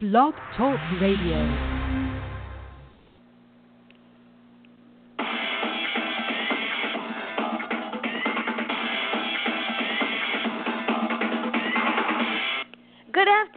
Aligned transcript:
Blog 0.00 0.32
Talk 0.56 0.80
Radio. 0.98 1.79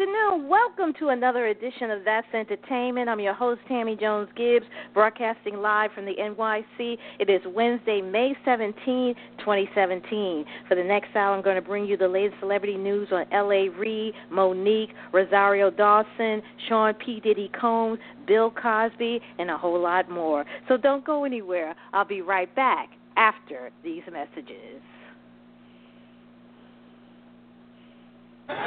Afternoon. 0.04 0.50
Welcome 0.50 0.94
to 1.00 1.10
another 1.10 1.48
edition 1.48 1.92
of 1.92 2.04
That's 2.04 2.28
Entertainment. 2.34 3.08
I'm 3.08 3.20
your 3.20 3.34
host, 3.34 3.62
Tammy 3.68 3.96
Jones 3.96 4.28
Gibbs, 4.36 4.66
broadcasting 4.94 5.58
live 5.58 5.92
from 5.94 6.06
the 6.06 6.14
NYC. 6.20 6.98
It 7.20 7.30
is 7.30 7.42
Wednesday, 7.54 8.02
May 8.02 8.36
17, 8.44 9.16
2017. 9.40 10.46
For 10.68 10.76
the 10.76 10.84
next 10.84 11.16
hour, 11.16 11.36
I'm 11.36 11.44
going 11.44 11.56
to 11.56 11.62
bring 11.62 11.86
you 11.86 11.96
the 11.96 12.08
latest 12.08 12.40
celebrity 12.42 12.76
news 12.76 13.10
on 13.12 13.26
L.A. 13.32 13.70
Reid, 13.70 14.14
Mo'Nique, 14.32 14.92
Rosario 15.14 15.70
Dawson, 15.70 16.42
Sean 16.68 16.94
P. 16.96 17.22
Diddy 17.22 17.50
Combs, 17.60 18.00
Bill 18.28 18.52
Cosby, 18.52 19.22
and 19.40 19.50
a 19.50 19.58
whole 19.58 19.82
lot 19.82 20.10
more. 20.10 20.44
So 20.68 20.76
don't 20.76 21.06
go 21.06 21.24
anywhere. 21.24 21.76
I'll 21.94 22.06
be 22.06 22.22
right 22.22 22.54
back 22.56 22.90
after 23.16 23.72
these 23.84 24.04
messages. 24.12 24.82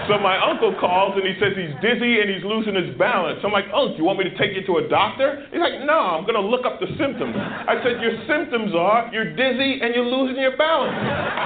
So 0.08 0.16
my 0.16 0.40
uncle 0.40 0.72
calls 0.80 1.20
and 1.20 1.26
he 1.26 1.36
says 1.36 1.52
he's 1.52 1.74
dizzy 1.84 2.24
and 2.24 2.32
he's 2.32 2.44
losing 2.46 2.72
his 2.72 2.96
balance. 2.96 3.40
I'm 3.44 3.52
like, 3.52 3.68
Uncle, 3.74 3.98
you 3.98 4.04
want 4.04 4.18
me 4.18 4.24
to 4.24 4.36
take 4.38 4.56
you 4.56 4.64
to 4.64 4.80
a 4.80 4.88
doctor? 4.88 5.44
He's 5.52 5.60
like, 5.60 5.84
No, 5.84 6.16
I'm 6.16 6.24
going 6.24 6.38
to 6.38 6.46
look 6.46 6.64
up 6.64 6.80
the 6.80 6.88
symptoms. 6.96 7.36
I 7.36 7.76
said, 7.84 8.00
Your 8.00 8.16
symptoms 8.24 8.72
are 8.72 9.10
you're 9.12 9.36
dizzy 9.36 9.84
and 9.84 9.92
you're 9.92 10.08
losing 10.08 10.40
your 10.40 10.56
balance. 10.56 10.96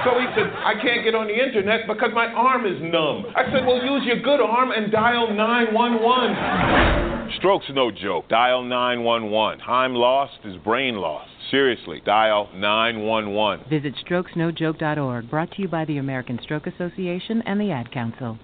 So 0.07 0.15
he 0.15 0.27
said, 0.37 0.47
I 0.47 0.79
can't 0.79 1.03
get 1.03 1.11
on 1.11 1.27
the 1.27 1.35
internet 1.35 1.87
because 1.87 2.11
my 2.13 2.31
arm 2.31 2.63
is 2.63 2.79
numb. 2.79 3.27
I 3.35 3.51
said, 3.51 3.67
Well, 3.67 3.83
use 3.83 4.05
your 4.05 4.21
good 4.21 4.39
arm 4.39 4.71
and 4.71 4.93
dial 4.93 5.33
911. 5.33 7.35
Stroke's 7.41 7.67
no 7.73 7.91
joke. 7.91 8.29
Dial 8.29 8.63
911. 8.63 9.59
Time 9.65 9.93
lost 9.93 10.39
is 10.45 10.55
brain 10.63 10.95
lost. 10.95 11.30
Seriously, 11.49 12.01
dial 12.05 12.49
911. 12.53 13.65
Visit 13.69 13.95
strokesnojoke.org, 14.05 15.29
brought 15.29 15.51
to 15.51 15.61
you 15.61 15.67
by 15.67 15.85
the 15.85 15.97
American 15.97 16.39
Stroke 16.43 16.67
Association 16.67 17.41
and 17.45 17.59
the 17.59 17.71
Ad 17.71 17.91
Council. 17.91 18.37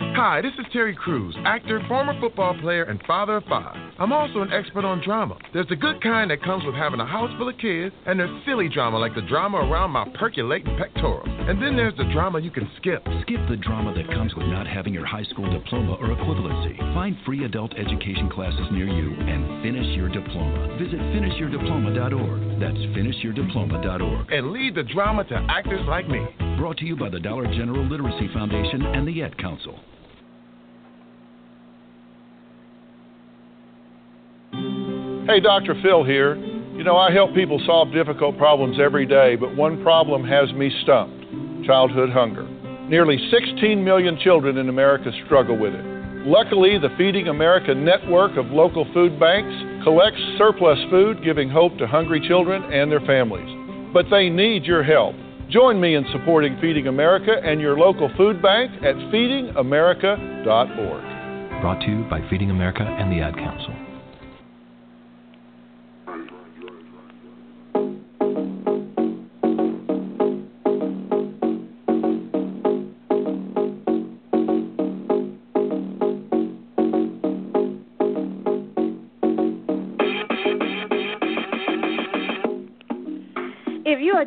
Hi, 0.00 0.40
this 0.40 0.52
is 0.58 0.66
Terry 0.72 0.94
Crews, 0.94 1.36
actor, 1.44 1.80
former 1.88 2.18
football 2.20 2.58
player, 2.60 2.84
and 2.84 3.00
father 3.06 3.36
of 3.36 3.44
five. 3.44 3.76
I'm 3.98 4.12
also 4.12 4.40
an 4.40 4.52
expert 4.52 4.84
on 4.84 5.02
drama. 5.02 5.36
There's 5.52 5.68
the 5.68 5.76
good 5.76 6.02
kind 6.02 6.30
that 6.30 6.42
comes 6.42 6.64
with 6.64 6.74
having 6.74 7.00
a 7.00 7.06
house 7.06 7.30
full 7.38 7.48
of 7.48 7.58
kids, 7.58 7.94
and 8.06 8.18
there's 8.18 8.44
silly 8.44 8.68
drama 8.68 8.98
like 8.98 9.14
the 9.14 9.22
drama 9.22 9.58
around 9.58 9.90
my 9.90 10.08
percolating 10.18 10.76
pectorals. 10.76 11.28
And 11.28 11.62
then 11.62 11.76
there's 11.76 11.96
the 11.96 12.10
drama 12.12 12.40
you 12.40 12.50
can 12.50 12.68
skip. 12.76 13.06
Skip 13.22 13.40
the 13.48 13.56
drama 13.56 13.94
that 13.94 14.08
comes 14.08 14.34
with 14.34 14.46
not 14.46 14.66
having 14.66 14.92
your 14.92 15.06
high 15.06 15.24
school 15.24 15.50
diploma 15.50 15.94
or 16.00 16.08
equivalency. 16.08 16.76
Find 16.94 17.16
free 17.24 17.44
adult 17.44 17.74
education 17.74 18.28
classes 18.28 18.66
near 18.72 18.88
you 18.88 19.12
and 19.14 19.62
finish 19.62 19.86
your 19.96 20.08
diploma. 20.08 20.76
Visit 20.78 20.98
finishyourdiploma.org. 20.98 22.60
That's 22.60 22.78
finishyourdiploma.org. 22.96 24.32
And 24.32 24.50
lead 24.50 24.74
the 24.74 24.82
drama 24.82 25.24
to 25.24 25.46
actors 25.48 25.86
like 25.86 26.08
me. 26.08 26.26
Brought 26.58 26.78
to 26.78 26.84
you 26.84 26.96
by 26.96 27.10
the 27.10 27.20
Dollar 27.20 27.46
General 27.46 27.86
Literacy 27.86 28.28
Foundation 28.32 28.82
and 28.86 29.06
the 29.06 29.22
Ad 29.22 29.36
Council. 29.38 29.78
Hey, 35.26 35.40
Dr. 35.40 35.74
Phil 35.82 36.04
here. 36.04 36.36
You 36.36 36.84
know, 36.84 36.96
I 36.96 37.10
help 37.10 37.34
people 37.34 37.60
solve 37.66 37.92
difficult 37.92 38.38
problems 38.38 38.78
every 38.80 39.06
day, 39.06 39.34
but 39.34 39.56
one 39.56 39.82
problem 39.82 40.22
has 40.22 40.52
me 40.52 40.70
stumped 40.84 41.66
childhood 41.66 42.10
hunger. 42.10 42.46
Nearly 42.88 43.18
16 43.28 43.82
million 43.82 44.20
children 44.22 44.56
in 44.56 44.68
America 44.68 45.10
struggle 45.24 45.58
with 45.58 45.74
it. 45.74 45.84
Luckily, 46.24 46.78
the 46.78 46.90
Feeding 46.96 47.26
America 47.26 47.74
network 47.74 48.36
of 48.36 48.46
local 48.52 48.86
food 48.94 49.18
banks 49.18 49.52
collects 49.82 50.20
surplus 50.38 50.78
food, 50.90 51.24
giving 51.24 51.50
hope 51.50 51.76
to 51.78 51.88
hungry 51.88 52.20
children 52.28 52.62
and 52.72 52.88
their 52.88 53.00
families. 53.00 53.48
But 53.92 54.06
they 54.12 54.28
need 54.28 54.62
your 54.62 54.84
help. 54.84 55.16
Join 55.50 55.80
me 55.80 55.96
in 55.96 56.06
supporting 56.12 56.56
Feeding 56.60 56.86
America 56.86 57.34
and 57.42 57.60
your 57.60 57.76
local 57.76 58.08
food 58.16 58.40
bank 58.40 58.70
at 58.84 58.94
feedingamerica.org. 59.10 61.60
Brought 61.62 61.80
to 61.80 61.90
you 61.90 62.04
by 62.08 62.20
Feeding 62.30 62.50
America 62.50 62.82
and 62.82 63.10
the 63.10 63.22
Ad 63.22 63.34
Council. 63.34 63.85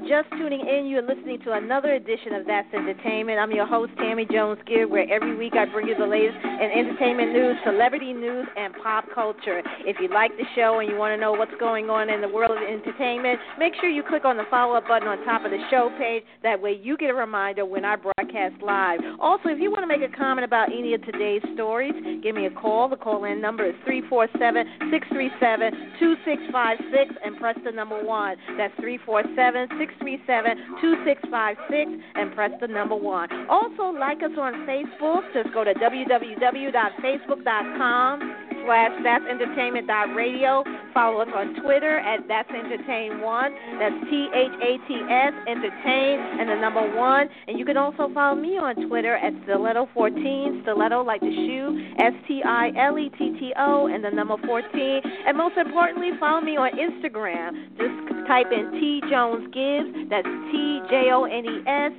Just 0.08 0.30
tuning 0.32 0.62
in, 0.62 0.86
you 0.86 1.00
are 1.00 1.02
listening 1.02 1.40
to 1.44 1.54
another 1.54 1.94
edition 1.94 2.34
of 2.34 2.46
That's 2.46 2.72
Entertainment. 2.74 3.40
I'm 3.40 3.52
your 3.52 3.66
host, 3.66 3.92
Tammy 3.98 4.26
Jones 4.32 4.60
Gibb, 4.66 4.90
where 4.90 5.06
every 5.12 5.36
week 5.36 5.54
I 5.54 5.66
bring 5.66 5.88
you 5.88 5.96
the 5.98 6.06
latest 6.06 6.38
in 6.44 6.72
entertainment 6.72 7.34
news, 7.34 7.58
celebrity 7.66 8.14
news, 8.14 8.48
and 8.56 8.74
pop 8.82 9.06
culture. 9.14 9.62
If 9.86 9.98
you 10.00 10.08
like 10.10 10.32
the 10.38 10.46
show 10.56 10.80
and 10.80 10.90
you 10.90 10.98
want 10.98 11.14
to 11.14 11.18
know 11.20 11.34
what's 11.34 11.54
going 11.60 11.90
on 11.90 12.10
in 12.10 12.22
the 12.22 12.30
world 12.30 12.56
of 12.56 12.64
entertainment, 12.64 13.40
make 13.58 13.74
sure 13.82 13.90
you 13.90 14.04
click 14.04 14.26
on 14.26 14.38
the 14.38 14.46
follow 14.50 14.76
up 14.76 14.88
button 14.88 15.08
on 15.08 15.24
top 15.26 15.44
of 15.44 15.52
the 15.52 15.60
show 15.70 15.92
page. 15.98 16.24
That 16.44 16.62
way 16.62 16.80
you 16.82 16.96
get 16.96 17.10
a 17.10 17.16
reminder 17.16 17.66
when 17.66 17.84
I 17.84 17.96
broadcast 17.96 18.62
live. 18.62 19.00
Also, 19.20 19.50
if 19.50 19.60
you 19.60 19.70
want 19.70 19.84
to 19.84 19.88
make 19.88 20.02
a 20.02 20.16
comment 20.16 20.46
about 20.46 20.70
any 20.72 20.94
of 20.94 21.04
today's 21.04 21.42
stories, 21.54 21.94
give 22.24 22.36
me 22.36 22.46
a 22.46 22.52
call. 22.52 22.90
The 22.90 22.96
call 22.96 23.26
in 23.26 23.42
number 23.42 23.66
is 23.66 23.76
347 23.86 24.90
637 24.92 26.00
2656 26.00 27.16
and 27.26 27.38
press 27.38 27.58
the 27.66 27.72
number 27.72 28.04
1. 28.04 28.38
That's 28.58 28.74
347 28.80 29.68
637 29.78 29.89
2656 30.00 31.92
and 32.16 32.34
press 32.36 32.52
the 32.62 32.68
number 32.68 32.96
1. 32.96 33.48
Also, 33.50 33.90
like 33.98 34.22
us 34.24 34.32
on 34.38 34.54
Facebook. 34.68 35.24
Just 35.34 35.52
go 35.54 35.64
to 35.64 35.74
www.facebook.com 35.74 38.40
slash 38.66 38.92
that's 39.04 39.26
entertainment 39.26 39.88
radio. 40.16 40.64
Follow 40.94 41.22
us 41.22 41.28
on 41.36 41.56
Twitter 41.62 42.00
at 42.00 42.28
that's 42.28 42.50
entertain 42.50 43.22
one. 43.22 43.54
That's 43.80 43.96
T 44.10 44.28
H 44.34 44.52
A 44.62 44.78
T 44.88 45.02
S 45.10 45.34
entertain 45.48 46.20
and 46.40 46.50
the 46.50 46.56
number 46.56 46.96
one. 46.96 47.30
And 47.48 47.58
you 47.58 47.66
can 47.66 47.78
also 47.78 48.10
follow 48.14 48.36
me 48.36 48.58
on 48.58 48.88
Twitter 48.88 49.16
at 49.16 49.34
stiletto 49.44 49.88
fourteen. 49.94 50.62
Stiletto 50.64 51.04
like 51.04 51.22
the 51.22 51.32
shoe. 51.32 51.94
S 52.00 52.14
T 52.28 52.42
I 52.46 52.72
L 52.78 52.98
E 52.98 53.10
T 53.18 53.38
T 53.40 53.54
O 53.58 53.88
and 53.88 54.04
the 54.04 54.10
number 54.10 54.36
fourteen. 54.46 55.02
And 55.26 55.38
most 55.38 55.58
importantly, 55.58 56.12
follow 56.20 56.42
me 56.42 56.58
on 56.58 56.72
Instagram. 56.74 57.78
Just 57.78 58.28
type 58.28 58.52
in 58.52 58.72
T 58.80 59.02
Jones 59.10 59.48
Gibbs. 59.54 59.79
That's 60.10 60.28
T 60.52 60.82
J 60.90 61.12
O 61.12 61.24
N 61.26 61.46
E 61.46 61.64
S. 61.68 61.92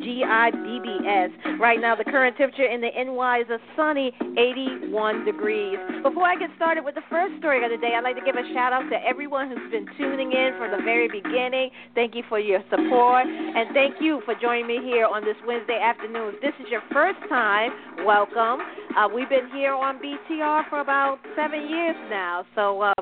G 0.00 0.24
I 0.24 0.50
B 0.50 0.80
B 0.82 0.88
S. 1.06 1.30
Right 1.60 1.80
now, 1.80 1.94
the 1.94 2.04
current 2.04 2.36
temperature 2.36 2.64
in 2.64 2.80
the 2.80 2.88
NY 2.88 3.42
is 3.44 3.50
a 3.50 3.58
sunny 3.76 4.12
81 4.38 5.24
degrees. 5.24 5.76
Before 6.02 6.24
I 6.24 6.36
get 6.36 6.50
started 6.56 6.84
with 6.84 6.94
the 6.94 7.06
first 7.10 7.38
story 7.38 7.64
of 7.64 7.70
the 7.70 7.76
day, 7.76 7.92
I'd 7.94 8.04
like 8.04 8.16
to 8.16 8.24
give 8.24 8.36
a 8.36 8.46
shout 8.54 8.72
out 8.72 8.88
to 8.88 8.96
everyone 9.04 9.48
who's 9.48 9.70
been 9.70 9.86
tuning 9.98 10.32
in 10.32 10.54
from 10.58 10.70
the 10.72 10.82
very 10.82 11.08
beginning. 11.08 11.70
Thank 11.94 12.14
you 12.14 12.22
for 12.28 12.38
your 12.38 12.60
support, 12.70 13.26
and 13.26 13.68
thank 13.74 14.00
you 14.00 14.22
for 14.24 14.34
joining 14.40 14.66
me 14.66 14.80
here 14.82 15.06
on 15.06 15.24
this 15.24 15.36
Wednesday 15.46 15.78
afternoon. 15.78 16.34
If 16.36 16.40
this 16.40 16.54
is 16.64 16.70
your 16.70 16.82
first 16.92 17.18
time, 17.28 17.70
welcome. 18.04 18.64
Uh, 18.96 19.08
we've 19.12 19.28
been 19.28 19.48
here 19.52 19.74
on 19.74 20.00
BTR 20.00 20.68
for 20.70 20.80
about 20.80 21.18
seven 21.36 21.68
years 21.68 21.96
now, 22.08 22.44
so. 22.54 22.82
Um, 22.82 23.01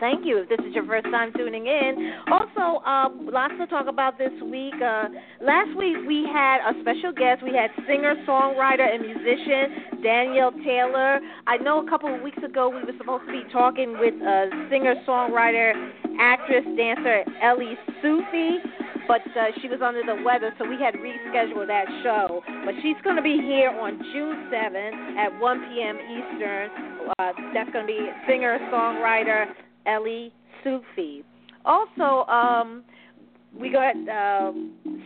Thank 0.00 0.24
you. 0.24 0.38
If 0.38 0.48
this 0.48 0.60
is 0.62 0.74
your 0.74 0.86
first 0.86 1.06
time 1.06 1.32
tuning 1.36 1.66
in, 1.66 2.12
also 2.30 2.82
uh, 2.86 3.08
lots 3.18 3.54
to 3.58 3.66
talk 3.66 3.88
about 3.88 4.16
this 4.16 4.30
week. 4.44 4.74
Uh, 4.78 5.10
last 5.42 5.76
week 5.76 5.96
we 6.06 6.22
had 6.32 6.62
a 6.62 6.78
special 6.82 7.10
guest. 7.10 7.42
We 7.42 7.50
had 7.50 7.70
singer, 7.86 8.14
songwriter, 8.26 8.86
and 8.86 9.02
musician 9.02 10.02
Danielle 10.02 10.52
Taylor. 10.64 11.18
I 11.46 11.56
know 11.58 11.84
a 11.84 11.90
couple 11.90 12.14
of 12.14 12.22
weeks 12.22 12.38
ago 12.44 12.68
we 12.68 12.84
were 12.84 12.96
supposed 12.96 13.26
to 13.26 13.32
be 13.32 13.42
talking 13.52 13.98
with 13.98 14.14
uh, 14.22 14.46
singer, 14.70 14.94
songwriter, 15.06 15.74
actress, 16.20 16.64
dancer 16.76 17.24
Ellie 17.42 17.74
Sufi, 18.00 18.62
but 19.08 19.22
uh, 19.34 19.50
she 19.60 19.68
was 19.68 19.82
under 19.82 20.02
the 20.06 20.22
weather, 20.22 20.54
so 20.58 20.68
we 20.68 20.78
had 20.78 20.94
rescheduled 20.94 21.66
that 21.66 21.86
show. 22.04 22.40
But 22.64 22.74
she's 22.82 23.00
going 23.02 23.16
to 23.16 23.22
be 23.22 23.42
here 23.42 23.70
on 23.70 23.98
June 24.12 24.46
7th 24.46 25.16
at 25.18 25.40
1 25.40 25.60
p.m. 25.74 25.98
Eastern. 26.06 26.70
Uh, 27.18 27.32
that's 27.52 27.70
going 27.72 27.86
to 27.86 27.90
be 27.90 28.06
singer, 28.28 28.58
songwriter. 28.70 29.46
Ellie 29.86 30.32
Sufi. 30.62 31.24
Also, 31.64 32.28
um, 32.30 32.84
we 33.58 33.70
got 33.70 33.96
uh, 33.96 34.52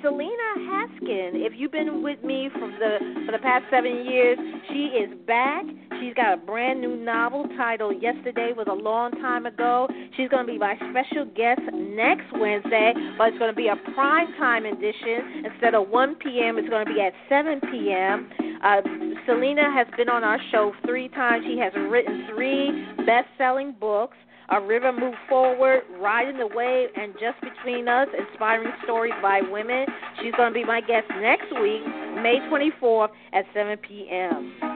Selena 0.03 0.51
Haskin. 0.59 1.39
If 1.47 1.53
you've 1.57 1.73
been 1.73 2.03
with 2.03 2.23
me 2.25 2.51
for 2.53 2.69
the 2.69 2.99
for 3.27 3.33
the 3.33 3.39
past 3.39 3.65
seven 3.71 4.05
years, 4.05 4.39
she 4.69 4.91
is 4.99 5.11
back. 5.27 5.65
She's 6.01 6.15
got 6.15 6.35
a 6.35 6.37
brand 6.37 6.81
new 6.81 6.97
novel 6.97 7.47
titled 7.57 8.03
"Yesterday 8.03 8.53
Was 8.57 8.67
a 8.69 8.75
Long 8.75 9.13
Time 9.13 9.47
Ago." 9.47 9.89
She's 10.17 10.29
going 10.29 10.47
to 10.47 10.53
be 10.53 10.59
my 10.59 10.75
special 10.91 11.25
guest 11.25 11.61
next 11.73 12.27
Wednesday, 12.35 12.93
but 13.17 13.29
it's 13.29 13.39
going 13.39 13.53
to 13.53 13.57
be 13.57 13.69
a 13.69 13.77
prime 13.95 14.33
time 14.39 14.67
edition 14.67 15.47
instead 15.47 15.75
of 15.75 15.89
1 15.89 16.17
p.m. 16.17 16.59
It's 16.59 16.69
going 16.69 16.85
to 16.85 16.93
be 16.93 17.01
at 17.01 17.13
7 17.29 17.61
p.m. 17.71 18.29
Uh, 18.63 18.83
Selena 19.27 19.73
has 19.73 19.87
been 19.97 20.09
on 20.09 20.25
our 20.25 20.39
show 20.51 20.73
three 20.85 21.09
times. 21.09 21.45
She 21.47 21.59
has 21.59 21.73
written 21.91 22.27
three 22.35 22.87
best-selling 23.07 23.77
books. 23.79 24.17
A 24.51 24.61
River 24.61 24.93
Move 24.93 25.15
Forward, 25.29 25.83
Riding 26.01 26.39
the 26.39 26.47
Wave, 26.47 26.89
and 26.97 27.15
Just 27.15 27.41
Between 27.41 27.89
Us, 27.89 28.09
Inspiring 28.17 28.73
Stories 28.85 29.15
by 29.23 29.41
Women. 29.41 29.87
She's 30.23 30.33
going 30.35 30.53
to 30.53 30.55
be 30.55 30.65
my 30.65 30.81
guest 30.81 31.07
next 31.21 31.51
week, 31.61 31.83
May 32.17 32.39
24th 32.51 33.09
at 33.33 33.45
7 33.55 33.79
p.m. 33.79 34.73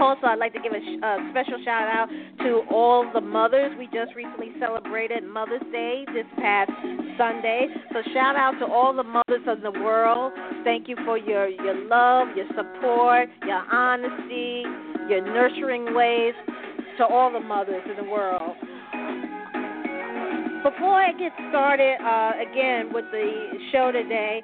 Also, 0.00 0.26
I'd 0.26 0.40
like 0.40 0.52
to 0.54 0.60
give 0.60 0.72
a, 0.72 0.80
sh- 0.80 1.02
a 1.02 1.28
special 1.30 1.62
shout 1.64 1.86
out 1.86 2.08
to 2.40 2.62
all 2.70 3.08
the 3.14 3.20
mothers. 3.20 3.72
We 3.78 3.86
just 3.86 4.14
recently 4.16 4.50
celebrated 4.58 5.22
Mother's 5.22 5.62
Day 5.70 6.04
this 6.12 6.26
past 6.36 6.70
Sunday. 7.16 7.68
So, 7.92 8.02
shout 8.12 8.34
out 8.34 8.58
to 8.58 8.66
all 8.66 8.92
the 8.92 9.04
mothers 9.04 9.46
of 9.46 9.62
the 9.62 9.70
world. 9.70 10.32
Thank 10.64 10.88
you 10.88 10.96
for 11.04 11.16
your, 11.16 11.48
your 11.48 11.86
love, 11.86 12.28
your 12.36 12.46
support, 12.48 13.28
your 13.46 13.62
honesty, 13.72 14.64
your 15.08 15.24
nurturing 15.24 15.94
ways 15.94 16.34
to 16.98 17.04
all 17.06 17.32
the 17.32 17.40
mothers 17.40 17.82
in 17.88 18.04
the 18.04 18.10
world. 18.10 18.56
Before 20.62 20.96
I 20.96 21.12
get 21.18 21.32
started 21.50 21.96
uh, 22.00 22.32
again 22.40 22.92
with 22.92 23.04
the 23.12 23.58
show 23.70 23.92
today, 23.92 24.40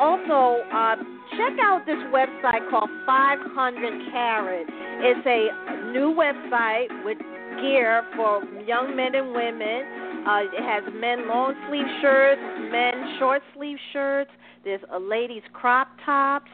also 0.00 0.64
uh, 0.72 0.96
check 1.36 1.58
out 1.60 1.82
this 1.84 2.00
website 2.08 2.68
called 2.70 2.88
500 3.04 4.10
Carat. 4.10 4.66
It's 5.00 5.26
a 5.26 5.92
new 5.92 6.14
website 6.16 6.88
with 7.04 7.18
gear 7.60 8.02
for 8.16 8.42
young 8.66 8.96
men 8.96 9.14
and 9.14 9.32
women. 9.32 10.24
Uh, 10.26 10.40
it 10.52 10.62
has 10.62 10.84
men 10.94 11.28
long 11.28 11.54
sleeve 11.68 11.86
shirts, 12.00 12.40
men 12.72 13.16
short 13.18 13.42
sleeve 13.54 13.78
shirts. 13.92 14.30
There's 14.64 14.80
a 14.92 14.98
ladies 14.98 15.42
crop 15.52 15.88
tops. 16.04 16.50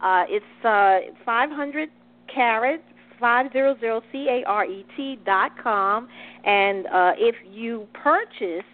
Uh, 0.00 0.24
it's 0.28 0.64
uh, 0.64 1.12
500 1.24 1.88
carat 2.32 2.82
500carat 3.20 5.24
dot 5.24 5.52
com, 5.62 6.08
and 6.44 6.86
uh, 6.86 7.12
if 7.16 7.34
you 7.50 7.86
purchase 7.94 8.64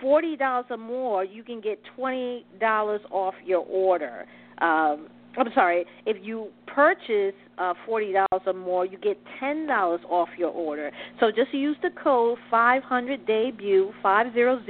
forty 0.00 0.36
dollars 0.36 0.66
or 0.70 0.76
more, 0.76 1.24
you 1.24 1.42
can 1.42 1.60
get 1.60 1.80
twenty 1.96 2.44
dollars 2.60 3.00
off 3.10 3.34
your 3.44 3.64
order. 3.66 4.26
Um, 4.58 5.08
I'm 5.38 5.52
sorry, 5.54 5.84
if 6.06 6.16
you 6.24 6.48
purchase 6.66 7.34
uh, 7.58 7.74
forty 7.84 8.12
dollars 8.12 8.42
or 8.46 8.54
more, 8.54 8.86
you 8.86 8.98
get 8.98 9.18
ten 9.38 9.66
dollars 9.66 10.00
off 10.08 10.28
your 10.38 10.50
order. 10.50 10.90
So 11.20 11.30
just 11.30 11.52
use 11.52 11.76
the 11.82 11.90
code 12.02 12.38
500 12.50 13.26
debut 13.26 13.92
500 14.02 14.66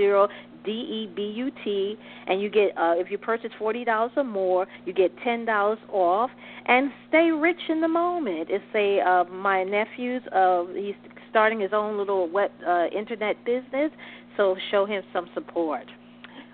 D 0.66 0.70
E 0.72 1.10
B 1.14 1.32
U 1.36 1.50
T, 1.64 1.96
and 2.26 2.40
you 2.42 2.50
get 2.50 2.76
uh, 2.76 2.94
if 2.96 3.10
you 3.10 3.16
purchase 3.16 3.50
forty 3.58 3.84
dollars 3.84 4.12
or 4.16 4.24
more, 4.24 4.66
you 4.84 4.92
get 4.92 5.10
ten 5.24 5.46
dollars 5.46 5.78
off. 5.90 6.30
And 6.66 6.90
stay 7.08 7.30
rich 7.30 7.60
in 7.68 7.80
the 7.80 7.88
moment. 7.88 8.48
It's 8.50 8.64
a 8.74 9.00
uh, 9.00 9.24
my 9.32 9.64
nephew's. 9.64 10.22
Uh, 10.34 10.64
he's 10.74 10.94
starting 11.30 11.60
his 11.60 11.70
own 11.72 11.96
little 11.96 12.28
web 12.30 12.50
uh, 12.66 12.86
internet 12.86 13.42
business, 13.44 13.90
so 14.36 14.56
show 14.70 14.84
him 14.84 15.02
some 15.12 15.28
support. 15.32 15.86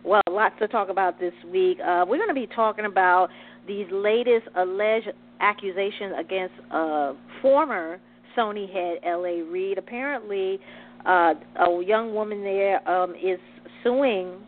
Well, 0.04 0.20
lots 0.28 0.56
to 0.58 0.68
talk 0.68 0.88
about 0.88 1.20
this 1.20 1.32
week. 1.52 1.78
Uh, 1.80 2.04
we're 2.06 2.16
going 2.16 2.28
to 2.28 2.34
be 2.34 2.48
talking 2.48 2.84
about 2.84 3.28
these 3.66 3.86
latest 3.92 4.48
alleged 4.56 5.10
accusations 5.40 6.14
against 6.18 6.54
uh, 6.72 7.12
former 7.40 8.00
Sony 8.36 8.72
head 8.72 8.98
L.A. 9.04 9.42
Reid. 9.42 9.78
Apparently, 9.78 10.58
uh, 11.06 11.34
a 11.60 11.82
young 11.84 12.14
woman 12.14 12.42
there 12.42 12.88
um, 12.88 13.14
is 13.14 13.38
suing 13.82 14.38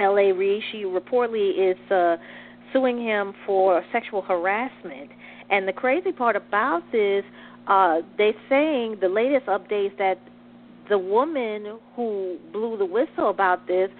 L.A. 0.00 0.32
Reid. 0.32 0.62
She 0.72 0.84
reportedly 0.84 1.72
is 1.72 1.90
uh, 1.90 2.16
suing 2.72 2.98
him 2.98 3.34
for 3.46 3.84
sexual 3.92 4.22
harassment. 4.22 5.10
And 5.50 5.66
the 5.66 5.72
crazy 5.72 6.12
part 6.12 6.36
about 6.36 6.82
this, 6.92 7.24
uh, 7.66 8.00
they're 8.16 8.32
saying 8.48 8.98
the 9.00 9.08
latest 9.08 9.46
updates 9.46 9.96
that 9.98 10.18
the 10.88 10.98
woman 10.98 11.78
who 11.94 12.38
blew 12.52 12.76
the 12.76 12.84
whistle 12.84 13.30
about 13.30 13.66
this, 13.66 13.90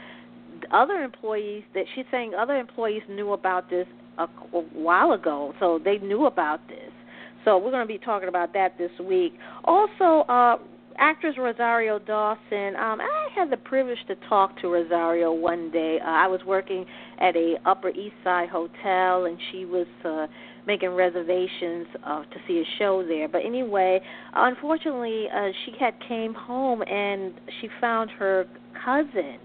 other 0.73 1.03
employees 1.03 1.63
that 1.75 1.85
she's 1.95 2.05
saying 2.11 2.33
other 2.35 2.57
employees 2.57 3.03
knew 3.09 3.33
about 3.33 3.71
this 3.71 3.87
a, 4.19 4.25
a 4.25 4.61
while 4.75 5.13
ago, 5.13 5.55
so 5.59 5.81
they 5.83 5.99
knew 5.99 6.27
about 6.27 6.67
this. 6.69 6.91
So 7.45 7.57
we're 7.57 7.71
going 7.71 7.87
to 7.87 7.93
be 7.93 7.99
talking 7.99 8.29
about 8.29 8.53
that 8.53 8.77
this 8.77 8.91
week. 9.01 9.33
Also, 9.65 10.29
uh, 10.29 10.59
actress 10.99 11.37
Rosario 11.39 11.99
Dawson. 11.99 12.77
Um, 12.77 13.01
I 13.01 13.29
had 13.35 13.51
the 13.51 13.57
privilege 13.57 13.99
to 14.09 14.17
talk 14.29 14.59
to 14.61 14.69
Rosario 14.69 15.33
one 15.33 15.71
day. 15.71 15.99
Uh, 16.01 16.09
I 16.09 16.27
was 16.27 16.41
working 16.47 16.85
at 17.19 17.37
a 17.37 17.57
Upper 17.67 17.91
East 17.91 18.15
Side 18.25 18.49
hotel, 18.49 19.27
and 19.27 19.39
she 19.51 19.65
was 19.65 19.87
uh, 20.05 20.27
making 20.67 20.91
reservations 20.91 21.87
uh, 22.05 22.23
to 22.23 22.37
see 22.47 22.59
a 22.59 22.79
show 22.79 23.05
there. 23.07 23.29
But 23.29 23.45
anyway, 23.45 24.01
unfortunately, 24.35 25.27
uh, 25.35 25.49
she 25.65 25.73
had 25.79 25.95
came 26.07 26.35
home 26.35 26.83
and 26.83 27.35
she 27.61 27.69
found 27.81 28.11
her 28.11 28.47
cousin 28.85 29.39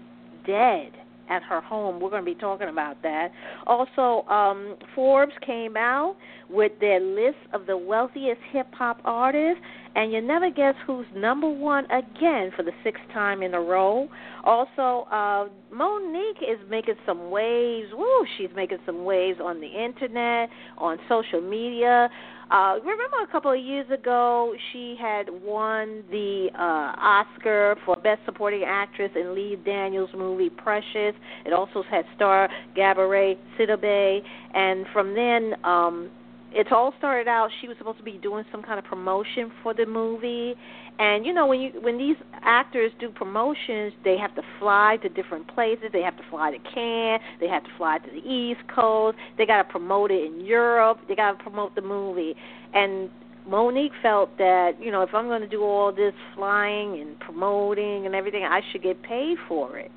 dead 0.46 0.92
at 1.28 1.42
her 1.42 1.60
home. 1.60 2.00
We're 2.00 2.10
going 2.10 2.24
to 2.24 2.34
be 2.34 2.38
talking 2.38 2.68
about 2.68 3.02
that. 3.02 3.28
Also, 3.66 4.28
um, 4.28 4.76
Forbes 4.94 5.32
came 5.44 5.76
out 5.76 6.16
with 6.48 6.72
their 6.80 7.00
list 7.00 7.38
of 7.52 7.66
the 7.66 7.76
wealthiest 7.76 8.40
hip 8.52 8.68
hop 8.72 9.00
artists, 9.04 9.62
and 9.94 10.12
you 10.12 10.20
never 10.20 10.50
guess 10.50 10.74
who's 10.86 11.06
number 11.14 11.48
one 11.48 11.84
again 11.86 12.52
for 12.54 12.62
the 12.62 12.72
sixth 12.84 13.02
time 13.12 13.42
in 13.42 13.54
a 13.54 13.60
row. 13.60 14.08
Also, 14.44 15.08
uh, 15.10 15.48
Mo'Nique 15.74 16.42
is 16.42 16.58
making 16.68 16.94
some 17.04 17.30
waves. 17.30 17.88
Woo, 17.92 18.26
she's 18.38 18.50
making 18.54 18.78
some 18.86 19.04
waves 19.04 19.38
on 19.42 19.60
the 19.60 19.66
internet, 19.66 20.48
on 20.78 20.98
social 21.08 21.40
media. 21.40 22.08
Uh, 22.48 22.76
remember 22.78 23.16
a 23.24 23.26
couple 23.32 23.50
of 23.50 23.58
years 23.58 23.90
ago, 23.90 24.54
she 24.72 24.96
had 25.00 25.28
won 25.42 26.04
the 26.10 26.48
uh, 26.54 26.94
Oscar 26.96 27.76
for 27.84 27.96
Best 27.96 28.20
Supporting 28.24 28.62
Actress 28.64 29.10
in 29.16 29.34
Lee 29.34 29.56
Daniels' 29.64 30.10
movie 30.16 30.50
Precious. 30.50 31.14
It 31.44 31.52
also 31.52 31.82
had 31.82 32.04
star 32.14 32.48
Gabourey 32.76 33.36
Sidibe, 33.58 34.22
and 34.54 34.86
from 34.92 35.12
then, 35.14 35.54
um, 35.64 36.08
it's 36.52 36.70
all 36.72 36.94
started 36.98 37.28
out. 37.28 37.50
She 37.60 37.68
was 37.68 37.76
supposed 37.78 37.98
to 37.98 38.04
be 38.04 38.18
doing 38.18 38.44
some 38.52 38.62
kind 38.62 38.78
of 38.78 38.84
promotion 38.84 39.50
for 39.62 39.74
the 39.74 39.84
movie, 39.84 40.54
and 40.98 41.26
you 41.26 41.32
know 41.32 41.46
when 41.46 41.60
you 41.60 41.72
when 41.80 41.98
these 41.98 42.16
actors 42.42 42.90
do 42.98 43.10
promotions, 43.10 43.92
they 44.02 44.16
have 44.16 44.34
to 44.36 44.42
fly 44.58 44.96
to 45.02 45.08
different 45.08 45.46
places. 45.48 45.86
They 45.92 46.00
have 46.00 46.16
to 46.16 46.22
fly 46.30 46.50
to 46.50 46.58
Cannes. 46.74 47.20
They 47.38 47.48
have 47.48 47.64
to 47.64 47.70
fly 47.76 47.98
to 47.98 48.10
the 48.10 48.26
East 48.26 48.60
Coast. 48.74 49.18
They 49.36 49.44
got 49.44 49.62
to 49.62 49.68
promote 49.70 50.10
it 50.10 50.24
in 50.24 50.44
Europe. 50.44 50.98
They 51.06 51.14
got 51.14 51.36
to 51.36 51.42
promote 51.42 51.74
the 51.74 51.82
movie. 51.82 52.34
And 52.72 53.10
Mo'Nique 53.48 53.92
felt 54.00 54.36
that 54.38 54.72
you 54.80 54.90
know 54.90 55.02
if 55.02 55.12
I'm 55.12 55.26
going 55.26 55.42
to 55.42 55.48
do 55.48 55.62
all 55.62 55.92
this 55.92 56.14
flying 56.34 56.98
and 57.00 57.18
promoting 57.20 58.06
and 58.06 58.14
everything, 58.14 58.44
I 58.44 58.62
should 58.72 58.82
get 58.82 59.02
paid 59.02 59.36
for 59.46 59.76
it. 59.76 59.90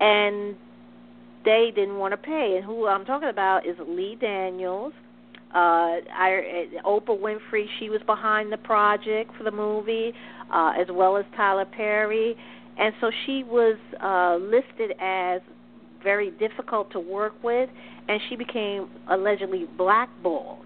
And 0.00 0.56
they 1.44 1.70
didn't 1.74 1.98
want 1.98 2.12
to 2.12 2.18
pay. 2.18 2.54
And 2.56 2.64
who 2.64 2.86
I'm 2.88 3.04
talking 3.04 3.28
about 3.28 3.66
is 3.66 3.76
Lee 3.86 4.16
Daniels 4.20 4.92
uh, 5.54 5.98
I, 6.14 6.68
Oprah 6.84 7.18
Winfrey, 7.18 7.66
she 7.78 7.90
was 7.90 8.00
behind 8.06 8.52
the 8.52 8.56
project 8.56 9.32
for 9.36 9.42
the 9.42 9.50
movie, 9.50 10.12
uh, 10.52 10.72
as 10.78 10.86
well 10.90 11.16
as 11.16 11.24
Tyler 11.36 11.64
Perry, 11.64 12.36
and 12.78 12.94
so 13.00 13.10
she 13.26 13.44
was 13.44 13.76
uh, 14.02 14.36
listed 14.36 14.96
as 15.00 15.40
very 16.02 16.30
difficult 16.32 16.90
to 16.92 17.00
work 17.00 17.34
with, 17.42 17.68
and 18.08 18.20
she 18.28 18.36
became 18.36 18.88
allegedly 19.10 19.66
blackballed. 19.76 20.64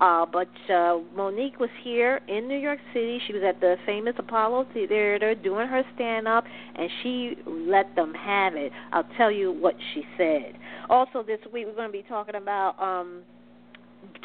Uh, 0.00 0.26
but 0.26 0.48
uh, 0.68 0.98
Mo'Nique 1.16 1.58
was 1.60 1.70
here 1.82 2.20
in 2.28 2.48
New 2.48 2.58
York 2.58 2.80
City. 2.92 3.20
She 3.26 3.32
was 3.32 3.42
at 3.48 3.60
the 3.60 3.76
famous 3.86 4.14
Apollo 4.18 4.66
Theater 4.74 5.34
doing 5.36 5.68
her 5.68 5.82
stand 5.94 6.26
up, 6.26 6.44
and 6.74 6.90
she 7.02 7.36
let 7.46 7.94
them 7.94 8.12
have 8.12 8.54
it. 8.56 8.72
I'll 8.92 9.08
tell 9.16 9.30
you 9.30 9.52
what 9.52 9.74
she 9.94 10.02
said. 10.18 10.54
Also, 10.90 11.22
this 11.22 11.38
week 11.52 11.66
we're 11.66 11.74
going 11.74 11.88
to 11.88 11.92
be 11.92 12.04
talking 12.08 12.34
about. 12.34 12.74
Um, 12.82 13.22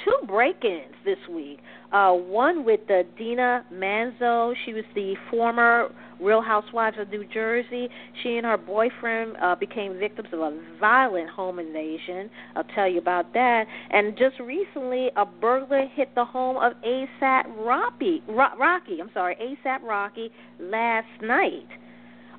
two 0.04 0.28
break-ins 0.28 0.96
this 1.06 1.18
week. 1.30 1.60
Uh, 1.92 2.12
one 2.14 2.64
with 2.66 2.82
the 2.88 3.04
Dina 3.18 3.66
Manzo. 3.74 4.54
She 4.66 4.74
was 4.74 4.84
the 4.94 5.16
former 5.32 5.90
Real 6.20 6.42
Housewives 6.42 6.98
of 7.00 7.10
New 7.10 7.26
Jersey. 7.34 7.90
She 8.22 8.38
and 8.38 8.46
her 8.46 8.58
boyfriend 8.58 9.38
uh, 9.42 9.56
became 9.56 9.98
victims 9.98 10.30
of 10.32 10.40
a 10.40 10.60
violent 10.80 11.30
home 11.30 11.60
invasion. 11.60 12.30
I'll 12.56 12.64
tell 12.76 12.88
you 12.88 13.00
about 13.00 13.34
that. 13.34 13.66
And 13.90 14.18
just 14.18 14.40
recently, 14.40 15.10
a 15.16 15.26
burglar 15.26 15.88
hit 15.88 16.14
the 16.16 16.26
home 16.26 16.58
of 16.58 16.74
ASAP 16.86 17.46
Rocky. 17.58 18.22
Rocky, 18.28 19.00
I'm 19.00 19.10
sorry, 19.14 19.36
ASAP 19.36 19.82
Rocky 19.84 20.32
last 20.60 21.08
night. 21.22 21.68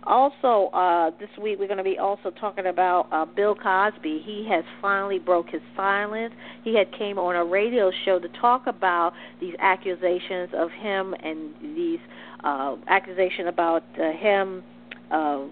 Also, 0.04 0.71
uh, 0.75 1.11
this 1.19 1.28
week 1.40 1.59
we're 1.59 1.66
going 1.66 1.78
to 1.78 1.85
be 1.85 1.99
also 1.99 2.30
talking 2.30 2.66
about 2.66 3.07
uh, 3.12 3.26
Bill 3.26 3.54
Cosby. 3.54 4.23
He 4.25 4.47
has 4.50 4.64
finally 4.80 5.19
broke 5.19 5.50
his 5.50 5.61
silence. 5.76 6.33
He 6.64 6.75
had 6.75 6.90
came 6.97 7.19
on 7.19 7.37
a 7.37 7.45
radio 7.45 7.90
show 8.04 8.19
to 8.19 8.28
talk 8.40 8.66
about 8.66 9.12
these 9.40 9.54
accusations 9.59 10.50
of 10.54 10.71
him 10.71 11.14
and 11.23 11.76
these 11.76 12.00
uh, 12.45 12.76
accusation 12.88 13.49
about 13.49 13.85
uh, 13.99 14.12
him 14.12 14.62
uh, 15.11 15.45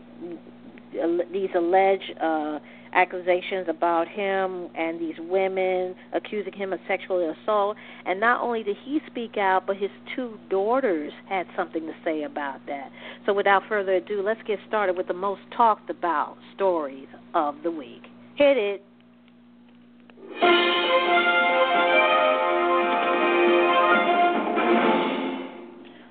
these 1.32 1.50
alleged 1.54 2.14
uh, 2.20 2.58
accusations 2.92 3.66
about 3.68 4.08
him 4.08 4.68
and 4.74 5.00
these 5.00 5.16
women 5.18 5.94
accusing 6.12 6.52
him 6.52 6.72
of 6.72 6.80
sexual 6.88 7.34
assault. 7.42 7.76
And 8.06 8.20
not 8.20 8.40
only 8.40 8.62
did 8.62 8.76
he 8.84 9.00
speak 9.06 9.36
out, 9.36 9.66
but 9.66 9.76
his 9.76 9.90
two 10.14 10.38
daughters 10.50 11.12
had 11.28 11.46
something 11.56 11.86
to 11.86 11.92
say 12.04 12.22
about 12.22 12.60
that. 12.66 12.90
So 13.26 13.34
without 13.34 13.62
further 13.68 13.94
ado, 13.94 14.22
let's 14.22 14.40
get 14.46 14.58
started 14.66 14.96
with 14.96 15.08
the 15.08 15.14
most 15.14 15.42
talked 15.56 15.90
about 15.90 16.36
stories 16.54 17.08
of 17.34 17.56
the 17.62 17.70
week. 17.70 18.02
Hit 18.36 18.56
it. 18.56 18.84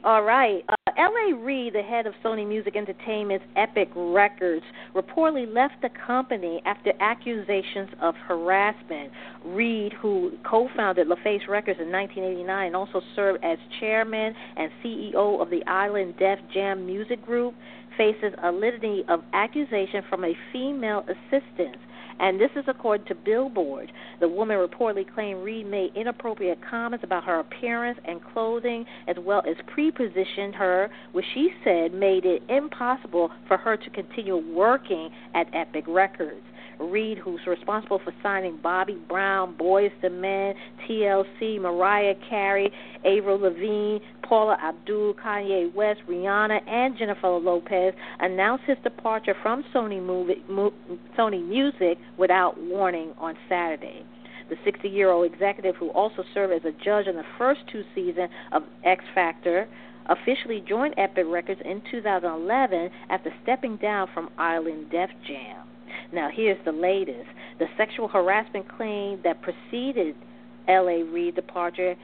All 0.08 0.24
right. 0.24 0.64
Uh, 0.70 0.76
L.A. 0.98 1.36
Reid, 1.36 1.74
the 1.74 1.82
head 1.82 2.08
of 2.08 2.14
Sony 2.24 2.48
Music 2.48 2.78
Entertainment's 2.78 3.44
Epic 3.58 3.90
Records, 3.94 4.64
reportedly 4.96 5.54
left 5.54 5.82
the 5.82 5.90
company 5.90 6.62
after 6.66 6.94
accusations 7.02 7.90
of 8.02 8.16
harassment. 8.16 9.12
Reid, 9.44 9.92
who 10.02 10.32
co 10.50 10.70
founded 10.78 11.08
LaFace 11.08 11.50
Records 11.50 11.82
in 11.82 11.92
1989 11.92 12.68
and 12.68 12.76
also 12.78 13.02
served 13.18 13.44
as 13.44 13.58
chairman 13.82 14.34
and 14.56 14.72
CEO 14.82 15.42
of 15.42 15.50
the 15.50 15.62
Island 15.68 16.14
Def 16.18 16.40
Jam 16.54 16.86
Music 16.86 17.22
Group, 17.26 17.54
faces 17.98 18.34
a 18.44 18.50
litany 18.50 19.04
of 19.10 19.20
accusations 19.34 20.06
from 20.10 20.24
a 20.24 20.32
female 20.54 21.04
assistant 21.04 21.76
and 22.20 22.40
this 22.40 22.52
is 22.56 22.66
according 22.68 23.08
to 23.08 23.16
Billboard. 23.16 23.92
The 24.20 24.28
woman 24.28 24.58
reportedly 24.58 25.12
claimed 25.14 25.44
Reid 25.44 25.68
made 25.68 25.96
inappropriate 25.96 26.60
comments 26.68 27.04
about 27.04 27.24
her 27.26 27.40
appearance 27.40 28.00
and 28.06 28.22
clothing, 28.34 28.86
as 29.08 29.18
well 29.20 29.44
as 29.48 29.56
prepositioned 29.76 30.56
her, 30.56 30.90
which 31.12 31.26
she 31.34 31.50
said 31.64 31.94
made 31.94 32.26
it 32.26 32.44
impossible 32.50 33.30
for 33.48 33.58
her 33.58 33.78
to 33.78 33.90
continue 33.90 34.38
working 34.38 35.10
at 35.34 35.48
Epic 35.54 35.86
Records. 35.88 36.44
Reid, 36.80 37.18
who's 37.18 37.40
responsible 37.48 38.00
for 38.04 38.14
signing 38.22 38.60
Bobby 38.62 38.98
Brown, 39.08 39.56
Boyz 39.58 39.92
II 40.04 40.10
Men, 40.12 40.54
TLC, 40.88 41.60
Mariah 41.60 42.16
Carey, 42.30 42.72
Avril 43.06 43.40
Lavigne, 43.40 44.00
Paula 44.24 44.58
Abdul, 44.62 45.16
Kanye 45.16 45.74
West, 45.74 46.02
Rihanna, 46.10 46.68
and 46.68 46.98
Jennifer 46.98 47.30
Lopez, 47.30 47.94
announced 48.20 48.64
his 48.66 48.78
departure 48.84 49.36
from 49.42 49.64
Sony, 49.74 50.02
movie, 50.02 50.44
Mo- 50.50 50.74
Sony 51.18 51.46
Music 51.48 51.98
without 52.18 52.60
warning 52.62 53.14
on 53.18 53.36
Saturday. 53.48 54.04
The 54.50 54.56
60 54.64 54.88
year 54.88 55.12
old 55.12 55.32
executive, 55.32 55.76
who 55.76 55.90
also 55.90 56.24
served 56.34 56.54
as 56.54 56.62
a 56.64 56.72
judge 56.84 57.08
in 57.08 57.16
the 57.16 57.26
first 57.38 57.62
two 57.72 57.84
seasons 57.94 58.30
of 58.54 58.64
X 58.84 59.04
Factor, 59.14 59.68
officially 60.10 60.64
joined 60.68 60.94
Epic 60.98 61.26
Records 61.28 61.62
in 61.66 61.82
2011 61.92 62.90
after 63.10 63.34
stepping 63.44 63.78
down 63.78 64.08
from 64.14 64.30
Island 64.38 64.90
Def 64.90 65.10
Jam. 65.28 65.68
Now, 66.14 66.30
here's 66.34 66.64
the 66.66 66.72
latest. 66.72 67.28
The 67.60 67.68
sexual 67.78 68.08
harassment 68.08 68.68
claim 68.70 69.20
that 69.24 69.42
preceded 69.42 70.16
L.A. 70.68 71.04
Reid's 71.04 71.36
departure 71.36 71.96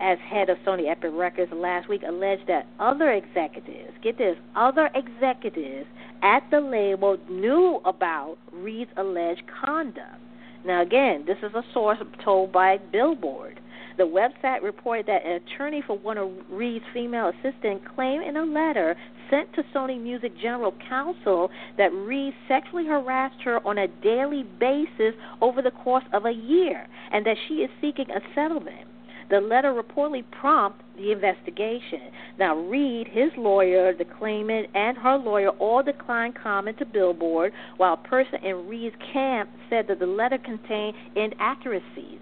as 0.00 0.18
head 0.20 0.48
of 0.48 0.58
Sony 0.66 0.90
Epic 0.90 1.10
Records 1.12 1.50
last 1.52 1.88
week 1.88 2.02
alleged 2.06 2.46
that 2.46 2.66
other 2.78 3.10
executives, 3.12 3.92
get 4.02 4.16
this, 4.18 4.36
other 4.54 4.90
executives 4.94 5.86
at 6.22 6.48
the 6.50 6.60
label 6.60 7.16
knew 7.28 7.80
about 7.84 8.36
Reid's 8.52 8.90
alleged 8.96 9.42
conduct. 9.64 10.20
Now, 10.64 10.82
again, 10.82 11.24
this 11.26 11.38
is 11.42 11.54
a 11.54 11.62
source 11.72 11.98
told 12.24 12.52
by 12.52 12.78
Billboard. 12.92 13.60
The 13.98 14.04
website 14.04 14.62
reported 14.62 15.06
that 15.06 15.26
an 15.26 15.42
attorney 15.42 15.82
for 15.84 15.98
one 15.98 16.18
of 16.18 16.30
Reid's 16.48 16.84
female 16.94 17.30
assistants 17.30 17.84
claimed 17.96 18.22
in 18.22 18.36
a 18.36 18.44
letter 18.44 18.94
sent 19.28 19.52
to 19.54 19.64
Sony 19.74 20.00
Music 20.00 20.38
General 20.40 20.72
Counsel 20.88 21.50
that 21.76 21.92
Reid 21.92 22.32
sexually 22.46 22.86
harassed 22.86 23.42
her 23.42 23.58
on 23.66 23.76
a 23.76 23.88
daily 23.88 24.44
basis 24.60 25.14
over 25.40 25.62
the 25.62 25.72
course 25.72 26.04
of 26.12 26.26
a 26.26 26.30
year 26.30 26.86
and 27.10 27.26
that 27.26 27.36
she 27.48 27.54
is 27.54 27.70
seeking 27.80 28.08
a 28.10 28.20
settlement. 28.36 28.86
The 29.30 29.40
letter 29.40 29.72
reportedly 29.74 30.22
prompted 30.30 30.84
the 30.96 31.10
investigation. 31.10 32.12
Now, 32.38 32.56
Reid, 32.56 33.08
his 33.08 33.30
lawyer, 33.36 33.92
the 33.92 34.04
claimant, 34.04 34.68
and 34.74 34.96
her 34.96 35.16
lawyer 35.16 35.50
all 35.58 35.82
declined 35.82 36.36
comment 36.36 36.78
to 36.78 36.86
Billboard, 36.86 37.52
while 37.78 37.94
a 37.94 38.08
person 38.08 38.44
in 38.44 38.68
Reid's 38.68 38.94
camp 39.12 39.50
said 39.68 39.88
that 39.88 39.98
the 39.98 40.06
letter 40.06 40.38
contained 40.38 40.94
inaccuracies. 41.16 42.20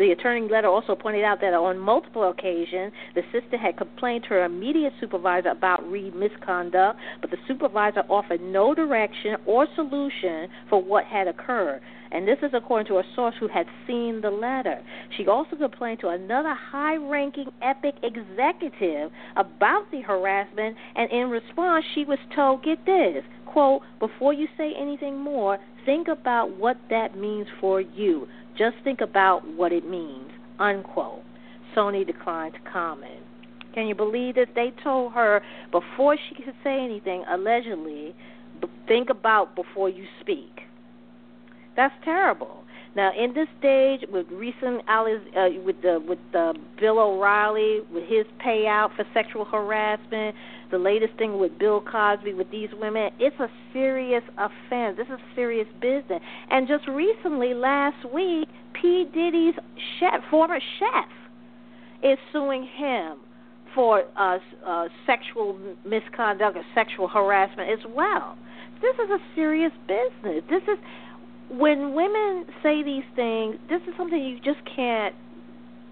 The 0.00 0.12
attorney 0.12 0.48
letter 0.48 0.66
also 0.66 0.94
pointed 0.94 1.24
out 1.24 1.42
that 1.42 1.52
on 1.52 1.78
multiple 1.78 2.30
occasions, 2.30 2.90
the 3.14 3.20
sister 3.30 3.58
had 3.58 3.76
complained 3.76 4.22
to 4.22 4.30
her 4.30 4.44
immediate 4.46 4.94
supervisor 4.98 5.50
about 5.50 5.86
Reid 5.90 6.14
misconduct, 6.14 6.98
but 7.20 7.30
the 7.30 7.36
supervisor 7.46 8.02
offered 8.08 8.40
no 8.40 8.74
direction 8.74 9.36
or 9.44 9.66
solution 9.74 10.48
for 10.70 10.82
what 10.82 11.04
had 11.04 11.28
occurred. 11.28 11.82
And 12.12 12.26
this 12.26 12.38
is 12.42 12.52
according 12.54 12.86
to 12.86 12.98
a 12.98 13.04
source 13.14 13.34
who 13.38 13.48
had 13.48 13.66
seen 13.86 14.22
the 14.22 14.30
letter. 14.30 14.82
She 15.18 15.26
also 15.26 15.54
complained 15.54 16.00
to 16.00 16.08
another 16.08 16.54
high 16.54 16.96
ranking 16.96 17.52
Epic 17.60 17.96
executive 18.02 19.10
about 19.36 19.90
the 19.92 20.00
harassment, 20.00 20.78
and 20.96 21.10
in 21.10 21.28
response, 21.28 21.84
she 21.94 22.06
was 22.06 22.18
told, 22.34 22.64
get 22.64 22.86
this, 22.86 23.22
quote, 23.44 23.82
before 23.98 24.32
you 24.32 24.48
say 24.56 24.72
anything 24.80 25.18
more, 25.18 25.58
think 25.84 26.08
about 26.08 26.56
what 26.56 26.78
that 26.88 27.18
means 27.18 27.46
for 27.60 27.82
you. 27.82 28.26
Just 28.60 28.76
think 28.84 29.00
about 29.00 29.40
what 29.56 29.72
it 29.72 29.88
means. 29.88 30.30
Unquote. 30.58 31.22
Sony 31.74 32.06
declined 32.06 32.52
to 32.52 32.70
comment. 32.70 33.24
Can 33.72 33.86
you 33.86 33.94
believe 33.94 34.34
that 34.34 34.48
they 34.54 34.70
told 34.84 35.14
her 35.14 35.40
before 35.72 36.18
she 36.28 36.34
could 36.34 36.52
say 36.62 36.84
anything, 36.84 37.24
allegedly, 37.30 38.14
think 38.86 39.08
about 39.08 39.56
before 39.56 39.88
you 39.88 40.04
speak? 40.20 40.60
That's 41.74 41.94
terrible. 42.04 42.64
Now, 42.96 43.12
in 43.16 43.34
this 43.34 43.46
stage, 43.58 44.00
with 44.10 44.26
recent 44.30 44.82
uh, 44.88 45.04
with 45.64 45.80
the 45.82 46.02
with 46.06 46.18
the 46.32 46.54
Bill 46.80 46.98
O'Reilly 46.98 47.80
with 47.92 48.04
his 48.08 48.26
payout 48.44 48.96
for 48.96 49.04
sexual 49.14 49.44
harassment, 49.44 50.34
the 50.72 50.78
latest 50.78 51.14
thing 51.16 51.38
with 51.38 51.56
Bill 51.58 51.80
Cosby 51.80 52.34
with 52.34 52.50
these 52.50 52.68
women, 52.80 53.10
it's 53.20 53.38
a 53.38 53.48
serious 53.72 54.24
offense. 54.36 54.96
This 54.96 55.06
is 55.06 55.20
serious 55.36 55.68
business. 55.80 56.20
And 56.50 56.66
just 56.66 56.88
recently, 56.88 57.54
last 57.54 58.04
week, 58.12 58.48
P. 58.72 59.06
Diddy's 59.12 59.54
chef, 59.98 60.20
former 60.28 60.58
chef 60.78 61.08
is 62.02 62.18
suing 62.32 62.66
him 62.76 63.18
for 63.74 64.02
uh, 64.16 64.38
uh, 64.66 64.88
sexual 65.06 65.56
misconduct 65.84 66.56
or 66.56 66.64
sexual 66.74 67.06
harassment 67.06 67.70
as 67.70 67.78
well. 67.94 68.36
This 68.82 68.94
is 68.94 69.10
a 69.10 69.18
serious 69.34 69.72
business. 69.86 70.42
This 70.48 70.62
is 70.62 70.78
when 71.50 71.94
women 71.94 72.46
say 72.62 72.82
these 72.82 73.04
things. 73.16 73.56
This 73.68 73.80
is 73.88 73.94
something 73.96 74.18
you 74.18 74.36
just 74.36 74.64
can't 74.74 75.14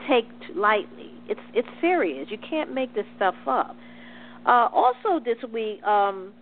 take 0.09 0.27
lightly. 0.55 1.11
It's 1.29 1.41
it's 1.53 1.69
serious. 1.81 2.29
You 2.31 2.38
can't 2.49 2.73
make 2.73 2.95
this 2.95 3.07
stuff 3.17 3.35
up. 3.47 3.77
Uh, 4.47 4.69
also, 4.73 5.23
this 5.23 5.37
week, 5.53 5.83
um, 5.83 6.33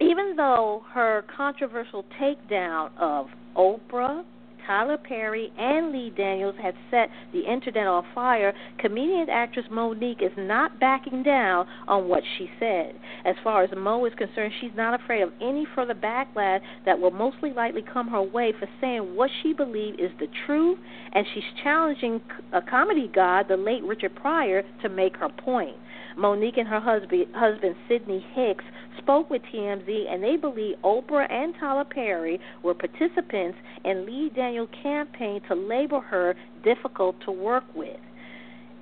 even 0.00 0.36
though 0.36 0.84
her 0.92 1.24
controversial 1.36 2.04
takedown 2.20 2.90
of 2.98 3.26
Oprah, 3.56 4.22
Tyler 4.66 4.98
Perry, 4.98 5.52
and 5.56 5.92
Lee 5.92 6.12
Daniels 6.16 6.56
had 6.60 6.74
set 6.90 7.08
the 7.32 7.40
internet 7.40 7.86
on 7.86 8.04
fire, 8.14 8.52
comedian 8.78 9.30
actress 9.30 9.66
Mo'Nique 9.70 10.22
is 10.22 10.32
not 10.36 10.80
backing 10.80 11.22
down 11.22 11.66
on 11.86 12.08
what 12.08 12.22
she 12.36 12.50
said. 12.58 12.94
As 13.24 13.36
far 13.44 13.62
as 13.62 13.70
Mo 13.76 14.04
is 14.06 14.12
concerned, 14.18 14.52
she's 14.60 14.72
not 14.76 15.00
afraid 15.00 15.22
of 15.22 15.32
any 15.40 15.66
further 15.74 15.94
backlash 15.94 16.60
that 16.84 16.98
will 16.98 17.12
mostly 17.12 17.52
likely 17.52 17.82
come 17.82 18.08
her 18.08 18.22
way 18.22 18.52
for 18.58 18.68
saying 18.80 19.14
what 19.14 19.30
she 19.42 19.52
believes 19.52 19.98
is 20.00 20.10
the 20.18 20.28
truth, 20.46 20.78
and 21.12 21.24
she's 21.32 21.44
challenging 21.62 22.20
a 22.52 22.60
comedy 22.60 23.08
god, 23.14 23.46
the 23.48 23.56
late 23.56 23.84
Richard 23.84 24.14
Pryor, 24.16 24.62
to 24.82 24.88
make 24.88 25.16
her 25.18 25.28
point. 25.28 25.76
Mo'Nique 26.16 26.58
and 26.58 26.68
her 26.68 26.80
husband, 26.80 27.26
husband 27.34 27.76
Sidney 27.88 28.24
Hicks 28.34 28.64
spoke 28.98 29.30
with 29.30 29.42
TMZ, 29.52 30.12
and 30.12 30.22
they 30.22 30.36
believe 30.36 30.76
Oprah 30.82 31.30
and 31.30 31.54
Tyler 31.58 31.84
Perry 31.84 32.40
were 32.62 32.74
participants 32.74 33.58
in 33.84 34.06
Lee 34.06 34.30
Daniels' 34.34 34.68
campaign 34.82 35.40
to 35.48 35.54
label 35.54 36.00
her 36.00 36.34
difficult 36.64 37.16
to 37.24 37.30
work 37.30 37.64
with. 37.74 38.00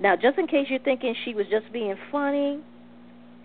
Now, 0.00 0.16
just 0.16 0.38
in 0.38 0.46
case 0.46 0.66
you're 0.68 0.80
thinking 0.80 1.14
she 1.24 1.34
was 1.34 1.46
just 1.50 1.72
being 1.72 1.94
funny, 2.10 2.60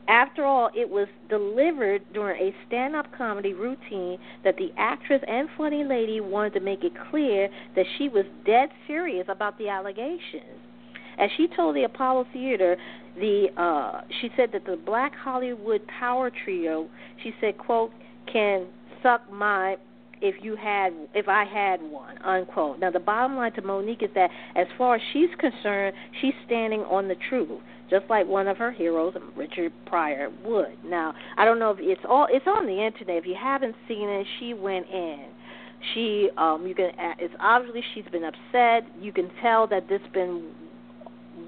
after 0.08 0.44
all, 0.44 0.72
it 0.76 0.90
was 0.90 1.08
delivered 1.30 2.02
during 2.14 2.42
a 2.42 2.56
stand 2.66 2.96
up 2.96 3.06
comedy 3.16 3.54
routine 3.54 4.18
that 4.44 4.58
the 4.58 4.72
actress 4.76 5.22
and 5.28 5.48
funny 5.56 5.84
lady 5.84 6.20
wanted 6.20 6.54
to 6.54 6.60
make 6.62 6.84
it 6.84 6.94
clear 7.12 7.48
that 7.76 7.86
she 7.98 8.10
was 8.10 8.26
dead 8.44 8.70
serious 8.88 9.26
about 9.30 9.58
the 9.60 9.70
allegations. 9.70 10.69
As 11.20 11.30
she 11.36 11.48
told 11.56 11.76
the 11.76 11.84
Apollo 11.84 12.28
Theater, 12.32 12.78
the 13.16 13.48
uh, 13.58 14.02
she 14.22 14.30
said 14.38 14.52
that 14.54 14.66
the 14.66 14.78
Black 14.78 15.14
Hollywood 15.14 15.82
power 15.88 16.32
trio, 16.44 16.88
she 17.22 17.34
said, 17.42 17.58
quote, 17.58 17.92
can 18.32 18.68
suck 19.04 19.30
my 19.32 19.78
if 20.22 20.36
you 20.44 20.56
had 20.56 20.94
if 21.14 21.28
I 21.28 21.46
had 21.46 21.82
one 21.82 22.18
unquote. 22.20 22.80
Now 22.80 22.92
the 22.92 23.00
bottom 23.00 23.38
line 23.38 23.54
to 23.54 23.62
Mo'Nique 23.62 24.04
is 24.04 24.10
that 24.16 24.30
as 24.56 24.68
far 24.78 24.96
as 24.96 25.02
she's 25.14 25.30
concerned, 25.40 25.96
she's 26.22 26.34
standing 26.46 26.82
on 26.82 27.08
the 27.08 27.16
truth, 27.30 27.62
just 27.90 28.06
like 28.10 28.28
one 28.28 28.48
of 28.48 28.58
her 28.58 28.72
heroes, 28.72 29.16
Richard 29.36 29.72
Pryor, 29.86 30.30
would. 30.44 30.78
Now 30.86 31.14
I 31.38 31.46
don't 31.46 31.60
know 31.60 31.72
if 31.72 31.78
it's 31.80 32.02
all 32.08 32.28
it's 32.30 32.48
on 32.48 32.66
the 32.66 32.86
internet. 32.86 33.18
If 33.18 33.26
you 33.26 33.36
haven't 33.42 33.76
seen 33.88 34.10
it, 34.10 34.28
she 34.40 34.54
went 34.54 34.88
in. 34.90 35.26
She 35.94 36.30
um 36.38 36.68
you 36.68 36.76
can 36.76 36.92
it's 37.18 37.34
obviously 37.40 37.82
she's 37.94 38.06
been 38.12 38.26
upset. 38.26 38.90
You 39.00 39.14
can 39.14 39.32
tell 39.42 39.68
that 39.68 39.88
this 39.88 40.02
been 40.14 40.52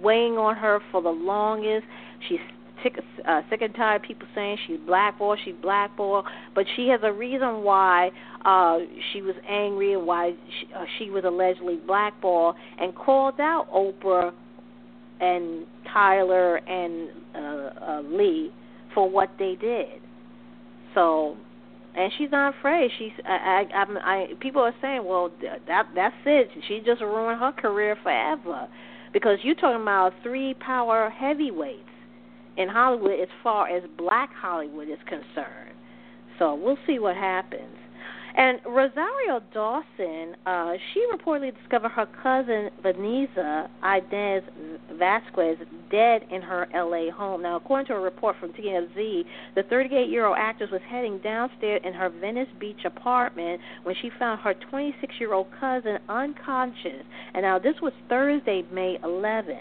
weighing 0.01 0.37
on 0.37 0.55
her 0.55 0.79
for 0.91 1.01
the 1.01 1.09
longest. 1.09 1.85
She's 2.27 2.39
sick, 2.83 2.99
uh, 3.27 3.41
sick 3.49 3.61
and 3.61 3.73
tired 3.75 4.01
of 4.01 4.07
people 4.07 4.27
saying 4.35 4.57
she's 4.67 4.79
blackballed, 4.85 5.39
she's 5.43 5.55
blackballed, 5.61 6.25
but 6.55 6.65
she 6.75 6.87
has 6.87 6.99
a 7.03 7.11
reason 7.11 7.63
why 7.63 8.11
uh, 8.45 8.79
she 9.11 9.21
was 9.21 9.35
angry 9.47 9.93
and 9.93 10.05
why 10.05 10.33
she, 10.59 10.73
uh, 10.73 10.85
she 10.97 11.09
was 11.09 11.23
allegedly 11.25 11.79
blackballed 11.85 12.55
and 12.79 12.95
called 12.95 13.39
out 13.39 13.67
Oprah 13.73 14.33
and 15.19 15.65
Tyler 15.91 16.57
and 16.57 17.09
uh, 17.35 17.39
uh, 17.39 18.01
Lee 18.01 18.51
for 18.93 19.09
what 19.09 19.29
they 19.37 19.55
did. 19.59 20.01
So, 20.95 21.37
and 21.95 22.11
she's 22.17 22.31
not 22.31 22.55
afraid. 22.57 22.89
She's 22.97 23.11
I, 23.25 23.65
I, 23.73 23.83
I, 23.83 24.13
I 24.13 24.27
people 24.39 24.61
are 24.61 24.75
saying, 24.81 25.05
well, 25.05 25.31
that 25.67 25.87
that's 25.93 26.15
it. 26.25 26.49
She 26.67 26.81
just 26.85 27.01
ruined 27.01 27.39
her 27.39 27.51
career 27.51 27.97
forever 28.01 28.67
because 29.13 29.37
you're 29.43 29.55
talking 29.55 29.81
about 29.81 30.13
three 30.23 30.53
power 30.55 31.09
heavyweights 31.09 31.83
in 32.57 32.67
Hollywood 32.67 33.19
as 33.19 33.27
far 33.43 33.67
as 33.67 33.83
black 33.97 34.33
Hollywood 34.33 34.89
is 34.89 34.99
concerned. 35.07 35.75
So 36.39 36.55
we'll 36.55 36.77
see 36.87 36.99
what 36.99 37.15
happens. 37.15 37.77
And 38.35 38.59
Rosario 38.65 39.41
Dawson, 39.53 40.35
uh, 40.45 40.73
she 40.93 41.05
reportedly 41.13 41.53
discovered 41.57 41.89
her 41.89 42.07
cousin 42.23 42.69
Vanessa 42.81 43.69
Inez 43.83 44.43
Vasquez 44.97 45.57
dead 45.89 46.21
in 46.31 46.41
her 46.41 46.67
L.A. 46.73 47.09
home. 47.09 47.41
Now, 47.41 47.57
according 47.57 47.87
to 47.87 47.93
a 47.93 47.99
report 47.99 48.37
from 48.39 48.53
TMZ, 48.53 49.23
the 49.55 49.63
38-year-old 49.63 50.37
actress 50.39 50.69
was 50.71 50.81
heading 50.87 51.19
downstairs 51.19 51.81
in 51.83 51.93
her 51.93 52.09
Venice 52.09 52.47
Beach 52.59 52.85
apartment 52.85 53.59
when 53.83 53.95
she 54.01 54.09
found 54.17 54.39
her 54.41 54.55
26-year-old 54.71 55.47
cousin 55.59 55.97
unconscious. 56.07 57.03
And 57.33 57.43
now 57.43 57.59
this 57.59 57.75
was 57.81 57.93
Thursday, 58.07 58.63
May 58.71 58.97
11. 59.03 59.55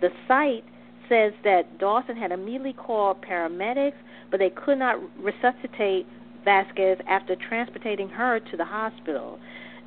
The 0.00 0.08
site 0.26 0.64
says 1.08 1.32
that 1.44 1.78
Dawson 1.78 2.16
had 2.16 2.32
immediately 2.32 2.74
called 2.74 3.22
paramedics, 3.22 3.96
but 4.30 4.38
they 4.38 4.50
could 4.50 4.78
not 4.78 4.96
resuscitate 5.18 6.06
Vasquez 6.48 6.96
after 7.06 7.36
transporting 7.36 8.08
her 8.08 8.40
to 8.40 8.56
the 8.56 8.64
hospital. 8.64 9.38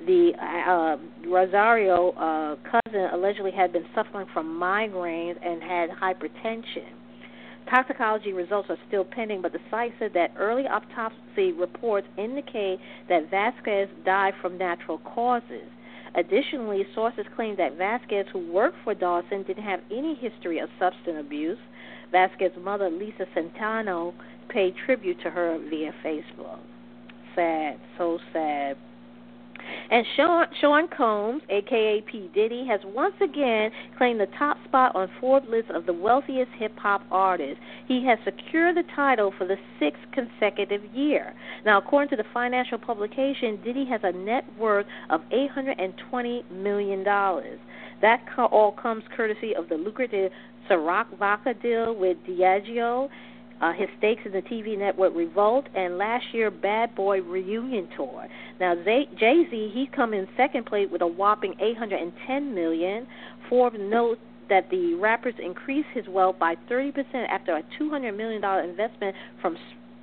The 0.06 0.32
uh, 0.40 0.98
Rosario 1.28 2.12
uh, 2.12 2.56
cousin 2.70 3.10
allegedly 3.12 3.50
had 3.50 3.74
been 3.74 3.86
suffering 3.96 4.28
from 4.32 4.60
migraines 4.60 5.38
and 5.44 5.60
had 5.64 5.90
hypertension. 5.90 6.86
Toxicology 7.68 8.32
results 8.32 8.70
are 8.70 8.78
still 8.88 9.04
pending, 9.04 9.42
but 9.42 9.54
the 9.54 9.60
site 9.72 9.92
said 9.98 10.12
that 10.14 10.34
early 10.38 10.64
autopsy 10.68 11.52
reports 11.52 12.06
indicate 12.16 12.78
that 13.10 13.32
Vasquez 13.32 13.90
died 14.06 14.34
from 14.40 14.60
natural 14.60 15.00
causes. 15.00 15.68
Additionally, 16.14 16.86
sources 16.94 17.26
claim 17.36 17.56
that 17.58 17.76
Vasquez, 17.76 18.28
who 18.32 18.52
worked 18.52 18.78
for 18.84 18.94
Dawson, 18.94 19.42
didn't 19.44 19.64
have 19.64 19.80
any 19.90 20.14
history 20.14 20.60
of 20.60 20.70
substance 20.78 21.18
abuse. 21.20 21.58
Vasquez's 22.12 22.58
mother, 22.62 22.90
Lisa 22.90 23.26
Centeno, 23.36 24.14
paid 24.52 24.76
tribute 24.86 25.22
to 25.24 25.30
her 25.30 25.58
via 25.70 25.94
Facebook. 26.04 26.60
Sad, 27.36 27.80
so 27.98 28.20
sad. 28.34 28.78
And 29.90 30.06
Sean, 30.16 30.46
Sean 30.60 30.88
Combs, 30.88 31.44
aka 31.50 32.02
P. 32.02 32.30
Diddy, 32.34 32.66
has 32.68 32.80
once 32.84 33.14
again 33.22 33.72
claimed 33.98 34.20
the 34.20 34.28
top 34.38 34.58
spot 34.66 34.96
on 34.96 35.10
Forbes' 35.20 35.48
list 35.50 35.70
of 35.70 35.86
the 35.86 35.94
wealthiest 35.94 36.52
hip 36.58 36.78
hop 36.78 37.04
artists. 37.12 37.62
He 37.88 38.06
has 38.06 38.18
secured 38.24 38.78
the 38.78 38.84
title 38.96 39.34
for 39.38 39.46
the 39.46 39.58
sixth 39.80 40.02
consecutive 40.14 40.84
year. 40.94 41.34
Now, 41.66 41.78
according 41.78 42.10
to 42.10 42.16
the 42.16 42.28
financial 42.34 42.78
publication, 42.78 43.62
Diddy 43.64 43.86
has 43.86 44.02
a 44.04 44.12
net 44.12 44.46
worth 44.58 44.88
of 45.10 45.22
$820 45.32 46.50
million. 46.52 47.04
That 47.04 48.22
all 48.38 48.72
comes 48.72 49.04
courtesy 49.16 49.56
of 49.56 49.70
the 49.70 49.76
lucrative 49.76 50.32
Ciroc 50.70 51.18
Vodka 51.20 51.54
deal 51.54 51.94
with 51.96 52.18
Diageo 52.28 53.10
uh, 53.62 53.72
his 53.74 53.88
stakes 53.98 54.22
in 54.26 54.32
the 54.32 54.42
TV 54.42 54.78
network 54.78 55.16
Revolt, 55.16 55.68
and 55.76 55.98
last 55.98 56.26
year 56.34 56.50
Bad 56.50 56.96
Boy 56.96 57.22
reunion 57.22 57.88
tour. 57.96 58.28
Now 58.60 58.76
Jay 58.76 59.06
Z 59.50 59.72
he 59.74 59.88
come 59.96 60.14
in 60.14 60.28
second 60.36 60.66
place 60.66 60.88
with 60.92 61.02
a 61.02 61.08
whopping 61.08 61.56
810 61.60 62.54
million. 62.56 63.08
Forbes 63.50 63.78
notes 63.80 64.22
that 64.50 64.70
the 64.70 64.96
rappers 64.96 65.36
increased 65.42 65.88
his 65.94 66.06
wealth 66.10 66.38
by 66.38 66.56
30% 66.70 66.94
after 67.30 67.56
a 67.56 67.64
200 67.78 68.12
million 68.12 68.42
dollar 68.42 68.64
investment 68.64 69.16
from 69.42 69.58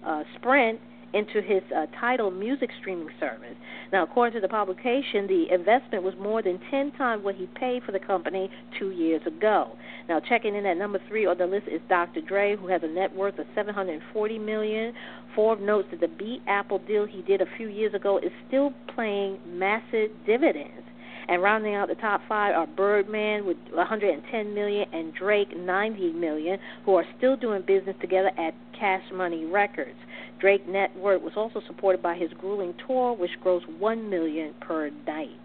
uh, 0.06 0.22
Sprint 0.36 0.80
into 1.12 1.40
his 1.40 1.62
uh, 1.74 1.86
Tidal 1.98 2.30
music 2.30 2.70
streaming 2.80 3.08
service. 3.18 3.56
Now, 3.92 4.02
according 4.02 4.34
to 4.34 4.40
the 4.40 4.48
publication, 4.48 5.26
the 5.26 5.46
investment 5.52 6.04
was 6.04 6.14
more 6.20 6.42
than 6.42 6.60
10 6.70 6.92
times 6.92 7.24
what 7.24 7.34
he 7.34 7.46
paid 7.58 7.82
for 7.84 7.92
the 7.92 7.98
company 7.98 8.50
two 8.78 8.90
years 8.90 9.22
ago. 9.26 9.72
Now, 10.08 10.20
checking 10.20 10.54
in 10.54 10.66
at 10.66 10.76
number 10.76 11.00
three 11.08 11.26
on 11.26 11.38
the 11.38 11.46
list 11.46 11.68
is 11.68 11.80
Dr. 11.88 12.20
Dre, 12.20 12.56
who 12.56 12.68
has 12.68 12.82
a 12.82 12.88
net 12.88 13.14
worth 13.14 13.38
of 13.38 13.46
740 13.54 14.38
million. 14.38 14.92
Forbes 15.34 15.62
notes 15.62 15.88
that 15.90 16.00
the 16.00 16.08
Beat 16.08 16.42
Apple 16.46 16.78
deal 16.80 17.06
he 17.06 17.22
did 17.22 17.40
a 17.40 17.46
few 17.56 17.68
years 17.68 17.94
ago 17.94 18.18
is 18.18 18.32
still 18.46 18.72
paying 18.96 19.38
massive 19.46 20.10
dividends. 20.26 20.84
And 21.28 21.42
rounding 21.42 21.74
out 21.74 21.88
the 21.88 21.94
top 21.94 22.22
five 22.26 22.54
are 22.54 22.66
Birdman 22.66 23.44
with 23.44 23.58
110 23.72 24.54
million 24.54 24.86
and 24.94 25.14
Drake 25.14 25.54
90 25.54 26.12
million, 26.14 26.58
who 26.86 26.94
are 26.94 27.04
still 27.18 27.36
doing 27.36 27.62
business 27.66 27.94
together 28.00 28.30
at 28.38 28.54
Cash 28.78 29.04
Money 29.12 29.44
Records. 29.44 29.98
Drake 30.38 30.68
Network 30.68 31.22
was 31.22 31.32
also 31.36 31.60
supported 31.66 32.02
by 32.02 32.14
his 32.14 32.30
grueling 32.38 32.74
tour, 32.86 33.12
which 33.14 33.30
grows 33.40 33.62
one 33.78 34.08
million 34.08 34.54
per 34.60 34.90
night. 35.06 35.40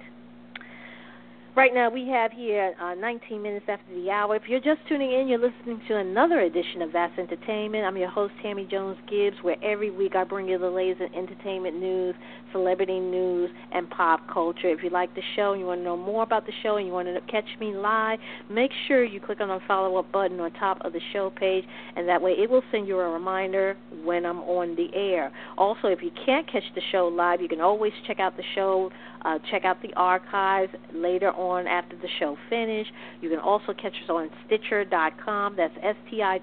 Right 1.56 1.72
now, 1.72 1.92
we 1.92 2.08
have 2.08 2.32
here 2.32 2.74
uh, 2.82 2.96
19 2.96 3.40
minutes 3.40 3.68
after 3.70 3.94
the 3.94 4.10
hour. 4.10 4.36
If 4.36 4.42
you're 4.48 4.60
just 4.60 4.80
tuning 4.90 5.12
in, 5.14 5.28
you're 5.28 5.38
listening 5.38 5.80
to 5.88 5.98
another 5.98 6.40
edition 6.40 6.82
of 6.82 6.92
That's 6.92 7.16
Entertainment. 7.20 7.86
I'm 7.86 7.96
your 7.96 8.10
host, 8.10 8.34
Tammy 8.42 8.66
Jones 8.66 8.98
Gibbs, 9.08 9.38
where 9.44 9.64
every 9.64 9.92
week 9.92 10.16
I 10.16 10.24
bring 10.24 10.48
you 10.48 10.58
the 10.58 10.72
latest 10.72 11.02
in 11.02 11.14
entertainment 11.14 11.80
news, 11.80 12.16
celebrity 12.52 13.00
news, 13.00 13.52
and 13.72 13.88
pop 13.92 14.22
culture. 14.34 14.68
If 14.70 14.82
you 14.82 14.90
like 14.90 15.14
the 15.14 15.22
show 15.36 15.52
and 15.52 15.60
you 15.60 15.68
want 15.68 15.82
to 15.82 15.84
know 15.84 15.96
more 15.96 16.24
about 16.24 16.48
the 16.48 16.54
show 16.64 16.78
and 16.78 16.88
you 16.88 16.92
want 16.92 17.08
to 17.08 17.22
catch 17.32 17.46
me 17.60 17.76
live, 17.76 18.18
make 18.50 18.72
sure 18.88 19.04
you 19.04 19.20
click 19.20 19.40
on 19.40 19.50
the 19.50 19.60
follow 19.68 19.98
up 19.98 20.12
button 20.12 20.40
on 20.40 20.52
top 20.54 20.84
of 20.84 20.92
the 20.92 21.02
show 21.14 21.30
page, 21.30 21.66
and 21.96 22.10
that 22.10 22.20
way 22.20 22.32
it 22.32 22.50
will 22.50 22.64
send 22.72 22.88
you 22.88 22.98
a 23.00 23.08
reminder 23.08 23.78
when 24.04 24.26
I'm 24.26 24.40
on 24.40 24.76
the 24.76 24.88
air. 24.96 25.32
Also, 25.56 25.90
if 25.90 26.02
you 26.02 26.10
can't 26.26 26.52
catch 26.52 26.64
the 26.74 26.82
show 26.92 27.10
live, 27.10 27.42
you 27.42 27.48
can 27.48 27.62
always 27.62 27.94
check 28.08 28.20
out 28.20 28.38
the 28.38 28.44
show 28.56 28.90
uh, 29.26 29.40
check 29.52 29.64
out 29.66 29.82
the 29.82 29.94
archives 29.96 30.74
later 30.94 31.32
on 31.32 31.43
after 31.52 31.96
the 31.98 32.08
show 32.20 32.38
finish. 32.50 32.88
You 33.22 33.30
can 33.30 33.40
also 33.40 33.74
catch 33.74 33.94
us 34.04 34.10
on 34.10 34.30
Stitcher.com. 34.46 35.56
That's 35.56 35.74
S-T-I-T-C-H-E-R.com. 35.82 36.34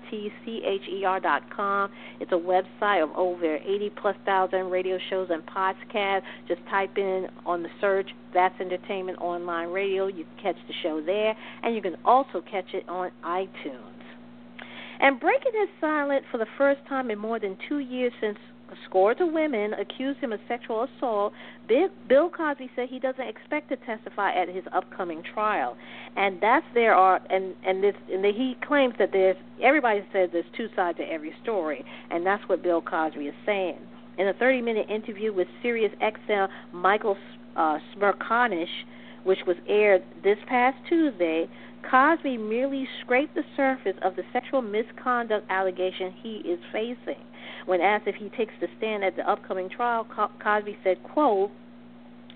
It's 2.21 2.33
a 2.33 2.37
website 2.37 3.03
of 3.03 3.11
over 3.17 3.57
80 3.57 3.91
plus 4.01 4.17
thousand 4.25 4.71
radio 4.71 4.99
shows 5.09 5.29
and 5.31 5.43
podcasts. 5.47 6.23
Just 6.47 6.61
type 6.71 6.97
in 6.99 7.29
on 7.47 7.63
the 7.63 7.71
search 7.81 8.11
That's 8.35 8.61
Entertainment 8.61 9.19
Online 9.21 9.69
Radio. 9.69 10.07
You 10.07 10.25
can 10.25 10.55
catch 10.55 10.57
the 10.67 10.75
show 10.83 11.01
there, 11.05 11.35
and 11.63 11.75
you 11.75 11.83
can 11.83 11.97
also 12.05 12.43
catch 12.51 12.75
it 12.75 12.89
on 12.89 13.11
iTunes. 13.25 13.87
And 15.01 15.19
breaking 15.19 15.53
his 15.59 15.71
silent 15.81 16.27
for 16.31 16.37
the 16.37 16.47
first 16.59 16.81
time 16.87 17.11
in 17.11 17.19
more 17.19 17.39
than 17.41 17.57
two 17.69 17.79
years 17.79 18.13
since 18.21 18.37
scores 18.89 19.17
of 19.21 19.33
women 19.33 19.75
accused 19.75 20.21
him 20.21 20.33
of 20.33 20.41
sexual 20.49 20.85
assault. 20.85 21.33
Bill 21.69 22.31
Cosby 22.31 22.71
said 22.75 22.89
he 22.89 22.99
doesn't 22.99 23.27
expect 23.27 23.69
to 23.71 23.77
testify 23.77 24.33
at 24.33 24.49
his 24.49 24.65
upcoming 24.73 25.23
trial, 25.23 25.77
and 26.17 26.41
that's 26.41 26.67
there 26.75 26.95
are 26.95 27.21
and 27.31 27.55
and 27.65 27.83
this 27.83 27.95
and 28.13 28.25
he 28.25 28.57
claims 28.67 28.95
that 28.99 29.11
there's 29.13 29.37
everybody 29.63 30.01
says 30.13 30.31
there's 30.33 30.45
two 30.57 30.69
sides 30.75 30.99
to 30.99 31.05
every 31.05 31.33
story, 31.43 31.85
and 32.11 32.27
that's 32.27 32.43
what 32.49 32.63
Bill 32.63 32.81
Cosby 32.81 33.27
is 33.27 33.35
saying. 33.47 33.79
In 34.19 34.29
a 34.29 34.35
30-minute 34.35 34.91
interview 34.91 35.33
with 35.33 35.49
Sirius 35.63 35.93
XM, 36.03 36.49
Michael 36.73 37.17
uh, 37.57 37.79
Smerconish, 37.97 38.67
which 39.25 39.41
was 39.47 39.57
aired 39.69 40.03
this 40.23 40.39
past 40.47 40.77
Tuesday, 40.89 41.49
Cosby 41.89 42.37
merely 42.37 42.87
scraped 43.01 43.35
the 43.35 43.45
surface 43.57 43.97
of 44.03 44.17
the 44.17 44.23
sexual 44.33 44.63
misconduct 44.63 45.47
allegation 45.51 46.13
he 46.23 46.37
is 46.39 46.61
facing. 46.73 47.23
When 47.67 47.81
asked 47.81 48.07
if 48.07 48.17
he 48.17 48.29
takes 48.31 48.53
the 48.61 48.69
stand 48.79 49.05
at 49.05 49.17
the 49.17 49.29
upcoming 49.29 49.69
trial, 49.69 50.07
Cosby 50.43 50.77
said, 50.85 51.03
quote, 51.03 51.51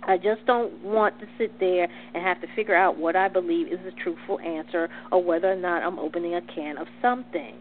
I 0.07 0.19
just 0.19 0.45
don't 0.47 0.83
want 0.83 1.19
to 1.21 1.27
sit 1.39 1.59
there 1.61 1.89
and 2.15 2.23
have 2.23 2.41
to 2.43 2.47
figure 2.55 2.75
out 2.75 2.99
what 2.99 3.17
I 3.17 3.29
believe 3.29 3.69
is 3.69 3.79
the 3.85 3.93
truthful 4.03 4.39
answer 4.41 4.89
or 5.11 5.23
whether 5.23 5.51
or 5.51 5.57
not 5.57 5.83
I'm 5.83 5.99
opening 5.99 6.35
a 6.35 6.43
can 6.43 6.77
of 6.77 6.87
something. 7.01 7.55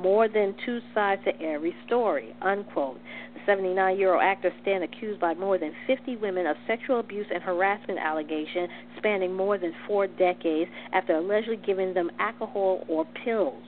More 0.00 0.28
than 0.28 0.54
two 0.64 0.80
sides 0.94 1.22
to 1.24 1.42
every 1.42 1.74
story, 1.86 2.34
unquote. 2.40 2.98
The 3.34 3.40
79 3.46 3.98
year 3.98 4.14
old 4.14 4.22
actor 4.22 4.50
stands 4.62 4.84
accused 4.84 5.20
by 5.20 5.34
more 5.34 5.58
than 5.58 5.72
50 5.86 6.16
women 6.16 6.46
of 6.46 6.56
sexual 6.66 7.00
abuse 7.00 7.26
and 7.32 7.42
harassment 7.42 7.98
allegations 7.98 8.68
spanning 8.96 9.34
more 9.34 9.58
than 9.58 9.72
four 9.86 10.06
decades 10.06 10.70
after 10.92 11.14
allegedly 11.16 11.58
giving 11.64 11.94
them 11.94 12.10
alcohol 12.18 12.84
or 12.88 13.04
pills. 13.24 13.62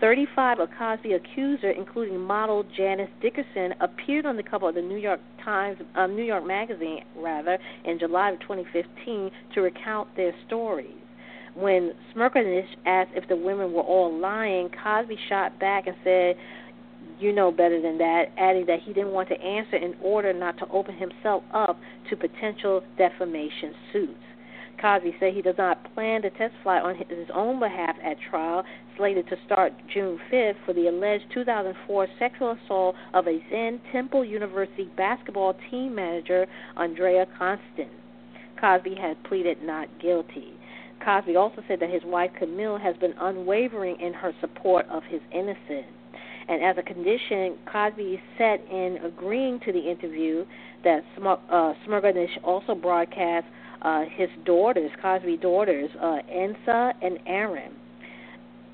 35 0.00 0.58
of 0.58 0.68
Cosby 0.76 1.12
accusers, 1.12 1.76
including 1.78 2.18
model 2.18 2.64
Janice 2.76 3.08
Dickinson, 3.20 3.72
appeared 3.80 4.26
on 4.26 4.36
the 4.36 4.42
cover 4.42 4.68
of 4.68 4.74
the 4.74 4.82
New 4.82 4.96
York 4.96 5.20
Times, 5.44 5.78
uh, 5.94 6.08
New 6.08 6.24
York 6.24 6.44
Magazine, 6.44 7.04
rather, 7.16 7.56
in 7.84 8.00
July 8.00 8.30
of 8.30 8.40
2015 8.40 9.30
to 9.54 9.60
recount 9.60 10.08
their 10.16 10.32
stories. 10.46 11.01
When 11.54 11.92
Smerconish 12.14 12.76
asked 12.86 13.10
if 13.14 13.28
the 13.28 13.36
women 13.36 13.74
were 13.74 13.82
all 13.82 14.10
lying, 14.10 14.70
Cosby 14.70 15.18
shot 15.28 15.58
back 15.58 15.86
and 15.86 15.96
said, 16.02 16.36
"You 17.18 17.32
know 17.32 17.52
better 17.52 17.78
than 17.80 17.98
that," 17.98 18.30
adding 18.38 18.64
that 18.66 18.80
he 18.80 18.94
didn't 18.94 19.12
want 19.12 19.28
to 19.28 19.40
answer 19.40 19.76
in 19.76 19.94
order 20.00 20.32
not 20.32 20.56
to 20.58 20.68
open 20.70 20.94
himself 20.94 21.44
up 21.52 21.78
to 22.08 22.16
potential 22.16 22.82
defamation 22.96 23.74
suits. 23.92 24.24
Cosby 24.80 25.14
said 25.20 25.34
he 25.34 25.42
does 25.42 25.58
not 25.58 25.94
plan 25.94 26.22
to 26.22 26.30
testify 26.30 26.80
on 26.80 26.96
his 26.96 27.28
own 27.34 27.60
behalf 27.60 27.96
at 28.02 28.18
trial, 28.18 28.64
slated 28.96 29.28
to 29.28 29.36
start 29.44 29.74
June 29.92 30.18
5th 30.30 30.56
for 30.64 30.72
the 30.72 30.88
alleged 30.88 31.30
2004 31.32 32.08
sexual 32.18 32.52
assault 32.52 32.96
of 33.12 33.28
a 33.28 33.44
Zen 33.50 33.78
Temple 33.92 34.24
University 34.24 34.90
basketball 34.96 35.54
team 35.70 35.94
manager, 35.94 36.46
Andrea 36.76 37.26
Constand. 37.38 37.90
Cosby 38.58 38.94
had 38.94 39.22
pleaded 39.24 39.62
not 39.62 39.88
guilty. 40.00 40.54
Cosby 41.04 41.36
also 41.36 41.62
said 41.68 41.80
that 41.80 41.90
his 41.90 42.02
wife 42.04 42.30
Camille 42.38 42.78
has 42.78 42.96
been 42.96 43.14
unwavering 43.20 44.00
in 44.00 44.12
her 44.12 44.32
support 44.40 44.86
of 44.88 45.02
his 45.04 45.20
innocence. 45.32 45.86
And 46.48 46.62
as 46.62 46.76
a 46.78 46.82
condition, 46.82 47.56
Cosby 47.70 48.20
said 48.36 48.60
in 48.70 48.98
agreeing 49.04 49.60
to 49.60 49.72
the 49.72 49.78
interview 49.78 50.44
that 50.84 51.02
uh, 51.18 51.72
Smerconish 51.86 52.30
also 52.42 52.74
broadcast 52.74 53.46
uh, 53.82 54.04
his 54.10 54.28
daughters, 54.44 54.90
Cosby 55.00 55.36
daughters, 55.38 55.90
uh, 56.00 56.18
Ensa 56.30 56.92
and 57.02 57.18
Erinn. 57.28 57.72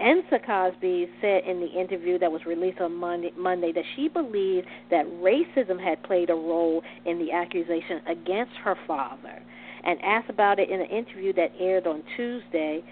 Ensa 0.01 0.45
Cosby 0.45 1.09
said 1.21 1.43
in 1.45 1.61
the 1.61 1.67
interview 1.67 2.19
that 2.19 2.31
was 2.31 2.43
released 2.47 2.81
on 2.81 2.95
Monday, 2.95 3.33
Monday 3.37 3.73
that 3.73 3.85
she 3.97 4.09
believed 4.09 4.67
that 4.91 5.05
racism 5.07 5.83
had 5.83 6.03
played 6.05 6.31
a 6.31 6.35
role 6.35 6.83
in 7.05 7.19
the 7.19 7.33
accusation 7.33 8.01
against 8.07 8.53
her 8.63 8.77
father. 8.87 9.43
And 9.85 9.99
asked 10.03 10.31
about 10.31 10.59
it 10.59 10.71
in 10.71 10.81
an 10.81 10.87
interview 10.87 11.33
that 11.35 11.53
aired 11.59 11.87
on 11.87 12.03
Tuesday, 12.17 12.83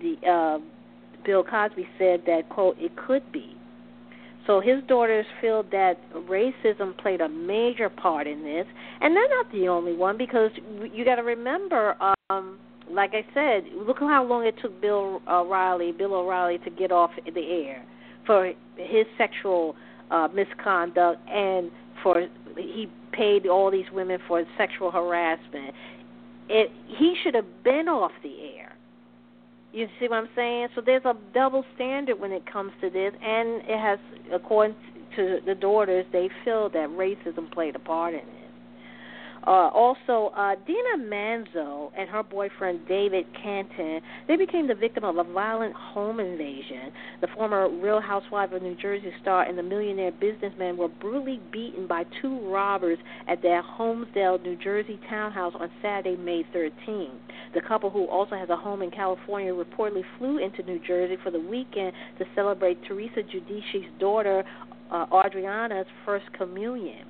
the 0.00 0.28
uh, 0.28 0.58
Bill 1.24 1.44
Cosby 1.44 1.86
said 1.98 2.22
that 2.26 2.48
quote 2.48 2.76
it 2.78 2.92
could 2.96 3.30
be. 3.32 3.56
So 4.46 4.60
his 4.60 4.82
daughters 4.88 5.26
feel 5.40 5.62
that 5.70 5.94
racism 6.12 6.96
played 6.98 7.20
a 7.20 7.28
major 7.28 7.88
part 7.88 8.26
in 8.26 8.42
this, 8.42 8.66
and 9.00 9.14
they're 9.14 9.28
not 9.28 9.52
the 9.52 9.68
only 9.68 9.94
one 9.94 10.16
because 10.16 10.50
you 10.92 11.04
got 11.04 11.16
to 11.16 11.22
remember, 11.22 11.94
um, 12.30 12.58
like 12.90 13.12
I 13.12 13.24
said, 13.34 13.70
look 13.86 13.98
how 13.98 14.24
long 14.24 14.46
it 14.46 14.54
took 14.60 14.80
Bill 14.80 15.20
O'Reilly, 15.28 15.92
Bill 15.92 16.14
O'Reilly, 16.14 16.58
to 16.64 16.70
get 16.70 16.90
off 16.90 17.10
the 17.32 17.40
air 17.40 17.84
for 18.26 18.52
his 18.76 19.06
sexual 19.18 19.76
uh, 20.10 20.28
misconduct 20.34 21.20
and 21.28 21.70
for 22.02 22.26
he 22.56 22.86
paid 23.12 23.46
all 23.46 23.70
these 23.70 23.86
women 23.92 24.18
for 24.26 24.42
sexual 24.56 24.90
harassment. 24.90 25.74
It 26.52 26.70
he 26.98 27.14
should 27.22 27.34
have 27.34 27.62
been 27.62 27.88
off 27.88 28.12
the 28.22 28.34
air. 28.56 28.76
You 29.72 29.86
see 30.00 30.08
what 30.08 30.16
I'm 30.16 30.28
saying? 30.34 30.68
So 30.74 30.80
there's 30.84 31.04
a 31.04 31.14
double 31.32 31.64
standard 31.76 32.18
when 32.18 32.32
it 32.32 32.44
comes 32.50 32.72
to 32.80 32.90
this, 32.90 33.12
and 33.22 33.62
it 33.62 33.78
has, 33.78 34.00
according 34.32 34.74
to 35.14 35.38
the 35.46 35.54
daughters, 35.54 36.04
they 36.12 36.28
feel 36.44 36.68
that 36.70 36.88
racism 36.88 37.50
played 37.52 37.76
a 37.76 37.78
part 37.78 38.14
in 38.14 38.20
it. 38.20 38.39
Uh, 39.46 39.70
also, 39.72 40.32
uh, 40.36 40.54
Dina 40.66 40.98
Manzo 40.98 41.90
and 41.96 42.10
her 42.10 42.22
boyfriend 42.22 42.86
David 42.86 43.24
Cantin, 43.42 44.00
they 44.28 44.36
became 44.36 44.68
the 44.68 44.74
victim 44.74 45.02
of 45.02 45.16
a 45.16 45.24
violent 45.24 45.74
home 45.74 46.20
invasion. 46.20 46.92
The 47.22 47.28
former 47.34 47.68
Real 47.68 48.00
Housewife 48.00 48.52
of 48.52 48.62
New 48.62 48.76
Jersey 48.76 49.12
star 49.22 49.44
and 49.44 49.56
the 49.56 49.62
millionaire 49.62 50.12
businessman 50.12 50.76
were 50.76 50.88
brutally 50.88 51.40
beaten 51.50 51.86
by 51.86 52.04
two 52.20 52.38
robbers 52.52 52.98
at 53.28 53.40
their 53.40 53.62
Holmdel, 53.62 54.42
New 54.42 54.56
Jersey 54.56 55.00
townhouse 55.08 55.54
on 55.58 55.70
Saturday, 55.80 56.16
May 56.16 56.44
13. 56.52 57.10
The 57.54 57.62
couple, 57.66 57.88
who 57.88 58.06
also 58.06 58.36
has 58.36 58.50
a 58.50 58.56
home 58.56 58.82
in 58.82 58.90
California, 58.90 59.52
reportedly 59.54 60.02
flew 60.18 60.38
into 60.38 60.62
New 60.62 60.80
Jersey 60.86 61.16
for 61.22 61.30
the 61.30 61.40
weekend 61.40 61.92
to 62.18 62.26
celebrate 62.34 62.84
Teresa 62.84 63.22
Giudice's 63.22 63.88
daughter, 63.98 64.44
uh, 64.90 65.06
Audriana's 65.06 65.86
first 66.04 66.26
communion. 66.36 67.06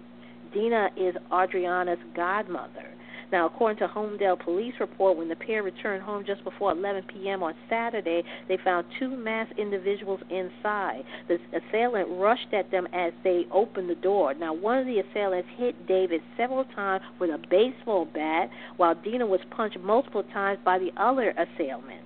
Dina 0.52 0.90
is 0.96 1.14
Audriana's 1.30 1.98
godmother. 2.14 2.94
Now, 3.32 3.46
according 3.46 3.78
to 3.78 3.86
Holmdel 3.86 4.40
police 4.42 4.74
report, 4.80 5.16
when 5.16 5.28
the 5.28 5.36
pair 5.36 5.62
returned 5.62 6.02
home 6.02 6.24
just 6.26 6.42
before 6.42 6.72
11 6.72 7.04
p.m. 7.04 7.42
on 7.44 7.54
Saturday, 7.68 8.24
they 8.48 8.56
found 8.64 8.86
two 8.98 9.16
masked 9.16 9.56
individuals 9.56 10.20
inside. 10.30 11.04
The 11.28 11.38
assailant 11.54 12.08
rushed 12.10 12.52
at 12.52 12.70
them 12.72 12.88
as 12.92 13.12
they 13.22 13.46
opened 13.52 13.88
the 13.88 13.94
door. 13.94 14.34
Now, 14.34 14.52
one 14.52 14.78
of 14.78 14.86
the 14.86 14.98
assailants 14.98 15.48
hit 15.56 15.86
David 15.86 16.22
several 16.36 16.64
times 16.64 17.04
with 17.20 17.30
a 17.30 17.38
baseball 17.48 18.04
bat, 18.04 18.50
while 18.76 18.96
Dina 18.96 19.26
was 19.26 19.40
punched 19.50 19.78
multiple 19.78 20.24
times 20.32 20.58
by 20.64 20.78
the 20.78 20.90
other 20.96 21.30
assailant. 21.30 22.02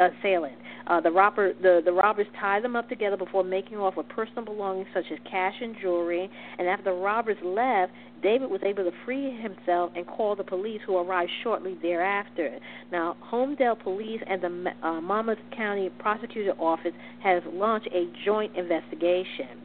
Assailant. 0.00 0.56
Uh, 0.86 1.00
the 1.00 1.10
robber 1.10 1.52
the 1.62 1.82
the 1.84 1.92
robbers 1.92 2.26
tied 2.40 2.64
them 2.64 2.74
up 2.74 2.88
together 2.88 3.16
before 3.16 3.44
making 3.44 3.76
off 3.76 3.96
with 3.96 4.08
personal 4.08 4.44
belongings 4.44 4.88
such 4.94 5.04
as 5.12 5.18
cash 5.30 5.54
and 5.60 5.76
jewelry. 5.80 6.28
And 6.58 6.66
after 6.66 6.84
the 6.84 6.92
robbers 6.92 7.36
left, 7.44 7.92
David 8.22 8.50
was 8.50 8.60
able 8.64 8.84
to 8.84 8.90
free 9.04 9.30
himself 9.40 9.92
and 9.94 10.06
call 10.06 10.34
the 10.34 10.44
police, 10.44 10.80
who 10.86 10.96
arrived 10.96 11.30
shortly 11.42 11.78
thereafter. 11.80 12.58
Now, 12.90 13.16
Holmdel 13.30 13.78
Police 13.82 14.20
and 14.26 14.42
the 14.42 14.72
uh, 14.82 15.00
Monmouth 15.00 15.38
County 15.56 15.90
Prosecutor 15.98 16.52
Office 16.58 16.92
have 17.22 17.42
launched 17.52 17.88
a 17.92 18.06
joint 18.24 18.56
investigation. 18.56 19.59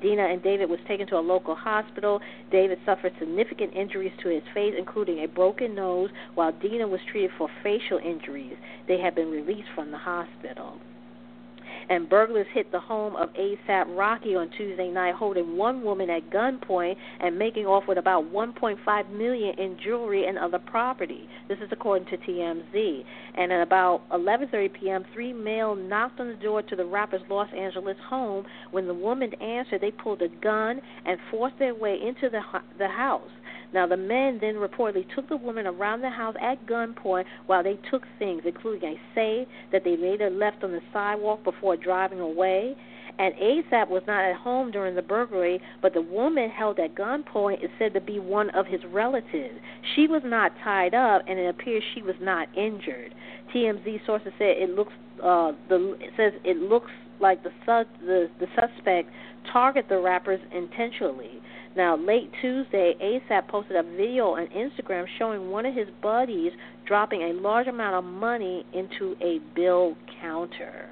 Dina 0.00 0.26
and 0.26 0.42
David 0.42 0.70
was 0.70 0.80
taken 0.86 1.06
to 1.08 1.18
a 1.18 1.20
local 1.20 1.54
hospital. 1.54 2.20
David 2.50 2.78
suffered 2.84 3.12
significant 3.18 3.74
injuries 3.74 4.12
to 4.22 4.28
his 4.28 4.42
face, 4.54 4.74
including 4.76 5.24
a 5.24 5.28
broken 5.28 5.74
nose, 5.74 6.10
while 6.34 6.52
Dina 6.52 6.86
was 6.86 7.00
treated 7.10 7.30
for 7.36 7.48
facial 7.62 7.98
injuries. 7.98 8.56
They 8.86 8.98
have 9.00 9.14
been 9.14 9.30
released 9.30 9.68
from 9.74 9.90
the 9.90 9.98
hospital 9.98 10.80
and 11.88 12.08
burglars 12.08 12.46
hit 12.52 12.70
the 12.72 12.80
home 12.80 13.16
of 13.16 13.30
ASAP 13.34 13.96
Rocky 13.96 14.34
on 14.34 14.50
Tuesday 14.56 14.90
night, 14.90 15.14
holding 15.14 15.56
one 15.56 15.82
woman 15.82 16.10
at 16.10 16.30
gunpoint 16.30 16.96
and 17.20 17.38
making 17.38 17.66
off 17.66 17.84
with 17.88 17.98
about 17.98 18.24
1.5 18.32 19.10
million 19.10 19.58
in 19.58 19.78
jewelry 19.82 20.26
and 20.26 20.38
other 20.38 20.58
property. 20.58 21.28
This 21.48 21.58
is 21.58 21.68
according 21.72 22.08
to 22.08 22.16
TMZ. 22.18 23.04
And 23.36 23.52
at 23.52 23.62
about 23.62 24.08
11:30 24.10 24.72
p.m., 24.72 25.04
three 25.12 25.32
males 25.32 25.78
knocked 25.80 26.20
on 26.20 26.28
the 26.28 26.34
door 26.34 26.62
to 26.62 26.76
the 26.76 26.84
rapper's 26.84 27.22
Los 27.28 27.48
Angeles 27.56 27.96
home. 28.08 28.44
When 28.70 28.86
the 28.86 28.94
woman 28.94 29.32
answered, 29.34 29.80
they 29.80 29.90
pulled 29.90 30.22
a 30.22 30.28
gun 30.28 30.80
and 31.06 31.18
forced 31.30 31.58
their 31.58 31.74
way 31.74 31.98
into 32.00 32.28
the 32.28 32.40
the 32.78 32.88
house. 32.88 33.30
Now, 33.72 33.86
the 33.86 33.96
men 33.96 34.38
then 34.40 34.54
reportedly 34.54 35.04
took 35.14 35.28
the 35.28 35.36
woman 35.36 35.66
around 35.66 36.00
the 36.00 36.10
house 36.10 36.34
at 36.40 36.66
gunpoint 36.66 37.24
while 37.46 37.62
they 37.62 37.78
took 37.90 38.04
things, 38.18 38.42
including 38.44 38.88
a 38.88 39.00
safe 39.14 39.48
that 39.72 39.84
they 39.84 39.96
later 39.96 40.30
left 40.30 40.64
on 40.64 40.72
the 40.72 40.80
sidewalk 40.92 41.44
before 41.44 41.76
driving 41.76 42.20
away. 42.20 42.74
And 43.18 43.34
ASAP 43.34 43.88
was 43.90 44.02
not 44.06 44.24
at 44.24 44.36
home 44.36 44.70
during 44.70 44.94
the 44.94 45.02
burglary, 45.02 45.60
but 45.82 45.92
the 45.92 46.02
woman 46.02 46.50
held 46.50 46.78
at 46.78 46.94
gunpoint 46.94 47.64
is 47.64 47.70
said 47.78 47.92
to 47.94 48.00
be 48.00 48.20
one 48.20 48.48
of 48.50 48.66
his 48.66 48.80
relatives. 48.92 49.58
She 49.96 50.06
was 50.06 50.22
not 50.24 50.52
tied 50.62 50.94
up, 50.94 51.22
and 51.26 51.38
it 51.38 51.48
appears 51.48 51.82
she 51.94 52.02
was 52.02 52.14
not 52.20 52.46
injured. 52.56 53.12
TMZ 53.52 54.06
sources 54.06 54.32
said 54.38 54.56
it 54.58 54.70
looks 54.70 54.92
uh, 55.22 55.52
the 55.68 55.96
it 56.00 56.12
says 56.16 56.32
it 56.44 56.58
looks 56.58 56.90
like 57.20 57.42
the 57.42 57.50
su- 57.66 58.06
the 58.06 58.30
the 58.38 58.46
suspect 58.54 59.10
target 59.52 59.86
the 59.88 59.98
rappers 59.98 60.40
intentionally. 60.52 61.40
Now, 61.78 61.96
late 61.96 62.28
Tuesday, 62.40 62.94
ASAP 63.00 63.46
posted 63.46 63.76
a 63.76 63.84
video 63.84 64.30
on 64.30 64.48
Instagram 64.48 65.06
showing 65.16 65.52
one 65.52 65.64
of 65.64 65.76
his 65.76 65.86
buddies 66.02 66.50
dropping 66.84 67.22
a 67.22 67.32
large 67.34 67.68
amount 67.68 67.94
of 67.94 68.02
money 68.02 68.66
into 68.72 69.14
a 69.20 69.38
bill 69.54 69.96
counter. 70.20 70.88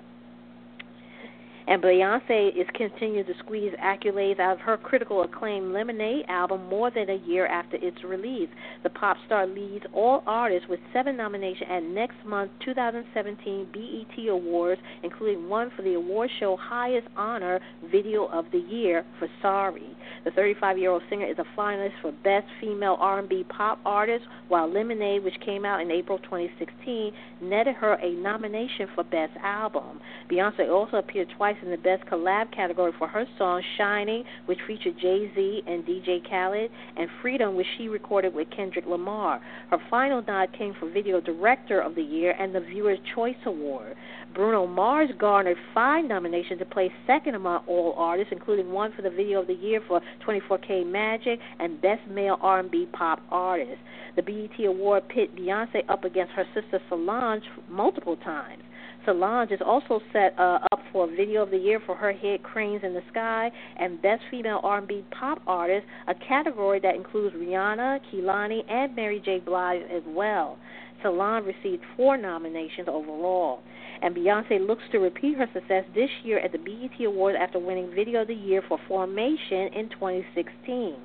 And 1.69 1.83
Beyonce 1.83 2.57
is 2.57 2.67
continuing 2.75 3.27
to 3.27 3.35
squeeze 3.41 3.73
accolades 3.83 4.39
out 4.39 4.53
of 4.53 4.61
her 4.61 4.77
critical 4.77 5.23
acclaimed 5.23 5.73
Lemonade 5.73 6.25
album 6.29 6.69
more 6.69 6.93
than 6.93 7.11
a 7.11 7.17
year 7.27 7.47
after 7.47 7.77
its 7.77 8.05
release. 8.05 8.49
The 8.85 8.91
pop 8.91 9.17
star 9.27 9.49
leads 9.49 9.85
all 9.93 10.23
artists 10.29 10.69
with 10.69 10.79
seven 10.93 11.17
nominations 11.17 11.69
at 11.69 11.83
next 11.83 12.17
month's 12.25 12.55
2017 12.65 13.67
BET 13.73 14.29
Awards, 14.29 14.81
including 15.03 15.49
one 15.49 15.73
for 15.75 15.83
the 15.83 15.95
award 15.95 16.31
show 16.39 16.57
highest 16.57 17.09
honor, 17.17 17.59
Video 17.91 18.27
of 18.27 18.45
the 18.53 18.59
Year, 18.59 19.05
for 19.19 19.29
Sorry. 19.43 19.97
The 20.25 20.31
35-year-old 20.31 21.03
singer 21.11 21.27
is 21.27 21.39
a 21.39 21.59
finalist 21.59 22.01
for 22.01 22.13
Best 22.13 22.47
Female 22.61 22.97
R&B 23.01 23.45
Pop 23.49 23.81
Artist, 23.85 24.25
while 24.49 24.73
Lemonade, 24.73 25.25
which 25.25 25.35
came 25.45 25.65
out 25.65 25.81
in 25.81 25.91
April 25.91 26.19
2016, 26.19 27.13
netted 27.43 27.75
her 27.75 27.95
a 27.95 28.13
nomination 28.13 28.89
for 28.95 29.03
Best 29.03 29.33
Album. 29.43 30.01
Beyonce 30.31 30.71
also 30.71 30.99
appeared 30.99 31.29
twice 31.37 31.56
in 31.63 31.71
the 31.71 31.77
Best 31.77 32.05
Collab 32.07 32.55
category 32.55 32.93
for 32.99 33.09
her 33.09 33.25
song 33.39 33.63
Shining, 33.79 34.25
which 34.47 34.59
featured 34.67 34.95
Jay 35.01 35.31
Z 35.35 35.63
and 35.67 35.85
DJ 35.85 36.29
Khaled, 36.29 36.71
and 36.97 37.09
Freedom, 37.23 37.55
which 37.55 37.67
she 37.77 37.89
recorded 37.89 38.35
with 38.35 38.49
Kendrick 38.55 38.87
Lamar. 38.87 39.41
Her 39.71 39.79
final 39.91 40.23
nod 40.23 40.49
came 40.57 40.75
for 40.79 40.91
Video 40.91 41.21
Director 41.21 41.81
of 41.81 41.95
the 41.95 42.03
Year 42.03 42.35
and 42.39 42.55
the 42.55 42.61
Viewer's 42.61 42.99
Choice 43.15 43.37
Award. 43.47 43.97
Bruno 44.35 44.67
Mars 44.67 45.11
garnered 45.19 45.57
five 45.73 46.05
nominations 46.05 46.59
to 46.59 46.67
place 46.67 46.93
second 47.07 47.35
among 47.35 47.65
all 47.67 47.95
artists, 47.97 48.33
including 48.33 48.71
one 48.71 48.93
for 48.95 49.03
the 49.03 49.11
Video 49.11 49.41
of 49.41 49.47
the 49.47 49.55
Year 49.55 49.81
for 49.89 50.01
24K 50.27 50.87
Magic 50.87 51.39
and 51.59 51.81
Best 51.81 52.07
Male 52.11 52.37
R&B 52.41 52.89
Pop 52.93 53.23
Artist. 53.31 53.79
The 54.17 54.23
BET 54.23 54.65
Award 54.67 55.09
pit 55.09 55.35
Beyonce 55.37 55.89
up 55.89 56.05
against 56.05 56.33
her 56.33 56.45
sister 56.55 56.81
Solange 56.89 57.45
multiple 57.69 58.17
times. 58.17 58.63
Solange 59.07 59.53
is 59.53 59.61
also 59.65 60.01
set 60.13 60.39
uh, 60.39 60.59
up 60.73 60.81
for 60.93 61.07
Video 61.07 61.45
of 61.45 61.51
the 61.51 61.57
Year 61.57 61.81
for 61.87 61.95
her 61.95 62.13
hit 62.13 62.43
"Cranes 62.43 62.83
in 62.83 62.93
the 62.93 63.03
Sky" 63.13 63.51
and 63.79 64.03
Best 64.03 64.23
Female 64.31 64.61
R&B 64.63 65.05
Pop 65.13 65.41
Artist, 65.47 65.87
a 66.09 66.15
category 66.15 66.81
that 66.81 66.97
includes 66.97 67.35
Rihanna, 67.37 68.01
Kehlani, 68.11 68.69
and 68.69 68.97
Mary 68.97 69.23
J. 69.25 69.39
Blige 69.39 69.83
as 69.91 70.03
well. 70.09 70.59
Solange 71.03 71.47
received 71.47 71.83
four 71.97 72.17
nominations 72.17 72.89
overall. 72.89 73.61
And 74.03 74.15
Beyonce 74.15 74.67
looks 74.67 74.83
to 74.93 74.99
repeat 74.99 75.39
her 75.39 75.49
success 75.55 75.85
this 75.95 76.11
year 76.25 76.41
at 76.41 76.53
the 76.53 76.59
BET 76.59 77.01
Awards 77.07 77.39
after 77.41 77.59
winning 77.59 77.91
Video 77.95 78.23
of 78.23 78.29
the 78.29 78.35
Year 78.35 78.63
for 78.69 78.79
Formation 78.89 79.73
in 79.73 79.89
2016. 79.91 80.97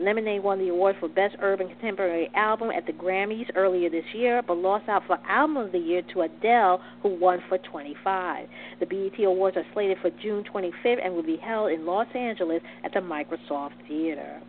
Lemonade 0.00 0.42
won 0.42 0.58
the 0.58 0.68
award 0.68 0.96
for 1.00 1.08
Best 1.08 1.36
Urban 1.40 1.68
Contemporary 1.68 2.30
Album 2.34 2.70
at 2.70 2.86
the 2.86 2.92
Grammys 2.92 3.50
earlier 3.54 3.88
this 3.90 4.04
year, 4.14 4.42
but 4.46 4.56
lost 4.56 4.88
out 4.88 5.02
for 5.06 5.18
Album 5.28 5.56
of 5.56 5.72
the 5.72 5.78
Year 5.78 6.02
to 6.12 6.22
Adele, 6.22 6.80
who 7.02 7.18
won 7.18 7.42
for 7.48 7.58
25. 7.58 8.48
The 8.80 8.86
BET 8.86 9.24
Awards 9.24 9.56
are 9.56 9.66
slated 9.72 9.98
for 10.00 10.10
June 10.22 10.44
25th 10.52 11.04
and 11.04 11.14
will 11.14 11.22
be 11.22 11.36
held 11.36 11.70
in 11.72 11.86
Los 11.86 12.08
Angeles 12.14 12.60
at 12.84 12.92
the 12.92 13.00
Microsoft 13.00 13.74
Theater. 13.86 14.40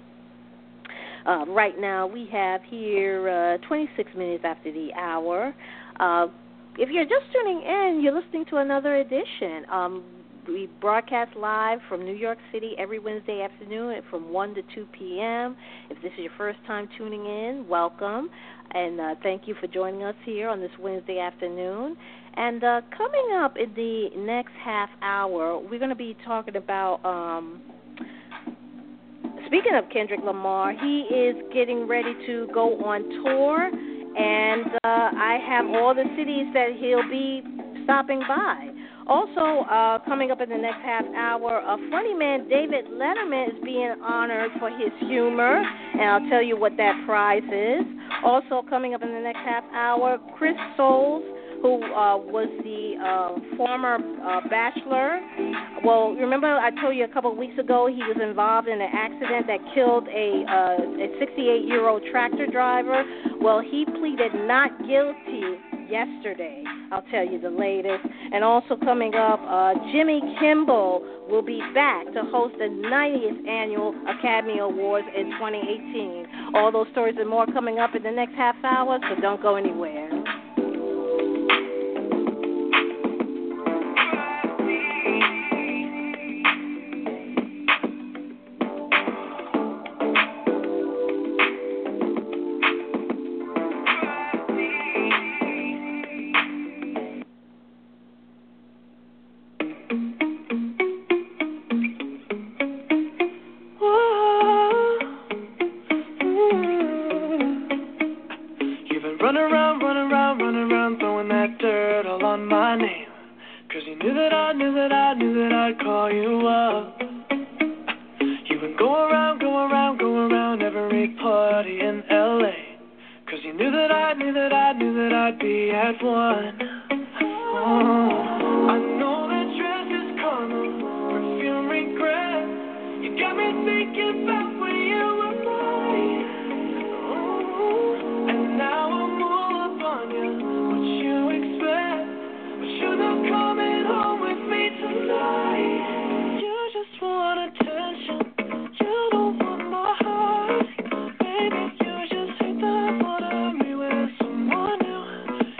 Uh, 1.26 1.46
right 1.48 1.80
now, 1.80 2.06
we 2.06 2.28
have 2.32 2.62
here 2.70 3.58
uh, 3.62 3.68
26 3.68 4.12
minutes 4.16 4.44
after 4.46 4.72
the 4.72 4.94
hour. 4.94 5.54
Uh, 6.00 6.28
if 6.78 6.90
you're 6.90 7.06
just 7.06 7.26
tuning 7.34 7.62
in, 7.62 8.02
you're 8.04 8.14
listening 8.14 8.46
to 8.50 8.58
another 8.58 8.98
edition. 8.98 9.66
Um, 9.72 10.04
we 10.48 10.70
broadcast 10.82 11.36
live 11.36 11.80
from 11.90 12.04
New 12.04 12.16
York 12.16 12.38
City 12.52 12.74
every 12.78 13.00
Wednesday 13.00 13.42
afternoon 13.42 14.02
from 14.10 14.32
1 14.32 14.56
to 14.56 14.62
2 14.76 14.88
p.m. 14.98 15.56
If 15.90 16.02
this 16.02 16.12
is 16.14 16.20
your 16.20 16.32
first 16.38 16.60
time 16.68 16.88
tuning 16.98 17.26
in, 17.26 17.66
welcome. 17.68 18.30
And 18.72 19.00
uh, 19.00 19.16
thank 19.24 19.48
you 19.48 19.56
for 19.60 19.68
joining 19.68 20.04
us 20.04 20.16
here 20.24 20.50
on 20.50 20.60
this 20.60 20.72
Wednesday 20.80 21.20
afternoon. 21.20 21.96
And 22.36 22.64
uh, 22.64 22.82
coming 22.96 23.30
up 23.36 23.56
in 23.58 23.74
the 23.76 24.10
next 24.18 24.52
half 24.64 24.90
hour, 25.02 25.60
we're 25.60 25.80
going 25.80 25.90
to 25.90 25.96
be 25.96 26.16
talking 26.26 26.56
about. 26.58 27.04
Um, 27.06 27.62
speaking 29.48 29.76
of 29.76 29.90
Kendrick 29.92 30.22
Lamar, 30.24 30.74
he 30.74 31.02
is 31.02 31.36
getting 31.54 31.88
ready 31.88 32.14
to 32.26 32.48
go 32.54 32.84
on 32.84 33.04
tour, 33.24 33.70
and 34.18 34.66
uh, 34.66 34.78
I 34.84 35.40
have 35.48 35.66
all 35.68 35.94
the 35.96 36.06
cities 36.18 36.48
that 36.54 36.70
he'll 36.80 37.10
be 37.10 37.42
stopping 37.84 38.22
by. 38.28 38.72
Also, 39.08 39.70
uh, 39.70 40.00
coming 40.06 40.32
up 40.32 40.42
in 40.42 40.50
the 40.50 40.58
next 40.58 40.82
half 40.82 41.06
hour, 41.16 41.60
a 41.60 41.78
funny 41.92 42.14
man, 42.16 42.50
David 42.50 42.86
Letterman, 42.86 43.50
is 43.50 43.64
being 43.64 43.94
honored 44.02 44.50
for 44.60 44.70
his 44.70 44.90
humor, 45.08 45.62
and 45.62 46.02
I'll 46.02 46.30
tell 46.30 46.42
you 46.42 46.58
what 46.58 46.76
that 46.78 47.04
prize 47.06 47.44
is. 47.44 47.86
Also, 48.24 48.64
coming 48.68 48.96
up 48.96 49.04
in 49.04 49.12
the 49.12 49.20
next 49.20 49.40
half 49.46 49.64
hour, 49.74 50.18
Chris 50.36 50.56
Soules, 50.76 51.24
who 51.62 51.84
uh, 51.84 52.18
was 52.18 52.50
the 52.64 52.98
uh, 52.98 53.58
former 53.58 53.96
uh, 53.96 54.42
bachelor. 54.50 55.22
Well, 55.84 56.14
remember 56.14 56.48
I 56.48 56.70
told 56.82 56.96
you 56.96 57.06
a 57.06 57.08
couple 57.08 57.32
of 57.32 57.38
weeks 57.38 57.58
ago 57.58 57.88
he 57.88 58.02
was 58.04 58.18
involved 58.22 58.68
in 58.68 58.82
an 58.82 58.90
accident 58.92 59.48
that 59.48 59.60
killed 59.74 60.08
a 60.08 60.46
uh, 60.46 61.06
a 61.06 61.20
68 61.20 61.66
year 61.66 61.88
old 61.88 62.04
tractor 62.12 62.46
driver. 62.48 63.04
Well, 63.40 63.62
he 63.62 63.86
pleaded 63.86 64.34
not 64.46 64.78
guilty 64.86 65.58
yesterday. 65.90 66.64
I'll 66.92 67.06
tell 67.12 67.26
you 67.26 67.40
the 67.40 67.50
latest. 67.50 68.06
And 68.34 68.44
also 68.44 68.76
coming 68.78 69.16
up, 69.16 69.40
uh, 69.44 69.74
Jimmy 69.92 70.22
Kimmel 70.40 71.04
will 71.30 71.42
be 71.42 71.62
back 71.74 72.06
to 72.14 72.22
host 72.32 72.56
the 72.58 72.66
90th 72.66 73.48
annual 73.48 73.96
Academy 74.20 74.60
Awards 74.60 75.08
in 75.16 75.32
2018. 75.38 76.56
All 76.56 76.72
those 76.72 76.88
stories 76.92 77.16
and 77.20 77.30
more 77.30 77.46
coming 77.48 77.80
up 77.80 77.96
in 77.96 78.04
the 78.04 78.12
next 78.12 78.36
half 78.36 78.56
hour, 78.64 79.00
so 79.10 79.22
don't 79.22 79.42
go 79.42 79.56
anywhere. 79.56 80.15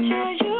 Now 0.06 0.30
you. 0.30 0.55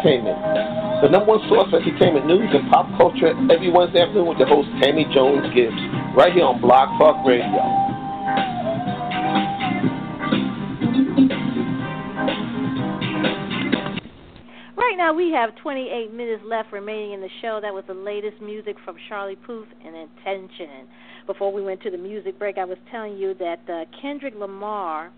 Entertainment, 0.00 0.40
the 1.02 1.08
number 1.10 1.26
one 1.26 1.40
source 1.50 1.68
for 1.68 1.76
entertainment 1.76 2.24
news 2.24 2.48
and 2.54 2.70
pop 2.70 2.88
culture 2.96 3.36
every 3.52 3.70
Wednesday 3.70 4.00
afternoon 4.00 4.28
with 4.28 4.38
the 4.38 4.46
host 4.46 4.66
Tammy 4.80 5.04
Jones 5.12 5.44
Gibbs, 5.54 5.76
right 6.16 6.32
here 6.32 6.44
on 6.44 6.58
Blog 6.58 6.88
Talk 6.96 7.20
Radio. 7.26 7.60
Right 14.72 14.96
now, 14.96 15.12
we 15.12 15.32
have 15.32 15.54
28 15.56 16.14
minutes 16.14 16.42
left 16.46 16.72
remaining 16.72 17.12
in 17.12 17.20
the 17.20 17.28
show. 17.42 17.58
That 17.60 17.74
was 17.74 17.84
the 17.86 17.92
latest 17.92 18.40
music 18.40 18.76
from 18.82 18.96
Charlie 19.06 19.36
Puth 19.36 19.68
and 19.84 19.94
Attention. 19.94 20.88
Before 21.26 21.52
we 21.52 21.62
went 21.62 21.82
to 21.82 21.90
the 21.90 21.98
music 21.98 22.38
break, 22.38 22.56
I 22.56 22.64
was 22.64 22.78
telling 22.90 23.18
you 23.18 23.34
that 23.34 23.60
uh, 23.68 23.84
Kendrick 24.00 24.34
Lamar 24.34 25.12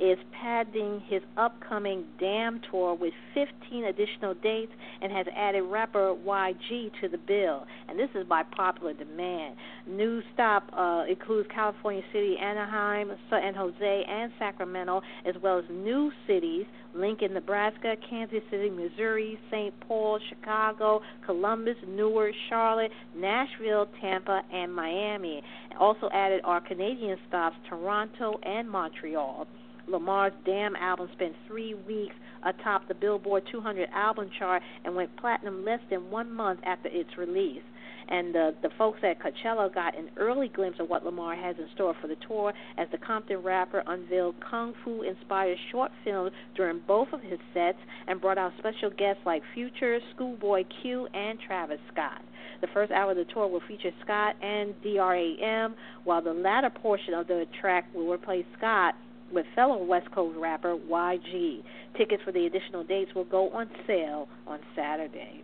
is 0.00 0.18
padding 0.40 1.02
his 1.08 1.22
upcoming 1.36 2.04
Damn 2.18 2.60
tour 2.70 2.94
with 2.94 3.12
15 3.34 3.84
additional 3.84 4.34
dates 4.34 4.72
and 5.00 5.12
has 5.12 5.26
added 5.36 5.62
rapper 5.62 6.14
YG 6.14 6.90
to 7.00 7.08
the 7.08 7.18
bill. 7.18 7.66
And 7.88 7.98
this 7.98 8.10
is 8.14 8.26
by 8.26 8.42
popular 8.42 8.92
demand. 8.94 9.56
New 9.86 10.22
stop 10.34 10.64
uh, 10.72 11.04
includes 11.08 11.48
California 11.54 12.02
City, 12.12 12.36
Anaheim, 12.40 13.12
San 13.30 13.54
Jose, 13.54 14.04
and 14.08 14.32
Sacramento, 14.38 15.02
as 15.26 15.34
well 15.42 15.58
as 15.58 15.64
new 15.70 16.10
cities 16.26 16.66
Lincoln, 16.94 17.32
Nebraska, 17.32 17.96
Kansas 18.08 18.42
City, 18.50 18.70
Missouri, 18.70 19.38
St. 19.50 19.72
Paul, 19.80 20.18
Chicago, 20.28 21.00
Columbus, 21.24 21.76
Newark, 21.88 22.34
Charlotte, 22.48 22.90
Nashville, 23.16 23.86
Tampa, 24.00 24.42
and 24.52 24.74
Miami. 24.74 25.42
Also 25.78 26.08
added 26.12 26.42
are 26.44 26.60
Canadian 26.60 27.16
stops 27.28 27.56
Toronto 27.68 28.38
and 28.42 28.68
Montreal. 28.68 29.46
Lamar's 29.88 30.32
Damn 30.44 30.76
album 30.76 31.08
spent 31.12 31.34
three 31.46 31.74
weeks 31.74 32.14
atop 32.44 32.88
the 32.88 32.94
Billboard 32.94 33.44
200 33.50 33.88
album 33.94 34.30
chart 34.38 34.62
and 34.84 34.94
went 34.94 35.16
platinum 35.16 35.64
less 35.64 35.80
than 35.90 36.10
one 36.10 36.30
month 36.30 36.60
after 36.64 36.88
its 36.88 37.10
release. 37.16 37.62
And 38.08 38.34
the 38.34 38.54
the 38.62 38.68
folks 38.76 38.98
at 39.02 39.18
Coachella 39.20 39.72
got 39.72 39.96
an 39.96 40.10
early 40.16 40.48
glimpse 40.48 40.78
of 40.80 40.88
what 40.90 41.04
Lamar 41.04 41.36
has 41.36 41.56
in 41.56 41.68
store 41.74 41.94
for 42.00 42.08
the 42.08 42.16
tour 42.26 42.52
as 42.76 42.88
the 42.90 42.98
Compton 42.98 43.42
rapper 43.42 43.82
unveiled 43.86 44.34
kung 44.50 44.74
fu 44.84 45.02
inspired 45.02 45.56
short 45.70 45.90
films 46.04 46.32
during 46.56 46.80
both 46.86 47.08
of 47.12 47.22
his 47.22 47.38
sets 47.54 47.78
and 48.08 48.20
brought 48.20 48.38
out 48.38 48.52
special 48.58 48.90
guests 48.90 49.22
like 49.24 49.42
Future, 49.54 49.98
Schoolboy 50.14 50.64
Q, 50.82 51.06
and 51.14 51.38
Travis 51.46 51.78
Scott. 51.92 52.22
The 52.60 52.66
first 52.74 52.92
hour 52.92 53.12
of 53.12 53.16
the 53.16 53.24
tour 53.32 53.46
will 53.46 53.62
feature 53.66 53.92
Scott 54.04 54.36
and 54.42 54.74
DRAM, 54.82 55.74
while 56.04 56.22
the 56.22 56.34
latter 56.34 56.70
portion 56.70 57.14
of 57.14 57.28
the 57.28 57.46
track 57.60 57.86
will 57.94 58.12
replace 58.12 58.44
Scott 58.58 58.94
with 59.32 59.46
fellow 59.54 59.82
West 59.82 60.10
Coast 60.12 60.36
rapper 60.38 60.76
YG. 60.76 61.62
Tickets 61.96 62.22
for 62.24 62.32
the 62.32 62.46
additional 62.46 62.84
dates 62.84 63.14
will 63.14 63.24
go 63.24 63.50
on 63.50 63.68
sale 63.86 64.28
on 64.46 64.60
Saturday. 64.76 65.42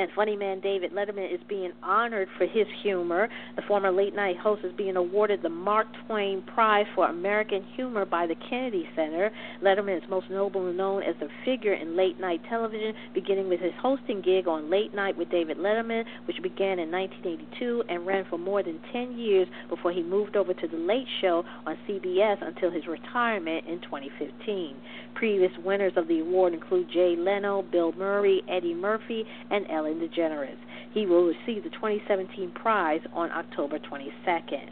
And 0.00 0.08
funny 0.16 0.34
man 0.34 0.60
David 0.60 0.92
Letterman 0.92 1.30
is 1.30 1.40
being 1.46 1.72
honored 1.82 2.28
for 2.38 2.46
his 2.46 2.66
humor. 2.82 3.28
The 3.56 3.60
former 3.68 3.92
late 3.92 4.14
night 4.14 4.38
host 4.38 4.64
is 4.64 4.72
being 4.74 4.96
awarded 4.96 5.42
the 5.42 5.50
Mark 5.50 5.86
Twain 6.06 6.42
Prize 6.54 6.86
for 6.94 7.06
American 7.06 7.62
Humor 7.76 8.06
by 8.06 8.26
the 8.26 8.34
Kennedy 8.48 8.88
Center. 8.96 9.30
Letterman 9.62 9.98
is 9.98 10.02
most 10.08 10.30
nobly 10.30 10.72
known 10.72 11.02
as 11.02 11.16
a 11.20 11.28
figure 11.44 11.74
in 11.74 11.98
late 11.98 12.18
night 12.18 12.40
television, 12.48 12.94
beginning 13.12 13.50
with 13.50 13.60
his 13.60 13.74
hosting 13.82 14.22
gig 14.22 14.48
on 14.48 14.70
Late 14.70 14.94
Night 14.94 15.18
with 15.18 15.30
David 15.30 15.58
Letterman, 15.58 16.04
which 16.26 16.42
began 16.42 16.78
in 16.78 16.90
1982 16.90 17.84
and 17.90 18.06
ran 18.06 18.24
for 18.30 18.38
more 18.38 18.62
than 18.62 18.80
10 18.94 19.18
years 19.18 19.48
before 19.68 19.92
he 19.92 20.02
moved 20.02 20.34
over 20.34 20.54
to 20.54 20.66
The 20.66 20.78
Late 20.78 21.08
Show 21.20 21.44
on 21.66 21.76
CBS 21.86 22.38
until 22.40 22.70
his 22.70 22.86
retirement 22.86 23.66
in 23.66 23.82
2015. 23.82 24.76
Previous 25.14 25.52
winners 25.62 25.92
of 25.96 26.08
the 26.08 26.20
award 26.20 26.54
include 26.54 26.88
Jay 26.90 27.16
Leno, 27.18 27.60
Bill 27.70 27.92
Murray, 27.92 28.40
Eddie 28.48 28.72
Murphy, 28.72 29.24
and 29.50 29.66
Ellen 29.70 29.89
DeGeneres. 29.98 30.56
He 30.92 31.06
will 31.06 31.24
receive 31.24 31.64
the 31.64 31.70
2017 31.70 32.52
prize 32.52 33.00
on 33.12 33.30
October 33.32 33.78
22nd. 33.78 34.68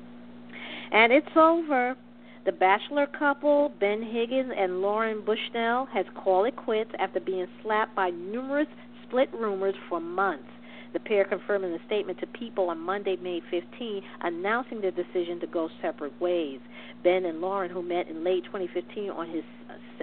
And 0.93 1.13
it's 1.13 1.27
over. 1.37 1.97
The 2.45 2.53
Bachelor 2.53 3.07
couple, 3.07 3.73
Ben 3.81 4.03
Higgins 4.03 4.53
and 4.57 4.81
Lauren 4.81 5.23
Bushnell, 5.25 5.87
has 5.93 6.07
called 6.15 6.47
it 6.47 6.57
quits 6.57 6.91
after 6.99 7.21
being 7.21 7.47
slapped 7.63 7.95
by 7.95 8.11
numerous 8.11 8.69
split 9.07 9.29
rumors 9.35 9.75
for 9.89 10.01
months. 10.01 10.49
The 10.95 11.01
pair 11.01 11.25
confirmed 11.25 11.67
in 11.67 11.73
a 11.73 11.85
statement 11.87 12.19
to 12.21 12.27
People 12.27 12.71
on 12.71 12.79
Monday, 12.81 13.17
May 13.17 13.43
15, 13.51 14.03
announcing 14.23 14.81
their 14.81 14.91
decision 14.91 15.39
to 15.41 15.47
go 15.47 15.69
separate 15.83 16.19
ways. 16.21 16.61
Ben 17.05 17.27
and 17.27 17.41
Lauren, 17.41 17.71
who 17.71 17.83
met 17.83 18.09
in 18.09 18.25
late 18.25 18.45
2015 18.45 19.11
on 19.11 19.29
his 19.29 19.45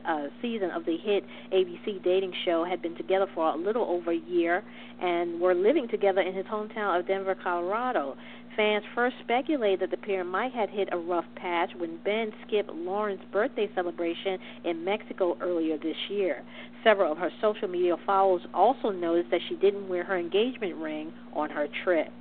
uh, 0.05 0.27
season 0.41 0.71
of 0.71 0.86
the 0.86 0.97
hit 0.97 1.23
ABC 1.53 2.03
dating 2.03 2.34
show, 2.45 2.63
had 2.63 2.81
been 2.81 2.95
together 2.95 3.27
for 3.34 3.49
a 3.49 3.58
little 3.58 3.84
over 3.86 4.12
a 4.12 4.17
year 4.17 4.63
and 5.01 5.39
were 5.39 5.53
living 5.53 5.88
together 5.88 6.21
in 6.21 6.34
his 6.34 6.45
hometown 6.45 6.99
of 6.99 7.08
Denver, 7.08 7.36
Colorado. 7.41 8.15
Fans 8.55 8.86
first 8.93 9.15
speculated 9.21 9.81
that 9.81 9.91
the 9.91 9.97
pair 9.97 10.23
might 10.23 10.53
have 10.53 10.69
hit 10.69 10.88
a 10.91 10.97
rough 10.97 11.25
patch 11.36 11.71
when 11.77 11.97
Ben 12.05 12.31
skipped 12.47 12.69
Lauren's 12.69 13.19
birthday 13.31 13.69
celebration 13.75 14.38
in 14.63 14.86
Mexico 14.86 15.38
earlier 15.41 15.77
this 15.77 15.97
year. 16.10 16.41
Several 16.84 17.12
of 17.12 17.17
her 17.17 17.31
social 17.41 17.67
media 17.67 17.95
followers 18.05 18.43
also 18.53 18.91
noticed 18.91 19.31
that 19.31 19.41
she 19.49 19.55
didn't 19.55 19.89
wear 19.89 20.05
her 20.05 20.17
engagement 20.17 20.75
ring 20.77 21.12
on 21.34 21.49
her 21.49 21.67
trip. 21.84 22.13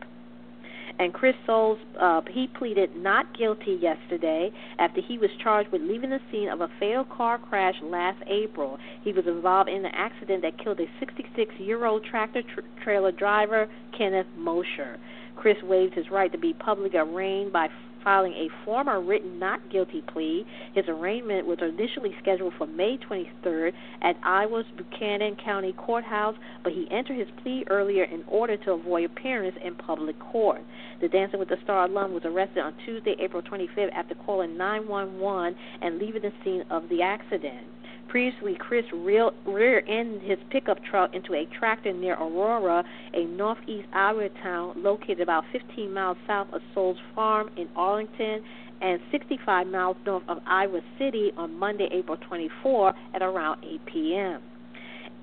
And 0.99 1.13
Chris 1.13 1.35
Soules, 1.45 1.79
uh, 2.01 2.21
he 2.31 2.47
pleaded 2.47 2.97
not 2.97 3.37
guilty 3.37 3.79
yesterday 3.81 4.53
after 4.79 5.01
he 5.01 5.19
was 5.19 5.31
charged 5.43 5.73
with 5.73 5.83
leaving 5.83 6.11
the 6.11 6.21
scene 6.31 6.49
of 6.49 6.61
a 6.61 6.69
fatal 6.79 7.05
car 7.05 7.39
crash 7.39 7.75
last 7.83 8.23
April. 8.29 8.79
He 9.03 9.13
was 9.13 9.27
involved 9.27 9.69
in 9.69 9.85
an 9.85 9.93
accident 9.93 10.43
that 10.43 10.63
killed 10.63 10.79
a 10.81 10.87
66-year-old 11.05 12.05
tractor 12.05 12.43
tr- 12.43 12.61
trailer 12.83 13.11
driver, 13.11 13.69
Kenneth 13.97 14.27
Mosher. 14.37 14.99
Chris 15.37 15.57
waived 15.65 15.95
his 15.95 16.11
right 16.13 16.31
to 16.31 16.39
be 16.39 16.53
publicly 16.53 16.99
arraigned 16.99 17.53
by 17.53 17.69
filing 18.05 18.35
a 18.35 18.49
former 18.64 19.01
written 19.01 19.38
not 19.38 19.71
guilty 19.71 20.05
plea. 20.12 20.45
His 20.75 20.85
arraignment 20.87 21.47
was 21.47 21.59
initially 21.61 22.14
scheduled 22.21 22.53
for 22.59 22.67
May 22.67 22.99
23rd 22.99 23.73
at 24.03 24.17
Iowa's 24.23 24.67
Buchanan 24.77 25.37
County 25.43 25.73
Courthouse, 25.73 26.37
but 26.63 26.73
he 26.73 26.87
entered 26.90 27.19
his 27.19 27.29
plea 27.42 27.65
earlier 27.71 28.05
in 28.05 28.23
order 28.29 28.57
to 28.59 28.73
avoid 28.73 29.05
appearance 29.05 29.57
in 29.65 29.75
public 29.75 30.19
court. 30.21 30.61
The 31.00 31.09
Dancing 31.09 31.38
with 31.38 31.48
the 31.48 31.57
Star 31.65 31.87
alum 31.87 32.13
was 32.13 32.23
arrested 32.25 32.61
on 32.61 32.75
Tuesday, 32.85 33.17
April 33.19 33.42
25th, 33.42 33.92
after 33.94 34.15
calling 34.15 34.57
911 34.57 35.57
and 35.81 35.98
leaving 35.98 36.23
the 36.23 36.33
scene 36.44 36.65
of 36.71 36.88
the 36.88 37.02
accident. 37.02 37.67
Previously, 38.15 38.54
Chris 38.56 38.85
rear-ended 38.92 40.23
his 40.23 40.38
pickup 40.50 40.79
truck 40.88 41.12
into 41.17 41.35
a 41.35 41.48
tractor 41.58 41.92
near 41.92 42.15
Aurora, 42.15 42.85
a 43.12 43.25
northeast 43.25 43.88
Iowa 43.92 44.29
town 44.40 44.75
located 44.77 45.19
about 45.19 45.42
15 45.50 45.92
miles 45.92 46.17
south 46.25 46.46
of 46.52 46.60
Soules 46.73 46.96
Farm 47.17 47.50
in 47.56 47.67
Arlington 47.75 48.40
and 48.81 49.00
65 49.10 49.67
miles 49.67 49.96
north 50.06 50.23
of 50.29 50.38
Iowa 50.46 50.81
City 50.96 51.33
on 51.37 51.58
Monday, 51.58 51.88
April 51.90 52.17
24 52.29 52.94
at 53.15 53.23
around 53.23 53.65
8 53.65 53.81
p.m. 53.92 54.40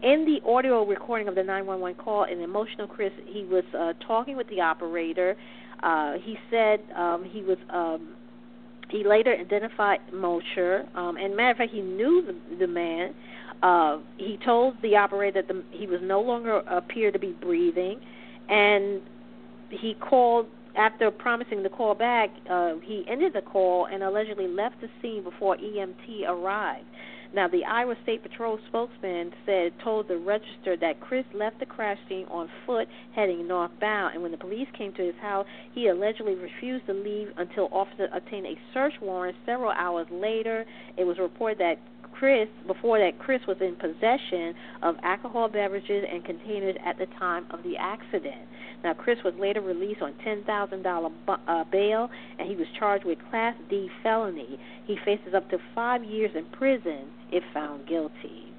In 0.03 0.25
the 0.25 0.45
audio 0.45 0.85
recording 0.85 1.29
of 1.29 1.35
the 1.35 1.43
911 1.43 1.95
call, 1.95 2.25
an 2.25 2.41
emotional 2.41 2.87
Chris, 2.87 3.13
he 3.25 3.45
was 3.45 3.63
uh, 3.73 3.93
talking 4.05 4.35
with 4.35 4.49
the 4.49 4.59
operator 4.59 5.37
Uh, 5.81 6.15
he 6.21 6.37
said 6.49 6.81
um, 6.97 7.23
he 7.23 7.41
was. 7.41 7.57
Um, 7.69 8.15
he 8.91 9.03
later 9.03 9.33
identified 9.33 9.99
Mosher, 10.13 10.85
um, 10.95 11.17
and 11.17 11.35
matter 11.35 11.51
of 11.51 11.57
fact, 11.57 11.71
he 11.71 11.81
knew 11.81 12.23
the, 12.25 12.57
the 12.57 12.67
man. 12.67 13.13
Uh, 13.63 13.99
he 14.17 14.37
told 14.43 14.75
the 14.81 14.95
operator 14.95 15.41
that 15.41 15.47
the, 15.47 15.63
he 15.71 15.87
was 15.87 15.99
no 16.03 16.19
longer 16.19 16.57
appear 16.67 17.11
to 17.11 17.19
be 17.19 17.31
breathing, 17.41 17.99
and 18.49 19.01
he 19.69 19.95
called 19.95 20.47
after 20.75 21.11
promising 21.11 21.63
to 21.63 21.69
call 21.69 21.95
back. 21.95 22.29
Uh, 22.49 22.73
he 22.83 23.05
ended 23.07 23.33
the 23.33 23.41
call 23.41 23.85
and 23.85 24.03
allegedly 24.03 24.47
left 24.47 24.75
the 24.81 24.87
scene 25.01 25.23
before 25.23 25.57
EMT 25.57 26.27
arrived. 26.27 26.85
Now, 27.33 27.47
the 27.47 27.63
Iowa 27.63 27.95
State 28.03 28.23
Patrol 28.23 28.59
spokesman 28.67 29.31
said 29.45 29.71
told 29.79 30.09
the 30.09 30.17
register 30.17 30.75
that 30.77 30.99
Chris 30.99 31.23
left 31.33 31.59
the 31.59 31.65
crash 31.65 31.97
scene 32.09 32.25
on 32.29 32.49
foot 32.65 32.89
heading 33.15 33.47
northbound, 33.47 34.13
and 34.13 34.21
when 34.21 34.31
the 34.31 34.37
police 34.37 34.67
came 34.77 34.91
to 34.93 35.01
his 35.01 35.15
house, 35.21 35.47
he 35.73 35.87
allegedly 35.87 36.35
refused 36.35 36.85
to 36.87 36.93
leave 36.93 37.29
until 37.37 37.69
officers 37.71 38.09
obtained 38.13 38.47
a 38.47 38.59
search 38.73 38.93
warrant. 39.01 39.37
Several 39.45 39.71
hours 39.71 40.07
later, 40.11 40.65
it 40.97 41.05
was 41.05 41.17
reported 41.19 41.59
that 41.59 41.79
Chris, 42.21 42.49
before 42.67 42.99
that, 42.99 43.17
Chris 43.17 43.41
was 43.47 43.57
in 43.61 43.75
possession 43.77 44.53
of 44.83 44.93
alcohol 45.01 45.49
beverages 45.49 46.05
and 46.07 46.23
containers 46.23 46.75
at 46.85 46.95
the 46.99 47.07
time 47.17 47.47
of 47.49 47.63
the 47.63 47.75
accident. 47.79 48.45
Now, 48.83 48.93
Chris 48.93 49.17
was 49.25 49.33
later 49.39 49.59
released 49.59 50.03
on 50.03 50.13
$10,000 50.23 51.11
uh, 51.27 51.63
bail, 51.71 52.11
and 52.37 52.47
he 52.47 52.55
was 52.55 52.67
charged 52.77 53.05
with 53.05 53.17
Class 53.31 53.55
D 53.71 53.89
felony. 54.03 54.59
He 54.85 54.97
faces 55.03 55.33
up 55.35 55.49
to 55.49 55.57
five 55.73 56.03
years 56.03 56.29
in 56.35 56.45
prison 56.55 57.09
if 57.31 57.43
found 57.55 57.87
guilty. 57.87 58.50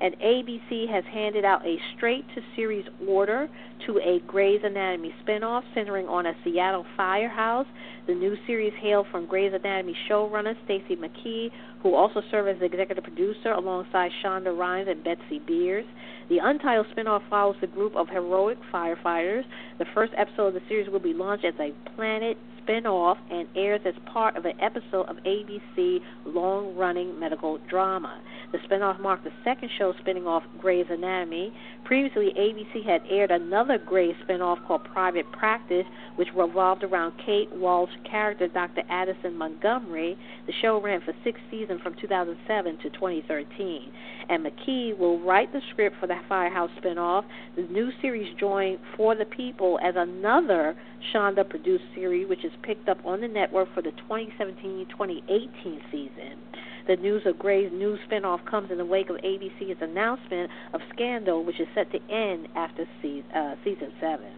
And 0.00 0.14
ABC 0.16 0.88
has 0.88 1.04
handed 1.12 1.44
out 1.44 1.64
a 1.66 1.76
straight 1.96 2.24
to 2.34 2.42
series 2.56 2.84
order 3.06 3.48
to 3.86 3.98
a 3.98 4.20
Grey's 4.26 4.60
Anatomy 4.64 5.14
spinoff 5.24 5.62
centering 5.74 6.06
on 6.08 6.26
a 6.26 6.34
Seattle 6.44 6.84
firehouse. 6.96 7.66
The 8.06 8.14
new 8.14 8.36
series 8.46 8.72
hailed 8.80 9.06
from 9.10 9.26
Grey's 9.26 9.52
Anatomy 9.54 9.96
showrunner 10.08 10.54
Stacy 10.64 10.96
McKee, 10.96 11.50
who 11.82 11.94
also 11.94 12.22
served 12.30 12.48
as 12.48 12.62
executive 12.62 13.04
producer 13.04 13.52
alongside 13.52 14.10
Shonda 14.22 14.56
Rhimes 14.56 14.88
and 14.88 15.02
Betsy 15.04 15.40
Beers. 15.46 15.86
The 16.28 16.38
untitled 16.38 16.86
spinoff 16.96 17.22
follows 17.28 17.56
the 17.60 17.66
group 17.66 17.94
of 17.94 18.08
heroic 18.08 18.58
firefighters. 18.72 19.44
The 19.78 19.86
first 19.94 20.12
episode 20.16 20.48
of 20.48 20.54
the 20.54 20.62
series 20.68 20.88
will 20.88 21.00
be 21.00 21.12
launched 21.12 21.44
as 21.44 21.54
a 21.60 21.72
Planet 21.94 22.36
spin-off 22.64 23.18
and 23.30 23.46
airs 23.54 23.80
as 23.84 23.94
part 24.12 24.36
of 24.36 24.44
an 24.44 24.58
episode 24.60 25.06
of 25.08 25.16
ABC 25.24 25.98
long-running 26.26 27.18
medical 27.18 27.58
drama. 27.68 28.20
The 28.52 28.58
spin-off 28.64 29.00
marked 29.00 29.24
the 29.24 29.30
second 29.44 29.70
show 29.78 29.92
spinning 30.00 30.26
off 30.26 30.42
Grey's 30.60 30.86
Anatomy. 30.88 31.52
Previously, 31.84 32.32
ABC 32.38 32.84
had 32.84 33.02
aired 33.10 33.30
another 33.30 33.78
Grey 33.78 34.14
spin-off 34.22 34.58
called 34.66 34.84
Private 34.84 35.30
Practice, 35.32 35.84
which 36.16 36.28
revolved 36.36 36.84
around 36.84 37.12
Kate 37.24 37.50
Walsh's 37.52 37.94
character, 38.08 38.48
Dr. 38.48 38.82
Addison 38.88 39.36
Montgomery. 39.36 40.16
The 40.46 40.52
show 40.62 40.80
ran 40.80 41.00
for 41.02 41.12
six 41.24 41.40
seasons 41.50 41.80
from 41.82 41.94
2007 42.00 42.78
to 42.78 42.90
2013. 42.90 43.92
And 44.28 44.46
McKee 44.46 44.96
will 44.96 45.20
write 45.20 45.52
the 45.52 45.60
script 45.70 45.96
for 46.00 46.06
the 46.06 46.16
Firehouse 46.28 46.70
spin-off. 46.78 47.24
The 47.56 47.62
new 47.62 47.90
series 48.00 48.34
joined 48.38 48.78
For 48.96 49.14
the 49.14 49.26
People 49.26 49.78
as 49.82 49.94
another 49.96 50.76
Shonda 51.12 51.48
produced 51.48 51.84
series, 51.94 52.28
which 52.28 52.44
is 52.44 52.52
picked 52.62 52.88
up 52.88 52.98
on 53.04 53.20
the 53.20 53.28
network 53.28 53.72
for 53.74 53.82
the 53.82 53.90
2017 53.92 54.86
2018 54.90 55.80
season. 55.90 56.38
The 56.86 56.96
news 56.96 57.22
of 57.24 57.38
Grey's 57.38 57.70
new 57.72 57.96
spinoff 58.08 58.44
comes 58.44 58.70
in 58.70 58.78
the 58.78 58.84
wake 58.84 59.08
of 59.08 59.16
ABC's 59.16 59.78
announcement 59.80 60.50
of 60.72 60.80
Scandal, 60.92 61.44
which 61.44 61.58
is 61.58 61.66
set 61.74 61.90
to 61.92 61.98
end 62.12 62.48
after 62.54 62.86
season, 63.00 63.30
uh, 63.32 63.54
season 63.64 63.92
seven. 64.00 64.32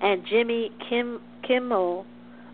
And 0.00 0.26
Jimmy 0.26 0.72
Kim 0.88 1.20
Kimmel, 1.46 2.06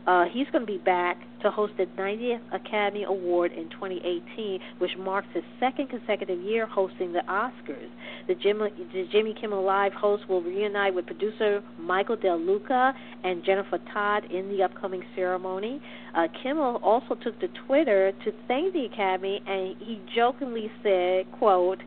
uh, 0.07 0.25
he's 0.33 0.47
going 0.51 0.67
to 0.67 0.73
be 0.73 0.79
back 0.79 1.19
to 1.43 1.51
host 1.51 1.73
the 1.77 1.87
90th 1.99 2.41
Academy 2.53 3.05
Award 3.05 3.53
in 3.53 3.69
2018, 3.71 4.59
which 4.79 4.91
marks 4.99 5.29
his 5.35 5.45
second 5.61 5.89
consecutive 5.91 6.41
year 6.41 6.67
hosting 6.67 7.13
the 7.13 7.23
Oscars. 7.29 7.89
The 8.27 8.35
Jimmy, 8.35 8.71
the 8.93 9.07
Jimmy 9.13 9.35
Kimmel 9.41 9.65
Live 9.65 9.93
host 9.93 10.29
will 10.29 10.43
reunite 10.43 10.95
with 10.95 11.07
producer 11.07 11.63
Michael 11.81 12.17
De 12.17 12.35
Luca 12.35 12.93
and 13.25 13.45
Jennifer 13.45 13.79
Todd 13.93 14.25
in 14.31 14.49
the 14.49 14.63
upcoming 14.63 15.03
ceremony. 15.15 15.81
Uh, 16.15 16.27
Kimmel 16.43 16.81
also 16.83 17.15
took 17.15 17.39
to 17.41 17.49
Twitter 17.67 18.13
to 18.25 18.33
thank 18.49 18.73
the 18.73 18.87
Academy, 18.93 19.41
and 19.47 19.77
he 19.79 20.01
jokingly 20.15 20.71
said, 20.83 21.31
"quote 21.33 21.79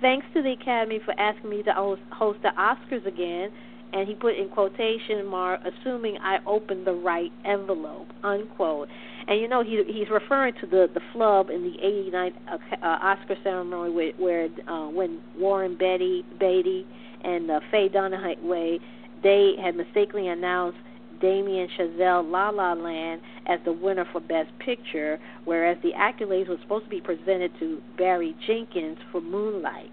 Thanks 0.00 0.26
to 0.34 0.42
the 0.42 0.52
Academy 0.52 0.98
for 1.04 1.14
asking 1.18 1.48
me 1.48 1.62
to 1.62 1.72
host, 1.72 2.02
host 2.10 2.38
the 2.42 2.50
Oscars 2.58 3.06
again." 3.06 3.50
And 3.92 4.08
he 4.08 4.14
put 4.14 4.36
in 4.36 4.48
quotation 4.48 5.26
mark, 5.26 5.60
assuming 5.64 6.16
I 6.18 6.38
opened 6.46 6.86
the 6.86 6.94
right 6.94 7.30
envelope, 7.44 8.08
unquote. 8.22 8.88
And 9.28 9.40
you 9.40 9.48
know 9.48 9.62
he 9.62 9.82
he's 9.86 10.10
referring 10.10 10.54
to 10.60 10.66
the 10.66 10.88
the 10.92 11.00
flub 11.12 11.50
in 11.50 11.62
the 11.62 11.76
89th 11.78 12.34
uh, 12.50 12.86
Oscar 12.86 13.36
ceremony 13.44 13.92
where, 13.92 14.12
where 14.18 14.48
uh, 14.66 14.88
when 14.88 15.20
Warren 15.38 15.76
Betty 15.76 16.24
Beatty 16.40 16.86
and 17.22 17.50
uh, 17.50 17.60
Faye 17.70 17.88
Dunaway 17.88 18.80
they 19.22 19.52
had 19.62 19.76
mistakenly 19.76 20.28
announced 20.28 20.78
Damien 21.20 21.68
Chazelle 21.78 22.28
La 22.28 22.50
La 22.50 22.72
Land 22.72 23.20
as 23.46 23.60
the 23.64 23.72
winner 23.72 24.04
for 24.10 24.20
Best 24.20 24.50
Picture, 24.58 25.20
whereas 25.44 25.78
the 25.82 25.92
accolades 25.92 26.48
were 26.48 26.58
supposed 26.60 26.84
to 26.84 26.90
be 26.90 27.00
presented 27.00 27.52
to 27.60 27.80
Barry 27.96 28.34
Jenkins 28.46 28.98
for 29.12 29.20
Moonlight. 29.20 29.90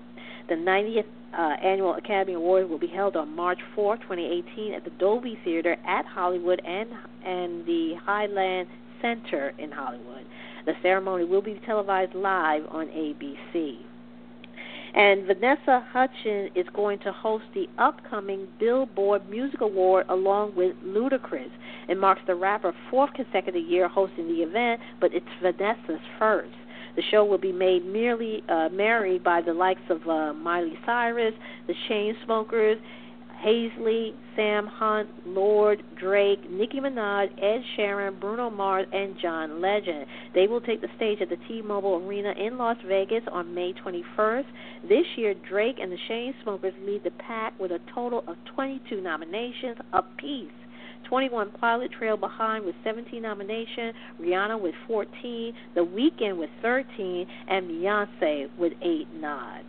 The 0.50 0.56
90th 0.56 1.06
uh, 1.38 1.56
annual 1.64 1.96
Academy 1.96 2.34
Awards 2.34 2.70
will 2.70 2.80
be 2.80 2.88
held 2.88 3.16
on 3.16 3.36
March 3.36 3.60
4, 3.76 3.98
2018, 3.98 4.74
at 4.74 4.84
the 4.84 4.90
Dolby 4.92 5.38
Theater 5.44 5.78
at 5.86 6.06
Hollywood 6.06 6.62
and 6.66 6.90
and 7.26 7.66
the 7.66 7.96
Highland 8.04 8.68
Center 9.02 9.54
in 9.58 9.72
Hollywood. 9.72 10.26
The 10.66 10.74
ceremony 10.82 11.26
will 11.26 11.42
be 11.42 11.60
televised 11.66 12.16
live 12.16 12.64
on 12.70 12.88
ABC. 12.88 13.78
And 14.94 15.28
Vanessa 15.28 15.86
Hudgens 15.92 16.52
is 16.56 16.66
going 16.74 17.00
to 17.00 17.12
host 17.12 17.46
the 17.54 17.70
upcoming 17.78 18.48
Billboard 18.60 19.30
Music 19.30 19.62
Award 19.62 20.06
along 20.10 20.56
with 20.56 20.76
Ludacris. 20.84 21.52
It 21.88 21.98
marks 21.98 22.22
the 22.26 22.36
rapper's 22.36 22.74
fourth 22.90 23.14
consecutive 23.14 23.64
year 23.64 23.88
hosting 23.88 24.28
the 24.28 24.42
event, 24.42 24.82
but 25.00 25.14
it's 25.14 25.26
Vanessa's 25.42 26.02
first. 26.18 26.56
The 27.00 27.04
show 27.12 27.24
will 27.24 27.38
be 27.38 27.54
made 27.54 27.86
merely 27.86 28.44
uh, 28.50 28.68
merry 28.74 29.20
by 29.20 29.40
the 29.40 29.54
likes 29.54 29.80
of 29.90 30.06
uh, 30.06 30.34
Miley 30.34 30.78
Cyrus, 30.86 31.34
the 31.66 31.74
Chainsmokers, 31.90 32.76
Halsey, 33.42 34.14
Sam 34.36 34.68
Hunt, 34.68 35.08
Lorde, 35.26 35.82
Drake, 35.98 36.52
Nicki 36.52 36.82
Minaj, 36.82 37.32
Ed 37.42 37.64
Sheeran, 37.78 38.20
Bruno 38.20 38.50
Mars, 38.50 38.86
and 38.92 39.16
John 39.22 39.62
Legend. 39.62 40.08
They 40.36 40.48
will 40.48 40.60
take 40.60 40.82
the 40.82 40.90
stage 40.98 41.20
at 41.22 41.30
the 41.30 41.38
T-Mobile 41.48 42.04
Arena 42.06 42.34
in 42.38 42.58
Las 42.58 42.76
Vegas 42.86 43.24
on 43.32 43.56
May 43.56 43.72
21st. 43.72 44.44
This 44.90 45.06
year, 45.16 45.34
Drake 45.48 45.78
and 45.82 45.94
the 45.94 45.98
Chainsmokers 46.10 46.86
lead 46.86 47.06
the 47.06 47.12
pack 47.12 47.58
with 47.58 47.72
a 47.72 47.80
total 47.96 48.26
of 48.28 48.36
22 48.56 49.00
nominations 49.00 49.78
apiece. 49.94 50.52
21 51.08 51.52
Pilot 51.52 51.92
trail 51.92 52.18
behind 52.18 52.66
with 52.66 52.76
17 52.84 53.22
nominations, 53.22 53.94
Rihanna 54.22 54.60
with 54.60 54.76
14, 54.88 55.54
The 55.76 55.82
Weeknd 55.82 56.38
with 56.38 56.50
13, 56.62 57.26
and 57.48 57.70
Beyonce 57.70 58.48
with 58.58 58.74
8 58.82 59.08
nods. 59.16 59.68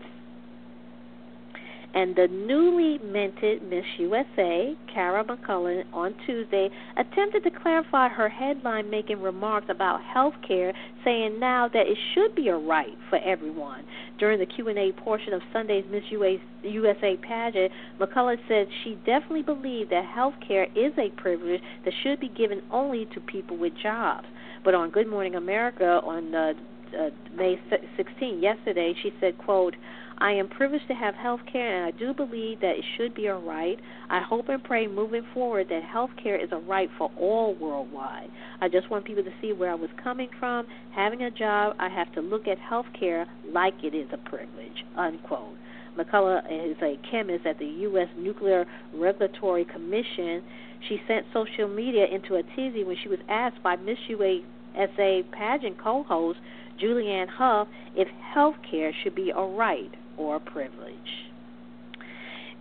And 1.92 2.14
the 2.14 2.28
newly 2.28 2.98
minted 2.98 3.62
Miss 3.68 3.84
USA, 3.98 4.76
Kara 4.92 5.24
McCullough, 5.24 5.84
on 5.92 6.14
Tuesday 6.24 6.70
attempted 6.96 7.42
to 7.42 7.50
clarify 7.50 8.08
her 8.08 8.28
headline 8.28 8.88
making 8.90 9.20
remarks 9.20 9.66
about 9.68 10.00
health 10.02 10.34
care, 10.46 10.72
saying 11.04 11.40
now 11.40 11.68
that 11.72 11.86
it 11.86 11.98
should 12.14 12.34
be 12.36 12.48
a 12.48 12.56
right 12.56 12.96
for 13.08 13.18
everyone. 13.18 13.84
During 14.18 14.38
the 14.38 14.46
Q&A 14.46 14.92
portion 15.00 15.32
of 15.32 15.42
Sunday's 15.52 15.84
Miss 15.90 16.04
USA 16.10 17.16
pageant, 17.16 17.72
McCullough 17.98 18.38
said 18.46 18.68
she 18.84 18.94
definitely 19.04 19.42
believed 19.42 19.90
that 19.90 20.04
health 20.04 20.34
care 20.46 20.68
is 20.76 20.92
a 20.96 21.10
privilege 21.20 21.60
that 21.84 21.94
should 22.02 22.20
be 22.20 22.28
given 22.28 22.62
only 22.70 23.06
to 23.14 23.20
people 23.20 23.56
with 23.56 23.72
jobs. 23.82 24.26
But 24.64 24.74
on 24.74 24.90
Good 24.90 25.08
Morning 25.08 25.34
America 25.34 26.00
on 26.04 26.34
uh, 26.34 26.52
uh, 26.96 27.10
May 27.34 27.58
16, 27.96 28.42
yesterday, 28.42 28.94
she 29.02 29.12
said, 29.20 29.38
quote, 29.38 29.74
I 30.22 30.32
am 30.32 30.48
privileged 30.48 30.86
to 30.88 30.94
have 30.94 31.14
health 31.14 31.40
care, 31.50 31.78
and 31.78 31.94
I 31.94 31.98
do 31.98 32.12
believe 32.12 32.60
that 32.60 32.76
it 32.76 32.84
should 32.98 33.14
be 33.14 33.24
a 33.24 33.34
right. 33.34 33.80
I 34.10 34.20
hope 34.20 34.50
and 34.50 34.62
pray 34.62 34.86
moving 34.86 35.24
forward 35.32 35.68
that 35.70 35.82
health 35.82 36.10
care 36.22 36.36
is 36.36 36.50
a 36.52 36.58
right 36.58 36.90
for 36.98 37.10
all 37.18 37.54
worldwide. 37.54 38.28
I 38.60 38.68
just 38.68 38.90
want 38.90 39.06
people 39.06 39.24
to 39.24 39.32
see 39.40 39.54
where 39.54 39.70
I 39.70 39.74
was 39.74 39.88
coming 40.02 40.28
from. 40.38 40.66
Having 40.94 41.22
a 41.22 41.30
job, 41.30 41.74
I 41.78 41.88
have 41.88 42.12
to 42.16 42.20
look 42.20 42.46
at 42.46 42.58
health 42.58 42.84
care 42.98 43.26
like 43.50 43.72
it 43.82 43.94
is 43.94 44.08
a 44.12 44.18
privilege, 44.28 44.84
unquote. 44.94 45.56
McCullough 45.96 46.70
is 46.70 46.76
a 46.82 46.98
chemist 47.10 47.46
at 47.46 47.58
the 47.58 47.64
U.S. 47.64 48.08
Nuclear 48.18 48.66
Regulatory 48.92 49.64
Commission. 49.64 50.42
She 50.86 51.00
sent 51.08 51.24
social 51.32 51.66
media 51.66 52.04
into 52.04 52.34
a 52.34 52.42
tizzy 52.42 52.84
when 52.84 52.96
she 53.02 53.08
was 53.08 53.20
asked 53.30 53.62
by 53.62 53.76
Miss 53.76 53.98
USA 54.08 55.24
pageant 55.32 55.82
co-host 55.82 56.40
Julianne 56.78 57.28
Hough 57.28 57.68
if 57.96 58.08
health 58.34 58.56
care 58.70 58.92
should 59.02 59.14
be 59.14 59.30
a 59.30 59.42
right 59.42 59.90
or 60.20 60.40
privilege. 60.40 60.94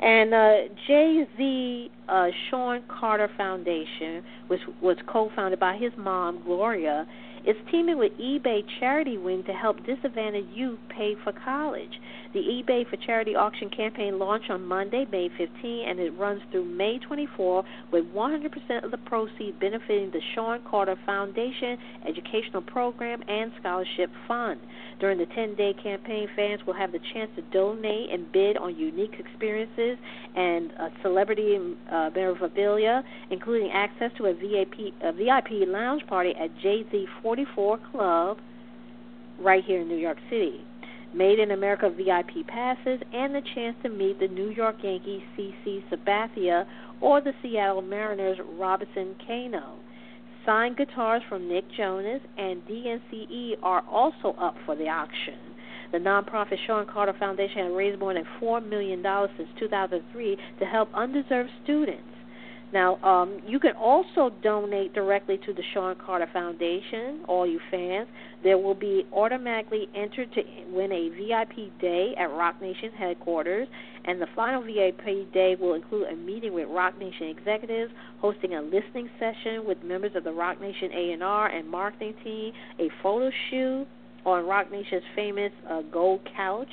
And 0.02 0.34
uh, 0.34 0.54
Jay 0.88 1.26
Z 1.38 1.92
uh, 2.08 2.28
Sean 2.50 2.82
Carter 2.88 3.30
Foundation, 3.36 4.24
which 4.48 4.62
was 4.82 4.96
co 5.12 5.30
founded 5.36 5.60
by 5.60 5.76
his 5.76 5.92
mom, 5.98 6.42
Gloria, 6.46 7.06
is 7.46 7.56
teaming 7.70 7.98
with 7.98 8.14
eBay 8.20 8.62
Charity 8.80 9.18
Wing 9.18 9.44
to 9.46 9.52
help 9.54 9.86
disadvantaged 9.86 10.48
youth 10.54 10.80
pay 10.90 11.16
for 11.24 11.34
college. 11.34 11.92
The 12.32 12.42
eBay 12.42 12.88
for 12.88 12.96
Charity 13.08 13.36
auction 13.36 13.72
campaign 13.72 14.20
launched 14.20 14.52
on 14.52 14.64
Monday, 14.64 15.08
May 15.12 15.30
15, 15.36 15.50
and 15.90 16.00
it 16.00 16.12
runs 16.12 16.44
through 16.52 16.66
May 16.66 17.00
24, 17.00 17.64
with 17.92 18.06
100% 18.14 18.84
of 18.84 18.92
the 18.92 19.00
proceeds 19.00 19.58
benefiting 19.60 20.12
the 20.12 20.22
Sean 20.36 20.60
Carter 20.70 20.96
Foundation 21.08 21.80
Educational 22.08 22.62
Program 22.62 23.24
and 23.28 23.52
Scholarship 23.60 24.12
Fund. 24.28 24.60
During 25.00 25.18
the 25.18 25.26
10 25.26 25.56
day 25.56 25.74
campaign, 25.82 26.28
fans 26.36 26.62
will 26.68 26.76
have 26.76 26.92
the 26.92 27.00
chance 27.14 27.32
to 27.36 27.42
donate 27.52 28.12
and 28.12 28.32
bid 28.32 28.58
on 28.58 28.76
unique 28.76 29.16
experiences 29.18 29.98
and 30.36 30.72
uh, 30.80 30.90
celebrity 31.02 31.58
uh, 31.92 32.12
memorabilia, 32.14 33.04
including 33.32 33.72
access 33.72 34.12
to 34.18 34.28
a 34.28 34.36
VIP, 34.36 34.94
a 35.02 35.14
VIP 35.14 35.68
lounge 35.68 36.06
party 36.06 36.36
at 36.40 36.56
Jay 36.62 36.86
Z 36.92 37.08
44 37.24 37.80
Club 37.90 38.38
right 39.40 39.64
here 39.64 39.82
in 39.82 39.88
New 39.88 39.98
York 39.98 40.20
City. 40.30 40.64
Made 41.14 41.40
in 41.40 41.52
America 41.52 41.90
VIP 41.90 42.46
passes 42.48 43.00
and 43.12 43.34
the 43.34 43.42
chance 43.56 43.76
to 43.82 43.90
meet 43.90 44.20
the 44.20 44.28
New 44.28 44.50
York 44.50 44.76
Yankees 44.84 45.24
CC 45.36 45.84
Sabathia 45.92 46.66
or 47.02 47.20
the 47.20 47.34
Seattle 47.42 47.82
Mariners 47.82 48.38
Robinson 48.58 49.16
Cano. 49.26 49.78
Signed 50.46 50.78
guitars 50.78 51.24
from 51.28 51.48
Nick 51.48 51.66
Jonas 51.76 52.22
and 52.38 52.62
DNCE 52.68 53.56
are 53.64 53.84
also 53.90 54.36
up 54.40 54.56
for 54.66 54.76
the 54.76 54.88
auction. 54.88 55.40
The 55.92 55.98
nonprofit 55.98 56.58
Sean 56.68 56.86
Carter 56.86 57.16
Foundation 57.18 57.66
has 57.66 57.74
raised 57.74 58.00
more 58.00 58.14
than 58.14 58.26
$4 58.40 58.64
million 58.68 59.04
since 59.36 59.50
2003 59.60 60.38
to 60.60 60.66
help 60.66 60.90
undeserved 60.94 61.50
students. 61.64 62.04
Now, 62.72 62.98
um, 62.98 63.42
you 63.48 63.60
can 63.60 63.76
also 63.76 64.32
donate 64.44 64.94
directly 64.94 65.40
to 65.46 65.54
the 65.54 65.64
Sean 65.74 65.96
Carter 65.96 66.28
Foundation, 66.32 67.22
all 67.28 67.48
you 67.48 67.60
fans. 67.72 68.08
There 68.44 68.60
will 68.60 68.76
be 68.76 69.08
automatically 69.12 69.88
entered 69.96 70.32
to 70.34 70.42
win 70.72 70.92
a 70.92 71.10
VIP 71.10 71.82
day 71.82 72.14
at 72.18 72.30
Roc 72.30 72.62
Nation 72.62 72.92
headquarters, 72.92 73.68
and 74.06 74.22
the 74.22 74.28
final 74.36 74.62
VIP 74.62 75.34
day 75.34 75.56
will 75.60 75.74
include 75.74 76.10
a 76.10 76.16
meeting 76.16 76.54
with 76.54 76.70
Roc 76.70 76.98
Nation 77.00 77.28
executives, 77.28 77.92
hosting 78.20 78.54
a 78.54 78.62
listening 78.62 79.10
session 79.20 79.66
with 79.66 79.82
members 79.84 80.12
of 80.16 80.24
the 80.24 80.32
Roc 80.32 80.62
Nation 80.62 80.92
A&R 80.94 81.48
and 81.48 81.68
marketing 81.68 82.14
team, 82.24 82.54
a 82.80 82.90
photo 83.02 83.32
shoot 83.50 83.88
on 84.26 84.46
Roc 84.46 84.72
Nation's 84.72 85.04
famous 85.16 85.52
uh, 85.68 85.82
gold 85.92 86.22
couch, 86.36 86.70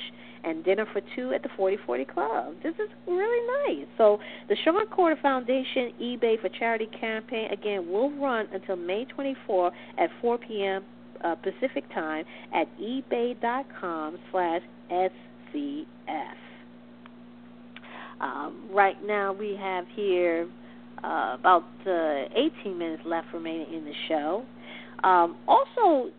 and 0.47 0.63
dinner 0.63 0.85
for 0.93 1.01
two 1.15 1.33
at 1.33 1.43
the 1.43 1.49
4040 1.57 2.05
Club. 2.05 2.55
This 2.63 2.73
is 2.75 2.89
really 3.05 3.75
nice. 3.75 3.87
So, 3.97 4.19
the 4.47 4.55
Sean 4.63 4.87
Carter 4.93 5.19
Foundation 5.21 5.91
eBay 6.01 6.39
for 6.39 6.49
Charity 6.49 6.87
campaign, 6.99 7.51
again, 7.51 7.89
will 7.89 8.11
run 8.11 8.47
until 8.53 8.75
May 8.77 9.05
24 9.05 9.71
at 9.97 10.09
4 10.21 10.37
p.m. 10.37 10.85
Uh, 11.23 11.35
Pacific 11.35 11.83
time 11.93 12.23
at 12.53 12.67
ebay.com 12.79 14.17
slash 14.31 14.61
SCF. 14.91 15.85
Um, 18.21 18.69
right 18.71 18.95
now, 19.05 19.33
we 19.33 19.55
have 19.59 19.85
here 19.95 20.47
uh, 21.03 21.35
about 21.39 21.65
uh, 21.85 22.25
18 22.63 22.77
minutes 22.77 23.03
left 23.05 23.27
remaining 23.33 23.73
in 23.73 23.83
the 23.83 23.93
show. 24.07 24.45
Um, 25.03 25.37
also, 25.47 26.11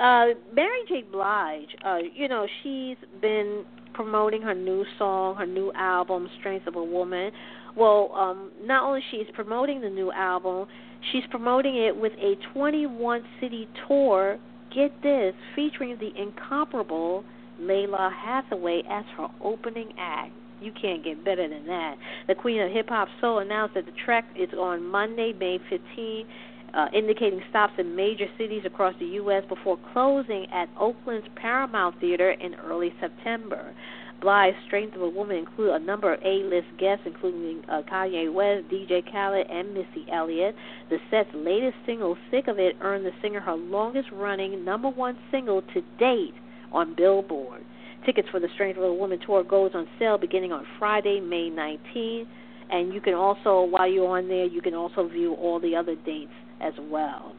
uh, 0.00 0.26
Mary 0.54 0.80
J. 0.88 1.04
Blige, 1.10 1.68
uh, 1.84 1.98
you 2.14 2.28
know, 2.28 2.46
she's 2.62 2.96
been 3.20 3.64
promoting 3.94 4.42
her 4.42 4.54
new 4.54 4.84
song, 4.98 5.36
her 5.36 5.46
new 5.46 5.72
album, 5.72 6.28
Strength 6.38 6.66
of 6.66 6.76
a 6.76 6.84
Woman. 6.84 7.32
Well, 7.76 8.12
um, 8.14 8.52
not 8.62 8.84
only 8.84 9.00
she's 9.10 9.26
promoting 9.34 9.80
the 9.80 9.88
new 9.88 10.12
album, 10.12 10.68
she's 11.12 11.24
promoting 11.30 11.76
it 11.76 11.96
with 11.96 12.12
a 12.14 12.34
21 12.52 13.22
city 13.40 13.68
tour. 13.86 14.38
Get 14.74 15.02
this, 15.02 15.34
featuring 15.54 15.96
the 15.98 16.10
incomparable 16.20 17.24
Lalah 17.60 18.12
Hathaway 18.12 18.82
as 18.90 19.04
her 19.16 19.28
opening 19.42 19.92
act. 19.98 20.32
You 20.60 20.72
can't 20.72 21.04
get 21.04 21.24
better 21.24 21.48
than 21.48 21.66
that. 21.66 21.96
The 22.28 22.34
Queen 22.34 22.60
of 22.60 22.70
Hip 22.72 22.88
Hop 22.88 23.08
Soul 23.20 23.40
announced 23.40 23.74
that 23.74 23.86
the 23.86 23.92
trek 24.04 24.24
is 24.36 24.48
on 24.54 24.86
Monday, 24.90 25.32
May 25.38 25.58
15 25.70 26.26
uh, 26.74 26.86
indicating 26.92 27.40
stops 27.50 27.74
in 27.78 27.96
major 27.96 28.26
cities 28.38 28.62
across 28.64 28.94
the 28.98 29.06
U.S. 29.06 29.42
before 29.48 29.78
closing 29.92 30.46
at 30.52 30.68
Oakland's 30.78 31.26
Paramount 31.36 31.98
Theater 32.00 32.30
in 32.32 32.54
early 32.54 32.92
September. 33.00 33.74
Blige's 34.20 34.56
Strength 34.66 34.96
of 34.96 35.02
a 35.02 35.08
Woman 35.08 35.36
include 35.36 35.70
a 35.70 35.78
number 35.78 36.14
of 36.14 36.20
A-list 36.24 36.68
guests, 36.78 37.04
including 37.04 37.62
uh, 37.68 37.82
Kanye 37.82 38.32
West, 38.32 38.68
DJ 38.72 39.04
Khaled, 39.10 39.46
and 39.50 39.74
Missy 39.74 40.06
Elliott. 40.10 40.54
The 40.88 40.98
set's 41.10 41.28
latest 41.34 41.76
single, 41.84 42.16
"Sick 42.30 42.48
of 42.48 42.58
It," 42.58 42.76
earned 42.80 43.04
the 43.04 43.12
singer 43.20 43.40
her 43.40 43.56
longest-running 43.56 44.64
number 44.64 44.88
one 44.88 45.18
single 45.30 45.60
to 45.74 45.82
date 45.98 46.34
on 46.72 46.94
Billboard. 46.94 47.62
Tickets 48.06 48.28
for 48.30 48.40
the 48.40 48.48
Strength 48.54 48.78
of 48.78 48.84
a 48.84 48.94
Woman 48.94 49.18
tour 49.24 49.44
goes 49.44 49.72
on 49.74 49.86
sale 49.98 50.16
beginning 50.16 50.52
on 50.52 50.66
Friday, 50.78 51.20
May 51.20 51.50
19th. 51.50 52.26
And 52.70 52.92
you 52.92 53.00
can 53.00 53.14
also, 53.14 53.62
while 53.62 53.86
you're 53.86 54.16
on 54.18 54.28
there, 54.28 54.46
you 54.46 54.60
can 54.60 54.74
also 54.74 55.08
view 55.08 55.34
all 55.34 55.60
the 55.60 55.76
other 55.76 55.94
dates 55.94 56.32
as 56.60 56.74
well. 56.90 57.34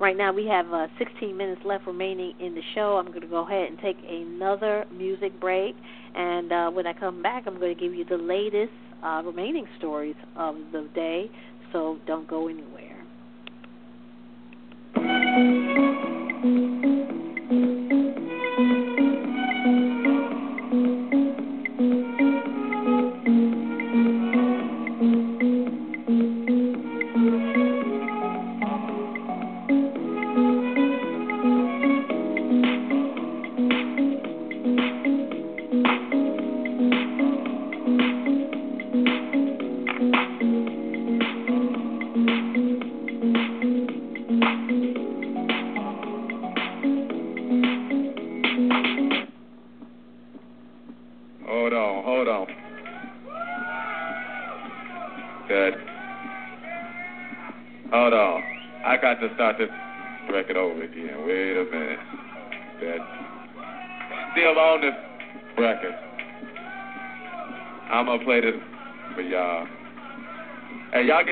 Right 0.00 0.16
now, 0.16 0.32
we 0.32 0.46
have 0.46 0.72
uh, 0.72 0.86
16 0.98 1.36
minutes 1.36 1.60
left 1.64 1.86
remaining 1.86 2.32
in 2.40 2.54
the 2.54 2.62
show. 2.74 2.96
I'm 2.96 3.08
going 3.08 3.20
to 3.20 3.26
go 3.26 3.46
ahead 3.46 3.68
and 3.68 3.78
take 3.80 3.98
another 4.08 4.86
music 4.90 5.38
break. 5.38 5.76
And 6.14 6.50
uh, 6.50 6.70
when 6.70 6.86
I 6.86 6.94
come 6.94 7.22
back, 7.22 7.44
I'm 7.46 7.60
going 7.60 7.76
to 7.76 7.80
give 7.80 7.94
you 7.94 8.06
the 8.06 8.16
latest 8.16 8.72
uh, 9.04 9.22
remaining 9.24 9.66
stories 9.78 10.16
of 10.36 10.56
the 10.72 10.88
day. 10.94 11.30
So 11.72 11.98
don't 12.06 12.26
go 12.26 12.48
anywhere. 12.48 12.96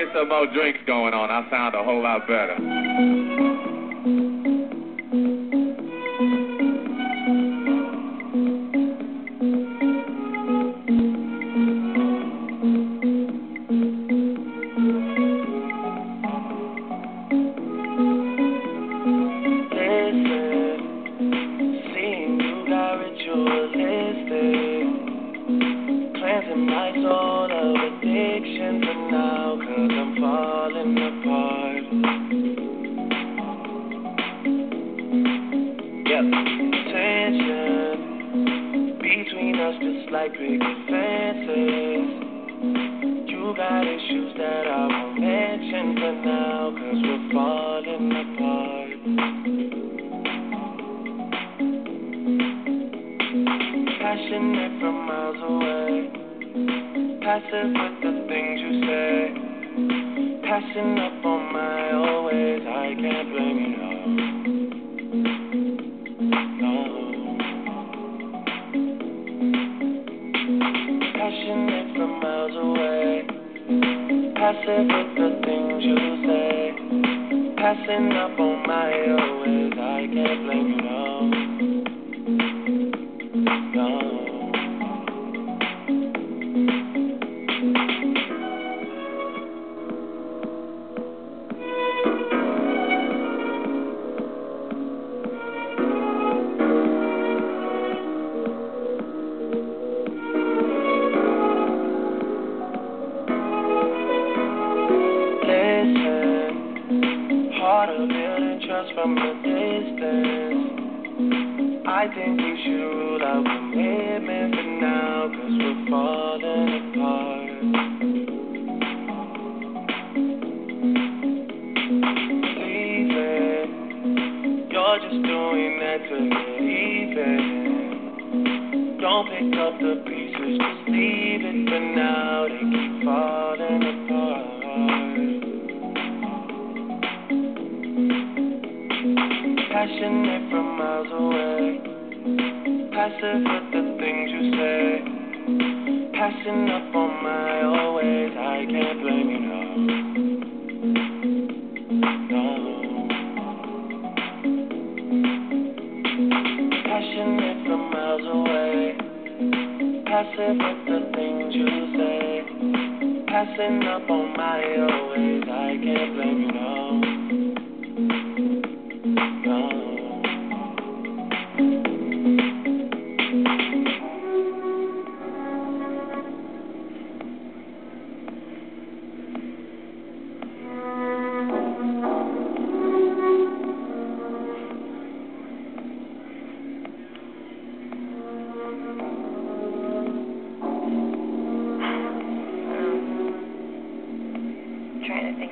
Get 0.09 0.19
some 0.19 0.29
more 0.29 0.45
drinks 0.53 0.79
going 0.85 1.13
on. 1.13 1.29
I 1.29 1.49
sound 1.49 1.75
a 1.75 1.83
whole 1.83 2.01
lot 2.01 2.27
better. 2.27 3.78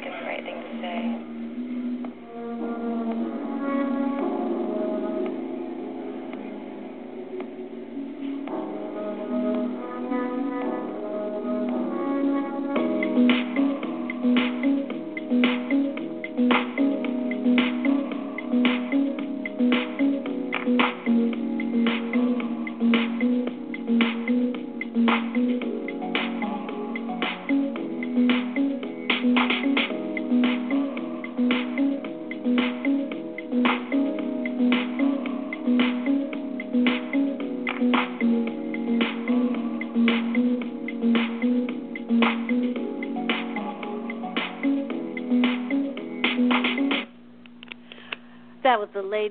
Think 0.08 0.16
of 0.16 0.26
the 0.26 0.32
right 0.32 0.44
thing 0.44 0.62
to 0.62 0.82
say. 0.82 1.37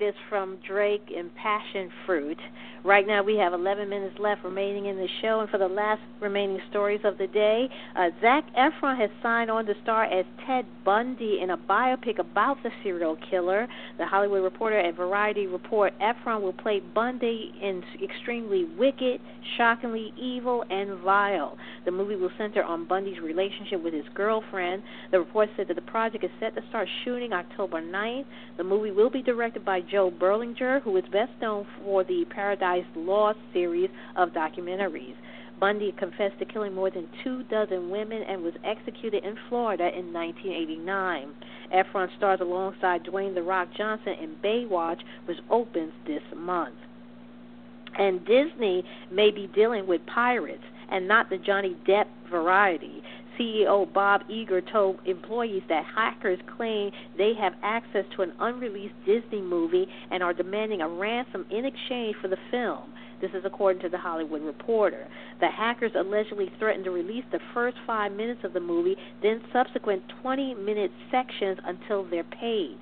Latest 0.07 0.23
from 0.29 0.59
Drake 0.67 1.09
and 1.17 1.35
Passion 1.35 1.91
Fruit. 2.05 2.36
Right 2.87 3.05
now, 3.05 3.25
we 3.25 3.35
have 3.39 3.53
11 3.53 3.89
minutes 3.89 4.15
left 4.21 4.45
remaining 4.45 4.87
in 4.87 4.95
the 4.95 5.09
show, 5.21 5.41
and 5.41 5.51
for 5.51 5.59
the 5.59 5.67
last 5.67 6.01
remaining 6.21 6.61
stories 6.71 7.01
of 7.03 7.19
the 7.19 7.27
day, 7.27 7.69
uh, 7.97 8.11
Zac 8.21 8.45
Efron 8.55 8.97
has 8.97 9.11
signed 9.21 9.51
on 9.51 9.67
to 9.67 9.75
star 9.83 10.05
as 10.05 10.25
Ted 10.47 10.65
Bundy 10.85 11.41
in 11.43 11.51
a 11.51 11.57
biopic 11.57 12.21
about 12.21 12.63
the 12.63 12.71
serial 12.85 13.17
killer. 13.29 13.67
The 13.99 14.07
Hollywood 14.07 14.45
Reporter 14.45 14.79
and 14.79 14.97
Variety 14.97 15.49
report 15.49 15.95
Efron 15.99 16.43
will 16.43 16.53
play 16.53 16.79
Bundy 16.79 17.53
in 17.61 17.83
extremely 18.01 18.67
wicked, 18.79 19.21
shockingly 19.57 20.13
evil, 20.17 20.65
and 20.71 21.01
vile. 21.01 21.59
The 21.87 21.91
movie 21.91 22.15
will 22.15 22.31
center 22.39 22.63
on 22.63 22.87
Bundy's 22.87 23.19
relationship 23.19 23.83
with 23.83 23.95
his 23.95 24.07
girlfriend. 24.15 24.85
The 25.11 25.19
report 25.19 25.49
said 25.57 25.67
that 25.67 25.75
the 25.75 25.83
project 25.83 26.23
is 26.23 26.31
set 26.39 26.55
to 26.55 26.63
start 26.69 26.87
shooting 27.05 27.33
October 27.33 27.83
9th. 27.83 28.27
The 28.59 28.65
movie 28.65 28.93
will 28.93 29.11
be 29.11 29.23
directed 29.23 29.65
by 29.65 29.81
Joe 29.81 30.13
Berlinger, 30.17 30.83
who 30.83 30.97
is 30.97 31.05
best 31.11 31.33
known 31.43 31.67
for 31.83 32.05
the 32.05 32.25
Paradise 32.31 32.76
Lost 32.95 33.39
series 33.53 33.91
of 34.17 34.31
documentaries. 34.31 35.15
Bundy 35.59 35.93
confessed 35.99 36.39
to 36.39 36.45
killing 36.45 36.75
more 36.75 36.91
than 36.91 37.09
two 37.25 37.43
dozen 37.45 37.89
women 37.91 38.23
and 38.23 38.43
was 38.43 38.53
executed 38.65 39.25
in 39.25 39.37
Florida 39.49 39.85
in 39.85 40.13
1989. 40.13 41.29
Efron 41.75 42.09
stars 42.17 42.41
alongside 42.41 43.05
Dwayne 43.05 43.35
The 43.35 43.43
Rock 43.43 43.69
Johnson 43.77 44.15
in 44.21 44.37
Baywatch, 44.45 45.01
which 45.25 45.39
opens 45.51 45.93
this 46.07 46.23
month. 46.37 46.77
And 47.99 48.25
Disney 48.27 48.85
may 49.11 49.31
be 49.31 49.47
dealing 49.55 49.87
with 49.87 50.05
pirates 50.07 50.65
and 50.91 51.09
not 51.09 51.31
the 51.31 51.39
Johnny 51.39 51.77
Depp 51.87 52.07
variety. 52.31 53.03
CEO 53.39 53.93
Bob 53.93 54.23
Iger 54.31 54.63
told 54.73 54.99
employees 55.07 55.63
that 55.69 55.85
hackers 55.85 56.39
claim 56.57 56.91
they 57.17 57.33
have 57.39 57.55
access 57.63 58.05
to 58.17 58.23
an 58.23 58.33
unreleased 58.41 58.95
Disney 59.05 59.41
movie 59.41 59.87
and 60.11 60.23
are 60.23 60.33
demanding 60.33 60.81
a 60.81 60.89
ransom 60.89 61.47
in 61.51 61.65
exchange 61.65 62.17
for 62.21 62.29
the 62.29 62.39
film. 62.51 62.93
This 63.21 63.31
is 63.33 63.45
according 63.45 63.81
to 63.83 63.89
the 63.89 63.99
Hollywood 63.99 64.43
Reporter. 64.43 65.09
The 65.41 65.49
hackers 65.49 65.93
allegedly 65.97 66.51
threatened 66.59 66.85
to 66.85 66.91
release 66.91 67.25
the 67.33 67.41
first 67.55 67.77
five 67.87 68.13
minutes 68.13 68.41
of 68.45 68.53
the 68.53 68.61
movie, 68.61 68.97
then 69.23 69.41
subsequent 69.53 70.03
20 70.23 70.55
minute 70.55 70.91
sections 71.11 71.59
until 71.65 72.05
they're 72.09 72.25
paid. 72.25 72.77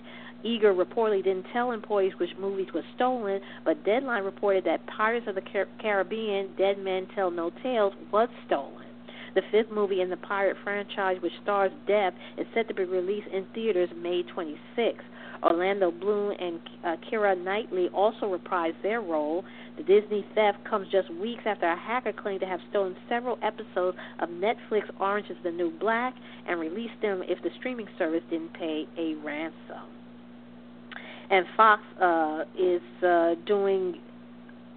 Iger 0.45 0.77
reportedly 0.77 1.25
didn't 1.25 1.47
tell 1.53 1.71
employees 1.71 2.13
which 2.19 2.31
movies 2.39 2.69
were 2.75 2.83
stolen, 2.95 3.41
but 3.65 3.83
Deadline 3.85 4.25
reported 4.25 4.65
that 4.65 4.87
Pirates 4.87 5.27
of 5.27 5.37
the 5.37 5.41
Car- 5.41 5.69
Caribbean 5.81 6.51
Dead 6.59 6.79
Men 6.79 7.07
Tell 7.15 7.31
No 7.31 7.51
Tales 7.63 7.95
was 8.13 8.29
stolen. 8.47 8.84
The 9.35 9.43
fifth 9.51 9.71
movie 9.71 10.01
in 10.01 10.11
the 10.11 10.17
pirate 10.17 10.57
franchise, 10.63 11.17
which 11.21 11.33
stars 11.43 11.73
Depp, 11.89 12.13
is 12.39 12.47
set 12.55 12.69
to 12.69 12.75
be 12.75 12.85
released 12.85 13.27
in 13.29 13.47
theaters 13.55 13.89
May 13.97 14.23
26. 14.23 15.03
Orlando 15.43 15.91
Bloom 15.91 16.35
and 16.39 16.61
uh, 16.85 16.97
Keira 17.05 17.37
Knightley 17.37 17.89
also 17.89 18.37
reprised 18.37 18.81
their 18.83 19.01
role. 19.01 19.45
The 19.77 19.83
Disney 19.83 20.25
theft 20.35 20.59
comes 20.69 20.89
just 20.91 21.13
weeks 21.15 21.43
after 21.45 21.67
a 21.67 21.77
hacker 21.77 22.13
claimed 22.13 22.41
to 22.41 22.47
have 22.47 22.61
stolen 22.71 22.97
several 23.09 23.39
episodes 23.43 23.99
of 24.21 24.29
Netflix 24.31 24.85
Orange 24.99 25.29
is 25.29 25.37
the 25.43 25.51
New 25.51 25.71
Black 25.79 26.15
and 26.49 26.59
released 26.59 27.01
them 27.03 27.23
if 27.27 27.43
the 27.43 27.51
streaming 27.59 27.89
service 27.99 28.23
didn't 28.31 28.55
pay 28.55 28.87
a 28.97 29.15
ransom. 29.17 29.91
And 31.31 31.45
Fox 31.57 31.83
uh, 32.01 32.45
is 32.59 32.83
uh, 33.03 33.35
doing, 33.47 33.97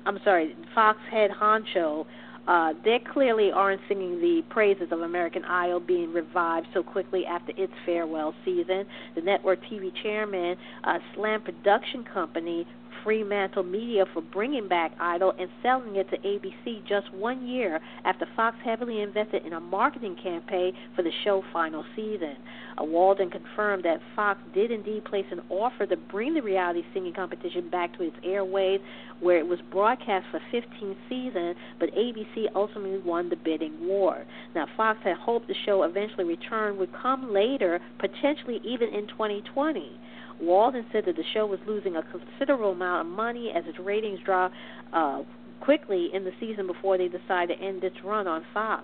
I'm 0.05 0.19
sorry, 0.23 0.55
Fox 0.73 0.97
head 1.11 1.29
honcho 1.31 2.05
uh, 2.47 2.73
they 2.83 2.99
clearly 2.99 3.51
aren't 3.51 3.81
singing 3.87 4.21
the 4.21 4.41
praises 4.49 4.87
of 4.91 5.01
American 5.01 5.43
Idol 5.45 5.79
being 5.79 6.13
revived 6.13 6.67
so 6.73 6.81
quickly 6.81 7.25
after 7.25 7.51
its 7.57 7.73
farewell 7.85 8.33
season. 8.45 8.85
The 9.15 9.21
network 9.21 9.59
TV 9.63 9.91
chairman, 10.01 10.55
uh, 10.83 10.99
Slam 11.15 11.41
Production 11.41 12.05
Company, 12.05 12.65
Fremantle 13.07 13.63
Media 13.63 14.03
for 14.13 14.21
bringing 14.21 14.67
back 14.67 14.91
Idol 14.99 15.31
and 15.39 15.49
selling 15.63 15.95
it 15.95 16.09
to 16.09 16.17
ABC 16.17 16.85
just 16.85 17.09
one 17.13 17.47
year 17.47 17.79
after 18.03 18.27
Fox 18.35 18.57
heavily 18.65 19.01
invested 19.01 19.45
in 19.45 19.53
a 19.53 19.61
marketing 19.61 20.17
campaign 20.21 20.73
for 20.93 21.03
the 21.03 21.11
show's 21.23 21.45
final 21.53 21.85
season. 21.95 22.35
Walden 22.77 23.29
confirmed 23.29 23.85
that 23.85 24.01
Fox 24.13 24.41
did 24.53 24.71
indeed 24.71 25.05
place 25.05 25.25
an 25.31 25.39
offer 25.49 25.85
to 25.85 25.95
bring 25.95 26.33
the 26.33 26.41
reality 26.41 26.83
singing 26.93 27.13
competition 27.13 27.69
back 27.69 27.97
to 27.97 28.03
its 28.03 28.17
airwaves, 28.25 28.81
where 29.21 29.37
it 29.37 29.47
was 29.47 29.59
broadcast 29.71 30.25
for 30.29 30.41
15 30.51 30.97
seasons, 31.07 31.55
but 31.79 31.89
ABC 31.95 32.47
ultimately 32.55 32.99
won 32.99 33.29
the 33.29 33.37
bidding 33.37 33.87
war. 33.87 34.25
Now, 34.53 34.67
Fox 34.75 34.99
had 35.05 35.15
hoped 35.15 35.47
the 35.47 35.55
show 35.65 35.83
eventually 35.83 36.25
return 36.25 36.77
would 36.77 36.91
come 37.01 37.33
later, 37.33 37.79
potentially 37.99 38.59
even 38.65 38.89
in 38.89 39.07
2020. 39.07 39.97
Walden 40.41 40.85
said 40.91 41.05
that 41.05 41.15
the 41.15 41.23
show 41.33 41.45
was 41.45 41.59
losing 41.67 41.95
a 41.95 42.03
considerable 42.03 42.71
amount 42.71 43.07
of 43.07 43.13
money 43.13 43.51
as 43.55 43.63
its 43.67 43.79
ratings 43.79 44.19
dropped 44.23 44.55
uh, 44.93 45.23
quickly 45.59 46.09
in 46.13 46.23
the 46.23 46.31
season 46.39 46.67
before 46.67 46.97
they 46.97 47.07
decided 47.07 47.57
to 47.57 47.63
end 47.63 47.83
its 47.83 47.95
run 48.03 48.27
on 48.27 48.43
Fox. 48.53 48.83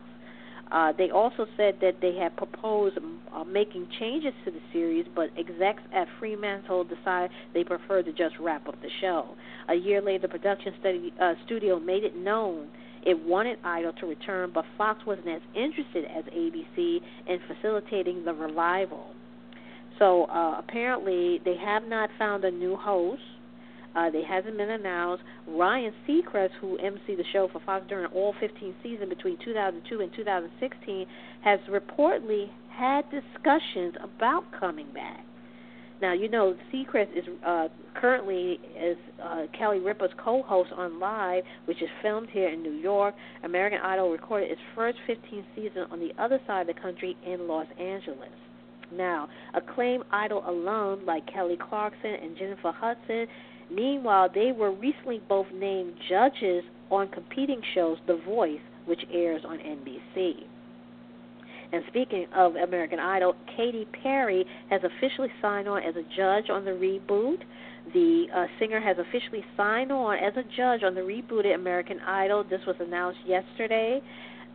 Uh, 0.71 0.91
they 0.97 1.11
also 1.11 1.45
said 1.55 1.75
that 1.81 2.01
they 2.01 2.15
had 2.15 2.35
proposed 2.35 2.97
uh, 3.31 3.43
making 3.43 3.87
changes 3.99 4.33
to 4.43 4.49
the 4.49 4.59
series, 4.71 5.05
but 5.13 5.29
execs 5.37 5.83
at 5.93 6.07
Fremantle 6.19 6.83
decided 6.85 7.29
they 7.53 7.63
preferred 7.63 8.05
to 8.05 8.13
just 8.13 8.33
wrap 8.39 8.67
up 8.67 8.81
the 8.81 8.89
show. 8.99 9.35
A 9.69 9.75
year 9.75 10.01
later, 10.01 10.23
the 10.23 10.29
production 10.29 10.73
study, 10.79 11.13
uh, 11.21 11.33
studio 11.45 11.79
made 11.79 12.03
it 12.03 12.15
known 12.15 12.69
it 13.05 13.21
wanted 13.25 13.59
Idol 13.63 13.93
to 13.99 14.05
return, 14.05 14.51
but 14.53 14.63
Fox 14.77 15.05
wasn't 15.05 15.27
as 15.27 15.41
interested 15.55 16.05
as 16.05 16.23
ABC 16.25 17.01
in 17.27 17.39
facilitating 17.47 18.23
the 18.23 18.33
revival. 18.33 19.07
So 19.99 20.25
uh, 20.25 20.59
apparently, 20.59 21.39
they 21.45 21.55
have 21.57 21.83
not 21.83 22.09
found 22.17 22.43
a 22.45 22.51
new 22.51 22.75
host. 22.75 23.21
Uh, 23.95 24.09
they 24.09 24.23
hasn't 24.23 24.57
been 24.57 24.71
announced. 24.71 25.23
Ryan 25.47 25.93
Seacrest, 26.07 26.49
who 26.59 26.77
emceed 26.77 27.17
the 27.17 27.23
show 27.31 27.47
for 27.51 27.61
Fox 27.63 27.85
during 27.87 28.07
all 28.07 28.33
15 28.39 28.73
seasons 28.81 29.09
between 29.09 29.37
2002 29.43 29.99
and 30.01 30.11
2016, 30.15 31.05
has 31.43 31.59
reportedly 31.69 32.49
had 32.71 33.03
discussions 33.11 33.93
about 34.01 34.45
coming 34.59 34.91
back. 34.93 35.23
Now, 36.01 36.11
you 36.11 36.27
know, 36.27 36.55
Seacrest 36.73 37.17
is 37.17 37.23
uh, 37.45 37.67
currently 37.95 38.59
is 38.77 38.97
uh, 39.23 39.43
Kelly 39.57 39.79
Ripa's 39.79 40.11
co-host 40.21 40.71
on 40.75 40.99
Live, 40.99 41.43
which 41.65 41.81
is 41.81 41.87
filmed 42.01 42.29
here 42.29 42.49
in 42.49 42.61
New 42.61 42.73
York. 42.73 43.15
American 43.43 43.79
Idol 43.81 44.11
recorded 44.11 44.51
its 44.51 44.59
first 44.75 44.97
15 45.07 45.45
season 45.55 45.85
on 45.91 45.99
the 45.99 46.11
other 46.21 46.39
side 46.45 46.67
of 46.67 46.75
the 46.75 46.81
country 46.81 47.15
in 47.25 47.47
Los 47.47 47.67
Angeles. 47.79 48.31
Now, 48.97 49.27
acclaimed 49.53 50.03
Idol 50.11 50.43
alum 50.47 51.05
like 51.05 51.25
Kelly 51.31 51.57
Clarkson 51.57 52.15
and 52.21 52.37
Jennifer 52.37 52.71
Hudson, 52.71 53.27
meanwhile, 53.71 54.29
they 54.33 54.51
were 54.51 54.71
recently 54.71 55.21
both 55.27 55.47
named 55.53 55.93
judges 56.09 56.63
on 56.91 57.09
competing 57.09 57.61
shows 57.73 57.97
The 58.07 58.17
Voice, 58.25 58.61
which 58.85 59.01
airs 59.11 59.43
on 59.45 59.57
NBC. 59.57 60.43
And 61.71 61.83
speaking 61.87 62.27
of 62.35 62.55
American 62.55 62.99
Idol, 62.99 63.33
Katy 63.57 63.87
Perry 64.03 64.45
has 64.69 64.81
officially 64.83 65.29
signed 65.41 65.67
on 65.67 65.81
as 65.81 65.95
a 65.95 66.03
judge 66.15 66.51
on 66.51 66.65
the 66.65 66.71
reboot. 66.71 67.39
The 67.93 68.27
uh, 68.33 68.45
singer 68.59 68.79
has 68.79 68.97
officially 68.99 69.43
signed 69.57 69.91
on 69.91 70.17
as 70.17 70.33
a 70.37 70.43
judge 70.55 70.83
on 70.83 70.93
the 70.93 71.01
rebooted 71.01 71.55
American 71.55 71.99
Idol. 72.01 72.43
This 72.43 72.61
was 72.67 72.75
announced 72.79 73.19
yesterday. 73.25 74.01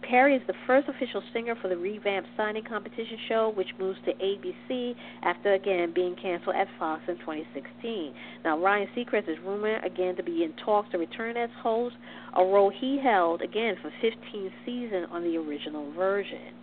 Perry 0.03 0.37
is 0.37 0.43
the 0.47 0.55
first 0.67 0.89
official 0.89 1.23
singer 1.33 1.55
for 1.61 1.69
the 1.69 1.77
revamped 1.77 2.31
signing 2.37 2.65
competition 2.65 3.19
show, 3.29 3.53
which 3.55 3.69
moves 3.79 3.99
to 4.07 4.15
ABC 4.15 4.95
after 5.23 5.55
again 5.55 5.93
being 5.95 6.17
canceled 6.17 6.57
at 6.57 6.69
Fox 6.79 7.03
in 7.09 7.19
2016. 7.19 8.15
Now, 8.45 8.59
Ryan 8.59 8.89
Seacrest 8.97 9.29
is 9.29 9.39
rumored 9.45 9.85
again 9.85 10.17
to 10.17 10.23
be 10.23 10.45
in 10.45 10.53
talks 10.65 10.91
to 10.93 10.99
return 10.99 11.37
as 11.37 11.51
host, 11.63 11.97
a 12.35 12.43
role 12.43 12.71
he 12.71 12.99
held 12.99 13.43
again 13.43 13.77
for 13.83 13.93
15 14.01 14.51
seasons 14.65 15.09
on 15.11 15.25
the 15.25 15.37
original 15.37 15.93
version. 15.93 16.55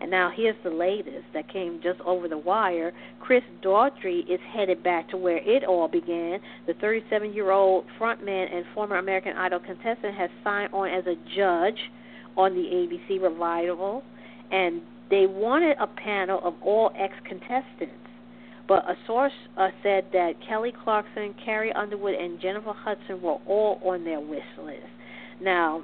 And 0.00 0.10
now 0.10 0.32
here's 0.34 0.56
the 0.64 0.70
latest 0.70 1.26
that 1.32 1.52
came 1.52 1.80
just 1.82 2.00
over 2.00 2.26
the 2.26 2.38
wire. 2.38 2.92
Chris 3.20 3.44
Daughtry 3.62 4.28
is 4.28 4.40
headed 4.52 4.82
back 4.82 5.08
to 5.10 5.16
where 5.16 5.38
it 5.38 5.64
all 5.64 5.86
began. 5.86 6.40
The 6.66 6.74
37-year-old 6.74 7.84
frontman 8.00 8.52
and 8.52 8.64
former 8.74 8.96
American 8.96 9.36
Idol 9.36 9.60
contestant 9.60 10.16
has 10.16 10.30
signed 10.42 10.74
on 10.74 10.88
as 10.88 11.06
a 11.06 11.14
judge 11.36 11.78
on 12.36 12.54
the 12.54 12.60
ABC 12.60 13.22
revival, 13.22 14.02
and 14.50 14.82
they 15.10 15.26
wanted 15.26 15.76
a 15.78 15.86
panel 15.86 16.40
of 16.42 16.54
all 16.62 16.90
ex-contestants. 16.96 17.92
But 18.68 18.88
a 18.88 18.96
source 19.06 19.32
uh, 19.56 19.68
said 19.82 20.06
that 20.12 20.34
Kelly 20.46 20.72
Clarkson, 20.84 21.34
Carrie 21.44 21.72
Underwood, 21.72 22.14
and 22.14 22.40
Jennifer 22.40 22.72
Hudson 22.72 23.20
were 23.20 23.38
all 23.46 23.80
on 23.84 24.04
their 24.04 24.20
wish 24.20 24.42
list. 24.64 24.86
Now, 25.40 25.82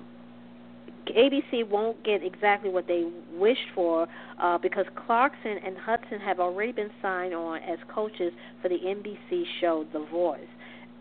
ABC 1.07 1.68
won't 1.68 2.03
get 2.05 2.22
exactly 2.22 2.70
what 2.70 2.86
they 2.86 3.11
wished 3.34 3.68
for 3.74 4.07
uh, 4.40 4.59
because 4.59 4.86
Clarkson 5.07 5.59
and 5.64 5.76
Hudson 5.76 6.20
have 6.20 6.40
already 6.40 6.72
been 6.72 6.90
signed 7.03 7.34
on 7.34 7.61
as 7.62 7.78
coaches 7.92 8.32
for 8.62 8.68
the 8.68 8.78
NBC 8.78 9.44
show 9.61 9.86
The 9.92 10.05
Voice. 10.11 10.40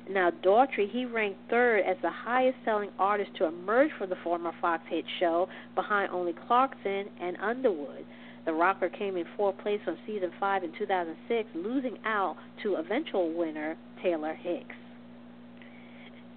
Now, 0.09 0.31
Daughtry, 0.43 0.89
he 0.89 1.05
ranked 1.05 1.39
third 1.49 1.81
as 1.81 1.97
the 2.01 2.09
highest 2.09 2.57
selling 2.63 2.89
artist 2.97 3.31
to 3.37 3.45
emerge 3.45 3.89
from 3.97 4.09
the 4.09 4.15
former 4.23 4.51
Fox 4.61 4.83
hit 4.89 5.05
show, 5.19 5.47
behind 5.75 6.11
only 6.11 6.33
Clarkson 6.47 7.05
and 7.19 7.37
Underwood. 7.41 8.05
The 8.45 8.53
rocker 8.53 8.87
came 8.87 9.17
in 9.17 9.25
fourth 9.35 9.57
place 9.57 9.81
on 9.85 9.97
season 10.07 10.31
five 10.39 10.63
in 10.63 10.71
2006, 10.77 11.49
losing 11.53 11.97
out 12.05 12.37
to 12.63 12.75
eventual 12.75 13.37
winner 13.37 13.75
Taylor 14.01 14.33
Hicks. 14.33 14.75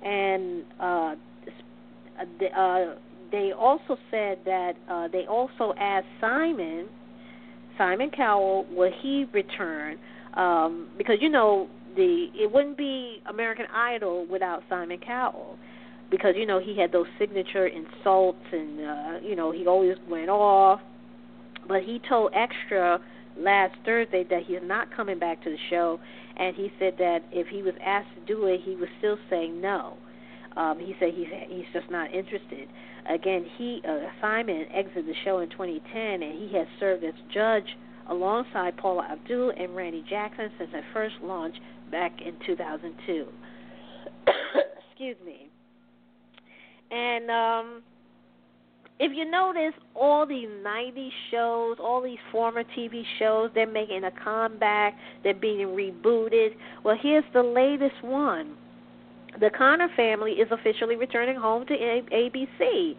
And 0.03 0.65
uh, 0.81 1.15
uh, 2.57 2.95
they 3.31 3.53
also 3.57 3.97
said 4.11 4.39
that 4.45 4.73
uh, 4.91 5.07
they 5.09 5.27
also 5.27 5.73
asked 5.79 6.07
Simon, 6.21 6.89
Simon 7.79 8.11
Cowell, 8.11 8.67
will 8.73 8.91
he 9.03 9.27
return? 9.33 9.99
Um, 10.35 10.89
because 10.99 11.17
you 11.21 11.29
know 11.29 11.69
the 11.97 12.29
it 12.35 12.51
wouldn't 12.51 12.77
be 12.77 13.23
American 13.27 13.67
Idol 13.75 14.27
without 14.31 14.63
Simon 14.69 14.99
Cowell, 14.99 15.59
because 16.11 16.35
you 16.37 16.47
know 16.47 16.59
he 16.59 16.79
had 16.79 16.93
those 16.93 17.07
signature 17.19 17.67
insults 17.67 18.45
and 18.53 18.81
uh, 18.81 19.19
you 19.23 19.37
know 19.37 19.53
he 19.53 19.67
always 19.67 19.97
went 20.09 20.31
off. 20.31 20.81
But 21.69 21.83
he 21.83 22.01
told 22.09 22.33
Extra 22.35 23.01
last 23.37 23.75
Thursday 23.85 24.25
that 24.31 24.45
he's 24.47 24.59
not 24.63 24.95
coming 24.95 25.19
back 25.19 25.43
to 25.45 25.51
the 25.51 25.59
show, 25.69 26.01
and 26.37 26.55
he 26.57 26.73
said 26.79 26.95
that 26.99 27.21
if 27.31 27.49
he 27.49 27.63
was 27.63 27.75
asked 27.85 28.09
to 28.15 28.35
do 28.35 28.47
it, 28.47 28.61
he 28.65 28.75
would 28.77 28.89
still 28.99 29.19
say 29.29 29.49
no. 29.49 29.97
Um, 30.57 30.79
he 30.79 30.95
said 30.99 31.11
he's 31.15 31.29
he's 31.49 31.67
just 31.73 31.91
not 31.91 32.13
interested. 32.13 32.69
Again, 33.09 33.47
he 33.57 33.83
uh, 33.89 34.09
Simon 34.21 34.67
exited 34.75 35.07
the 35.07 35.15
show 35.25 35.39
in 35.39 35.49
2010, 35.51 36.23
and 36.23 36.39
he 36.39 36.57
has 36.57 36.67
served 36.79 37.05
as 37.05 37.15
judge 37.33 37.77
alongside 38.09 38.77
Paula 38.77 39.07
Abdul 39.11 39.53
and 39.57 39.75
Randy 39.75 40.05
Jackson 40.09 40.51
since 40.59 40.71
their 40.73 40.85
first 40.93 41.15
launch 41.23 41.55
back 41.91 42.21
in 42.21 42.35
2002. 42.47 43.27
Excuse 44.91 45.17
me. 45.25 45.49
And 46.91 47.31
um, 47.31 47.83
if 48.99 49.13
you 49.17 49.31
notice, 49.31 49.73
all 49.95 50.27
these 50.27 50.49
90s 50.49 51.09
shows, 51.31 51.79
all 51.81 52.03
these 52.03 52.19
former 52.31 52.65
TV 52.77 53.03
shows, 53.19 53.51
they're 53.55 53.67
making 53.67 54.05
a 54.05 54.11
comeback. 54.23 54.95
They're 55.25 55.35
being 55.35 55.69
rebooted. 55.69 56.51
Well, 56.85 56.97
here's 57.01 57.25
the 57.33 57.43
latest 57.43 58.03
one. 58.03 58.57
The 59.41 59.51
Connor 59.57 59.89
family 59.97 60.33
is 60.33 60.49
officially 60.51 60.97
returning 60.97 61.37
home 61.37 61.65
to 61.67 61.73
ABC. 61.73 62.97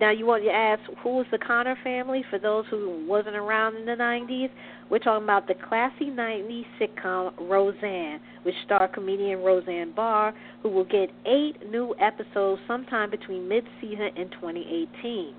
Now, 0.00 0.10
you 0.10 0.26
want 0.26 0.44
to 0.44 0.50
ask 0.50 0.80
who 1.02 1.20
is 1.20 1.26
the 1.30 1.38
Connor 1.38 1.76
family? 1.84 2.24
For 2.30 2.38
those 2.38 2.64
who 2.70 3.04
wasn't 3.06 3.36
around 3.36 3.76
in 3.76 3.84
the 3.84 3.92
90s, 3.92 4.50
we're 4.90 4.98
talking 4.98 5.24
about 5.24 5.46
the 5.46 5.54
classy 5.68 6.06
90s 6.06 6.64
sitcom 6.80 7.32
Roseanne, 7.40 8.20
which 8.42 8.54
starred 8.64 8.92
comedian 8.92 9.40
Roseanne 9.40 9.92
Barr, 9.92 10.34
who 10.62 10.70
will 10.70 10.84
get 10.84 11.10
eight 11.26 11.56
new 11.70 11.94
episodes 12.00 12.60
sometime 12.66 13.10
between 13.10 13.46
mid-season 13.48 14.10
and 14.16 14.30
2018. 14.32 15.34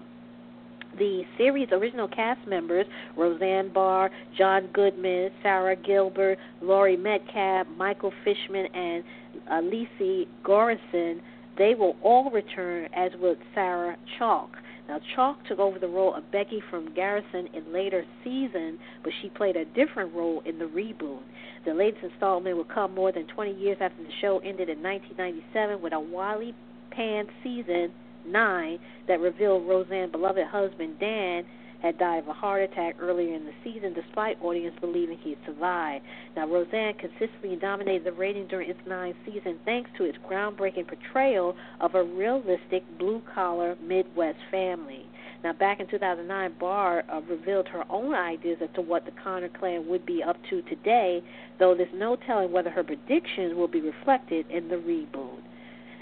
The 0.98 1.24
series' 1.38 1.70
original 1.72 2.08
cast 2.08 2.46
members, 2.48 2.86
Roseanne 3.16 3.72
Barr, 3.72 4.10
John 4.38 4.70
Goodman, 4.74 5.32
Sara 5.42 5.76
Gilbert, 5.76 6.38
Laurie 6.62 6.98
Metcalf, 6.98 7.68
Michael 7.78 8.12
Fishman, 8.24 8.68
and 8.74 9.04
uh, 9.52 9.62
Lecy 9.62 10.28
Goranson, 10.44 11.22
they 11.58 11.76
will 11.76 11.96
all 12.02 12.32
return, 12.32 12.90
as 12.96 13.12
will 13.20 13.36
Sarah 13.54 13.98
Chalke. 14.20 14.56
Now, 14.90 15.00
Chalke 15.16 15.48
took 15.48 15.60
over 15.60 15.78
the 15.78 15.88
role 15.88 16.16
of 16.16 16.32
Becky 16.32 16.64
from 16.72 16.96
Goranson 16.96 17.54
in 17.54 17.72
later 17.72 18.04
season, 18.24 18.80
but 19.04 19.14
she 19.22 19.30
played 19.30 19.56
a 19.56 19.64
different 19.64 20.16
role 20.16 20.42
in 20.48 20.58
the 20.58 20.66
reboot. 20.66 21.22
The 21.64 21.76
latest 21.76 22.04
installment 22.04 22.58
will 22.58 22.64
come 22.64 22.96
more 22.96 23.12
than 23.12 23.28
20 23.28 23.54
years 23.54 23.78
after 23.80 24.02
the 24.02 24.10
show 24.20 24.40
ended 24.40 24.68
in 24.68 24.82
1997 24.82 25.80
with 25.80 25.94
a 25.94 26.00
wildly 26.00 26.56
panned 26.90 27.30
season 27.44 27.94
9 28.26 28.80
that 29.08 29.20
revealed 29.20 29.68
Roseanne's 29.68 30.12
beloved 30.12 30.48
husband 30.48 30.98
Dan 31.00 31.46
had 31.82 31.98
died 31.98 32.20
of 32.24 32.28
a 32.28 32.34
heart 32.34 32.62
attack 32.62 32.96
earlier 33.00 33.34
in 33.36 33.46
the 33.46 33.54
season, 33.64 33.94
despite 33.94 34.42
audience 34.42 34.76
believing 34.82 35.18
he'd 35.20 35.38
survived. 35.46 36.04
Now, 36.36 36.48
Roseanne 36.48 36.96
consistently 36.96 37.56
dominated 37.56 38.04
the 38.04 38.12
ratings 38.12 38.50
during 38.50 38.70
its 38.70 38.80
ninth 38.88 39.16
season 39.26 39.60
thanks 39.66 39.90
to 39.98 40.04
its 40.04 40.18
groundbreaking 40.30 40.88
portrayal 40.88 41.56
of 41.80 41.96
a 41.96 42.04
realistic 42.04 42.84
blue 42.98 43.22
collar 43.34 43.76
Midwest 43.82 44.40
family. 44.52 45.06
Now, 45.44 45.54
back 45.54 45.80
in 45.80 45.88
2009, 45.88 46.56
Barr 46.60 47.04
uh, 47.10 47.22
revealed 47.22 47.68
her 47.70 47.86
own 47.90 48.14
ideas 48.14 48.58
as 48.62 48.70
to 48.76 48.82
what 48.82 49.06
the 49.06 49.12
Connor 49.24 49.48
clan 49.48 49.88
would 49.88 50.06
be 50.06 50.22
up 50.22 50.36
to 50.50 50.62
today, 50.64 51.24
though 51.60 51.74
there's 51.76 51.94
no 51.94 52.18
telling 52.18 52.52
whether 52.52 52.70
her 52.70 52.84
predictions 52.84 53.56
will 53.56 53.70
be 53.70 53.80
reflected 53.80 54.46
in 54.52 54.68
the 54.68 54.76
reboot. 54.76 55.40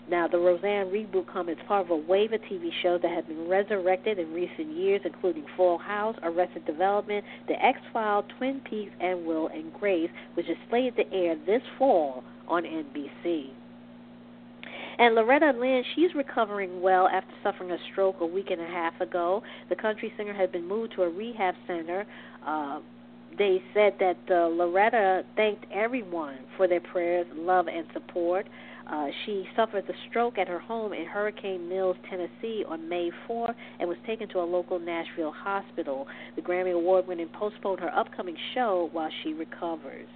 Now, 0.10 0.28
the 0.28 0.38
Roseanne 0.38 0.88
reboot 0.88 1.32
comes 1.32 1.50
as 1.50 1.68
part 1.68 1.86
of 1.86 1.92
a 1.92 1.96
wave 1.96 2.32
of 2.32 2.40
TV 2.42 2.70
shows 2.82 3.02
that 3.02 3.12
have 3.12 3.28
been 3.28 3.48
resurrected 3.50 4.18
in 4.20 4.34
recent 4.34 4.72
years, 4.72 5.02
including 5.04 5.46
Full 5.58 5.78
House, 5.78 6.16
Arrested 6.24 6.66
Development, 6.66 7.26
The 7.48 7.64
X 7.64 7.80
Files, 7.92 8.26
Twin 8.38 8.62
Peaks, 8.70 8.92
and 9.02 9.26
Will 9.26 9.48
and 9.48 9.74
Grace, 9.74 10.10
which 10.36 10.50
is 10.50 10.56
slated 10.70 10.96
to 10.96 11.14
air 11.14 11.36
this 11.46 11.62
fall 11.78 12.24
on 12.48 12.64
NBC. 12.64 13.50
And 15.00 15.14
Loretta 15.14 15.54
Lynn, 15.60 15.84
she's 15.96 16.16
recovering 16.16 16.82
well 16.82 17.08
after 17.08 17.34
suffering 17.44 17.72
a 17.72 17.78
stroke 17.92 18.22
a 18.22 18.26
week 18.26 18.50
and 18.50 18.62
a 18.62 18.66
half 18.66 19.00
ago. 19.02 19.44
The 19.70 19.76
country 19.76 20.12
singer 20.18 20.34
had 20.34 20.52
been 20.52 20.68
moved 20.68 20.94
to 20.96 21.04
a 21.04 21.10
rehab 21.10 21.54
center. 21.68 22.06
Uh, 22.46 22.80
they 23.38 23.62
said 23.74 23.94
that 24.00 24.18
uh, 24.32 24.48
Loretta 24.48 25.24
thanked 25.36 25.66
everyone 25.72 26.38
for 26.56 26.68
their 26.68 26.80
prayers, 26.80 27.28
love, 27.36 27.68
and 27.68 27.86
support. 27.94 28.48
Uh, 28.90 29.08
she 29.26 29.46
suffered 29.56 29.86
the 29.88 29.94
stroke 30.10 30.38
at 30.38 30.48
her 30.48 30.60
home 30.60 30.94
in 30.94 31.06
Hurricane 31.06 31.68
Mills, 31.68 31.98
Tennessee 32.10 32.64
on 32.68 32.88
May 32.88 33.12
4 33.28 33.54
and 33.80 33.90
was 33.90 33.98
taken 34.06 34.30
to 34.30 34.40
a 34.40 34.46
local 34.46 34.80
Nashville 34.80 35.34
hospital. 35.34 36.08
The 36.36 36.42
Grammy 36.42 36.74
Award 36.74 37.08
winning 37.08 37.28
postponed 37.30 37.82
her 37.82 37.94
upcoming 37.94 38.38
show 38.54 38.90
while 38.94 39.10
she 39.24 39.34
recovers. 39.34 40.08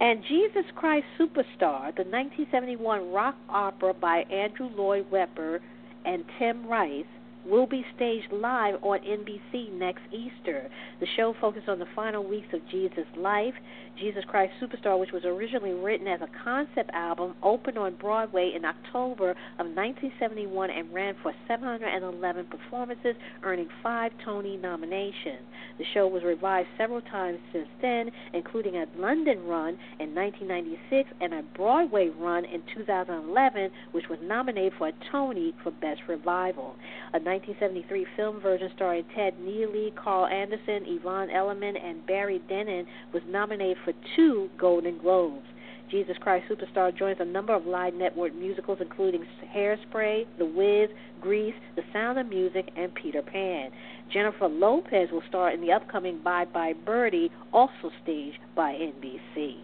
And 0.00 0.22
Jesus 0.28 0.64
Christ 0.74 1.06
Superstar, 1.18 1.94
the 1.94 2.04
1971 2.04 3.12
rock 3.12 3.36
opera 3.48 3.94
by 3.94 4.22
Andrew 4.30 4.68
Lloyd 4.74 5.10
Webber 5.10 5.60
and 6.04 6.24
Tim 6.38 6.66
Rice, 6.66 7.04
will 7.46 7.66
be 7.66 7.84
staged 7.96 8.32
live 8.32 8.76
on 8.82 8.98
NBC 9.00 9.72
next 9.72 10.02
Easter. 10.12 10.68
The 11.00 11.06
show 11.16 11.34
focused 11.40 11.68
on 11.68 11.78
the 11.78 11.86
final 11.94 12.26
weeks 12.26 12.48
of 12.52 12.60
Jesus' 12.70 13.06
life. 13.16 13.54
Jesus 13.98 14.24
Christ 14.26 14.52
Superstar, 14.60 14.98
which 14.98 15.12
was 15.12 15.24
originally 15.24 15.72
written 15.72 16.08
as 16.08 16.20
a 16.20 16.28
concept 16.44 16.90
album, 16.94 17.34
opened 17.42 17.78
on 17.78 17.96
Broadway 17.96 18.52
in 18.56 18.64
October 18.64 19.30
of 19.30 19.66
1971 19.66 20.70
and 20.70 20.92
ran 20.94 21.14
for 21.22 21.32
711 21.46 22.46
performances, 22.46 23.14
earning 23.42 23.68
five 23.82 24.12
Tony 24.24 24.56
nominations. 24.56 25.42
The 25.78 25.84
show 25.92 26.06
was 26.06 26.22
revised 26.22 26.68
several 26.78 27.02
times 27.02 27.38
since 27.52 27.68
then, 27.80 28.10
including 28.32 28.76
a 28.76 28.86
London 28.96 29.44
run 29.46 29.78
in 30.00 30.14
1996 30.14 31.10
and 31.20 31.34
a 31.34 31.42
Broadway 31.54 32.08
run 32.08 32.44
in 32.44 32.62
2011, 32.74 33.70
which 33.92 34.08
was 34.08 34.18
nominated 34.22 34.72
for 34.78 34.88
a 34.88 34.92
Tony 35.10 35.54
for 35.62 35.70
Best 35.70 36.00
Revival. 36.08 36.76
A 37.14 37.20
1973 37.20 38.06
film 38.16 38.40
version 38.40 38.70
starring 38.74 39.04
Ted 39.14 39.34
Neeley, 39.38 39.94
Carl 39.94 40.26
Anderson, 40.26 40.84
Yvonne 40.86 41.28
Elliman, 41.28 41.76
and 41.76 42.06
Barry 42.06 42.40
Dennen 42.50 42.86
was 43.12 43.22
nominated 43.28 43.76
for 43.84 43.92
two 44.16 44.48
Golden 44.58 44.96
Globes. 44.96 45.44
Jesus 45.90 46.16
Christ 46.22 46.46
Superstar 46.50 46.96
joins 46.96 47.18
a 47.20 47.24
number 47.26 47.54
of 47.54 47.66
live 47.66 47.92
network 47.92 48.34
musicals, 48.34 48.78
including 48.80 49.26
Hairspray, 49.54 50.24
The 50.38 50.46
Wiz, 50.46 50.88
Grease, 51.20 51.54
The 51.76 51.82
Sound 51.92 52.18
of 52.18 52.28
Music, 52.28 52.70
and 52.78 52.94
Peter 52.94 53.20
Pan. 53.20 53.70
Jennifer 54.10 54.48
Lopez 54.48 55.10
will 55.12 55.22
star 55.28 55.50
in 55.50 55.60
the 55.60 55.70
upcoming 55.70 56.18
Bye 56.24 56.46
Bye 56.46 56.72
Birdie, 56.86 57.30
also 57.52 57.90
staged 58.02 58.38
by 58.56 58.72
NBC. 58.72 59.56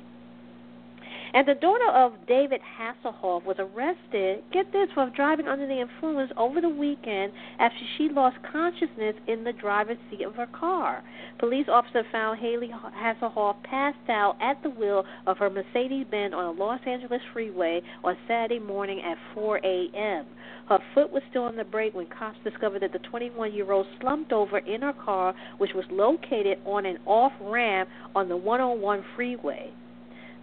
And 1.35 1.47
the 1.47 1.55
daughter 1.55 1.91
of 1.91 2.12
David 2.26 2.61
Hasselhoff 2.79 3.45
was 3.45 3.57
arrested, 3.59 4.43
get 4.53 4.72
this, 4.72 4.89
for 4.95 5.11
driving 5.14 5.47
under 5.47 5.66
the 5.66 5.81
influence 5.81 6.33
over 6.37 6.61
the 6.61 6.68
weekend 6.68 7.33
after 7.59 7.79
she 7.97 8.09
lost 8.09 8.37
consciousness 8.51 9.14
in 9.26 9.45
the 9.45 9.53
driver's 9.53 9.99
seat 10.11 10.22
of 10.22 10.35
her 10.37 10.47
car. 10.47 11.03
Police 11.39 11.66
officers 11.68 12.07
found 12.11 12.41
Hayley 12.41 12.68
Hasselhoff 12.68 13.62
passed 13.62 14.09
out 14.09 14.37
at 14.41 14.62
the 14.62 14.70
wheel 14.70 15.05
of 15.26 15.39
her 15.39 15.51
Mercedes 15.51 16.07
Benz 16.11 16.33
on 16.33 16.45
a 16.45 16.51
Los 16.51 16.81
Angeles 16.87 17.20
freeway 17.33 17.83
on 18.03 18.16
Saturday 18.26 18.59
morning 18.59 19.03
at 19.03 19.18
4 19.35 19.59
a.m. 19.59 20.26
Her 20.68 20.79
foot 20.95 21.11
was 21.11 21.22
still 21.31 21.45
on 21.45 21.57
the 21.57 21.64
brake 21.64 21.95
when 21.95 22.07
cops 22.07 22.39
discovered 22.45 22.83
that 22.83 22.93
the 22.93 22.99
21 23.01 23.53
year 23.53 23.70
old 23.70 23.87
slumped 24.01 24.33
over 24.33 24.59
in 24.59 24.83
her 24.83 24.93
car, 24.93 25.35
which 25.59 25.74
was 25.74 25.85
located 25.91 26.59
on 26.64 26.87
an 26.87 26.99
off 27.07 27.33
ramp 27.41 27.89
on 28.14 28.29
the 28.29 28.37
101 28.37 29.05
freeway. 29.14 29.72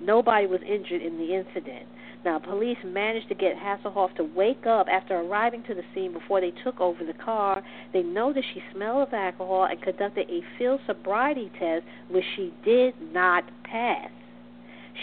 Nobody 0.06 0.46
was 0.46 0.62
injured 0.62 1.02
in 1.02 1.18
the 1.18 1.34
incident. 1.34 1.88
Now, 2.24 2.40
police 2.40 2.78
managed 2.84 3.28
to 3.30 3.36
get 3.36 3.56
Hasselhoff 3.56 4.16
to 4.16 4.24
wake 4.24 4.66
up 4.66 4.88
after 4.88 5.16
arriving 5.16 5.64
to 5.64 5.74
the 5.74 5.84
scene 5.94 6.14
before 6.14 6.42
they 6.42 6.52
took 6.64 6.80
over 6.80 7.04
the 7.04 7.14
car. 7.14 7.64
They 7.92 8.04
noticed 8.04 8.48
she 8.54 8.64
smelled 8.72 9.08
of 9.08 9.14
alcohol 9.14 9.66
and 9.66 9.82
conducted 9.82 10.30
a 10.30 10.42
field 10.58 10.80
sobriety 10.86 11.52
test, 11.60 11.86
which 12.10 12.26
she 12.36 12.54
did 12.64 12.94
not 13.14 13.46
pass. 13.64 14.10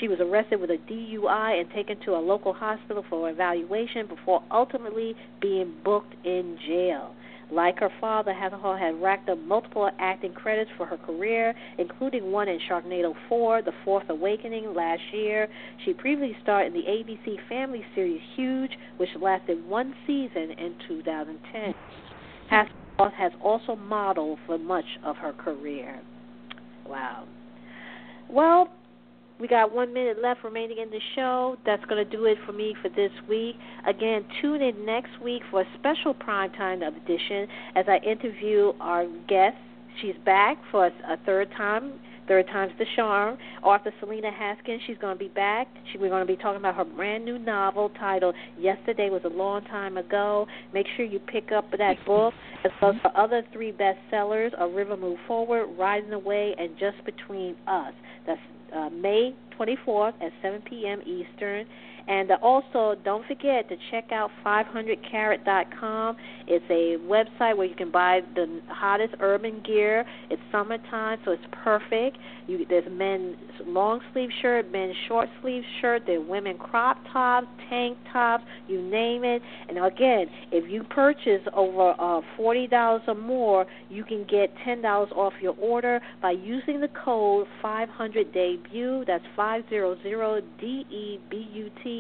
She 0.01 0.09
was 0.09 0.21
arrested 0.21 0.61
with 0.61 0.71
a 0.71 0.79
DUI 0.79 1.61
and 1.61 1.71
taken 1.71 1.99
to 2.01 2.17
a 2.17 2.19
local 2.19 2.53
hospital 2.53 3.05
for 3.09 3.29
evaluation 3.29 4.07
before 4.07 4.43
ultimately 4.51 5.15
being 5.41 5.75
booked 5.85 6.15
in 6.25 6.59
jail. 6.67 7.15
Like 7.53 7.81
her 7.81 7.91
father, 8.01 8.33
Hasselhoff 8.33 8.79
had 8.79 9.03
racked 9.03 9.29
up 9.29 9.39
multiple 9.39 9.91
acting 9.99 10.33
credits 10.33 10.71
for 10.79 10.87
her 10.87 10.97
career, 10.97 11.55
including 11.77 12.33
one 12.33 12.49
in 12.49 12.59
Sharknado 12.67 13.15
4, 13.29 13.61
The 13.61 13.73
Fourth 13.85 14.09
Awakening, 14.09 14.73
last 14.75 15.03
year. 15.13 15.49
She 15.85 15.93
previously 15.93 16.35
starred 16.43 16.69
in 16.69 16.73
the 16.73 16.81
ABC 16.89 17.37
Family 17.51 17.85
series 17.95 18.23
Huge, 18.37 18.71
which 18.97 19.11
lasted 19.21 19.63
one 19.69 19.95
season 20.07 20.53
in 20.57 20.75
2010. 20.89 21.75
Hasselhoff 22.51 23.13
has 23.13 23.33
also 23.43 23.77
modeled 23.77 24.39
for 24.47 24.57
much 24.57 24.87
of 25.05 25.17
her 25.17 25.35
career. 25.35 26.01
Wow. 26.87 27.25
Well, 28.31 28.69
we 29.43 29.49
got 29.49 29.75
one 29.75 29.93
minute 29.93 30.23
left 30.23 30.45
remaining 30.45 30.79
in 30.79 30.89
the 30.89 31.01
show. 31.17 31.57
That's 31.67 31.85
going 31.87 32.03
to 32.03 32.09
do 32.09 32.27
it 32.27 32.39
for 32.47 32.53
me 32.53 32.77
for 32.81 32.89
this 32.89 33.11
week. 33.29 33.57
Again, 33.89 34.25
tune 34.41 34.63
in 34.63 34.87
next 34.87 35.11
week 35.21 35.43
for 35.51 35.63
a 35.63 35.65
special 35.81 36.15
primetime 36.15 36.87
edition 36.87 37.49
as 37.75 37.85
I 37.89 37.97
interview 38.09 38.73
our 38.81 39.05
guest. 39.29 39.57
She's 40.01 40.15
back 40.25 40.59
for 40.71 40.87
a, 40.87 41.17
third 41.27 41.51
time. 41.57 41.95
Third 42.29 42.47
time's 42.47 42.73
the 42.79 42.87
charm. 42.95 43.37
Author 43.65 43.93
Selena 43.99 44.31
Haskins, 44.31 44.81
she's 44.87 44.97
going 44.99 45.19
to 45.19 45.19
be 45.19 45.29
back. 45.29 45.67
She, 45.91 45.99
we're 45.99 46.09
going 46.09 46.25
to 46.25 46.33
be 46.33 46.41
talking 46.41 46.61
about 46.61 46.77
her 46.77 46.85
brand 46.85 47.25
new 47.25 47.41
novel 47.41 47.91
titled 47.99 48.37
Yesterday 48.57 49.11
Was 49.11 49.23
a 49.25 49.29
Long 49.29 49.65
Time 49.65 49.97
Ago. 49.97 50.47
Make 50.73 50.87
sure 50.97 51.05
you 51.05 51.19
pick 51.19 51.51
up 51.51 51.69
that 51.77 51.97
book, 52.07 52.33
as 52.65 52.71
well 52.81 52.93
as 52.93 52.97
her 53.03 53.11
other 53.17 53.43
three 53.53 53.73
bestsellers, 53.73 54.51
A 54.57 54.69
River 54.69 54.97
Move 54.97 55.19
Forward, 55.27 55.67
Rising 55.77 56.13
Away, 56.13 56.55
and 56.57 56.79
Just 56.79 57.05
Between 57.05 57.57
Us. 57.67 57.93
That's 58.25 58.41
uh, 58.75 58.91
May 58.91 59.35
24th 59.59 60.15
at 60.21 60.33
7 60.43 60.63
p.m. 60.69 61.01
Eastern. 61.03 61.67
And 62.09 62.31
also, 62.43 62.97
don't 63.05 63.25
forget 63.27 63.69
to 63.69 63.77
check 63.91 64.11
out 64.13 64.31
500carat.com. 64.45 66.17
It's 66.47 66.65
a 66.69 66.97
website 67.07 67.57
where 67.57 67.67
you 67.67 67.75
can 67.77 67.91
buy 67.91 68.21
the 68.35 68.61
hottest 68.69 69.15
urban 69.21 69.63
gear. 69.65 70.05
It's 70.31 70.43
summertime, 70.51 71.19
so 71.25 71.33
it's 71.33 71.45
perfect. 71.63 72.19
You, 72.47 72.67
there's 72.69 72.85
men's 72.91 73.37
long 73.65 74.01
sleeve 74.13 74.31
shirt, 74.41 74.71
men's 74.73 74.97
short 75.07 75.29
sleeve 75.41 75.63
shirt. 75.81 76.03
There 76.07 76.21
women 76.21 76.59
crop 76.59 76.99
tops, 77.13 77.47
tank 77.71 77.97
tops, 78.13 78.45
you 78.67 78.83
name 78.83 79.25
it. 79.25 79.41
And 79.69 79.79
again, 79.79 80.27
if 80.51 80.71
you 80.71 80.83
purchase 80.85 81.43
over 81.55 81.95
uh, 81.99 82.21
forty 82.37 82.67
dollars 82.67 83.03
or 83.07 83.15
more, 83.15 83.67
you 83.89 84.03
can 84.05 84.25
get 84.25 84.53
ten 84.65 84.83
dollars 84.83 85.11
off 85.15 85.35
your 85.41 85.55
order 85.61 86.01
by 86.21 86.33
using 86.33 86.81
the 86.81 86.89
code 87.05 87.47
500 87.61 88.33
debut. 88.33 89.05
That's 89.07 89.25
500 89.37 90.45
D 90.59 90.85
E 90.91 91.21
B 91.31 91.49
U 91.53 91.71
T. 91.83 91.92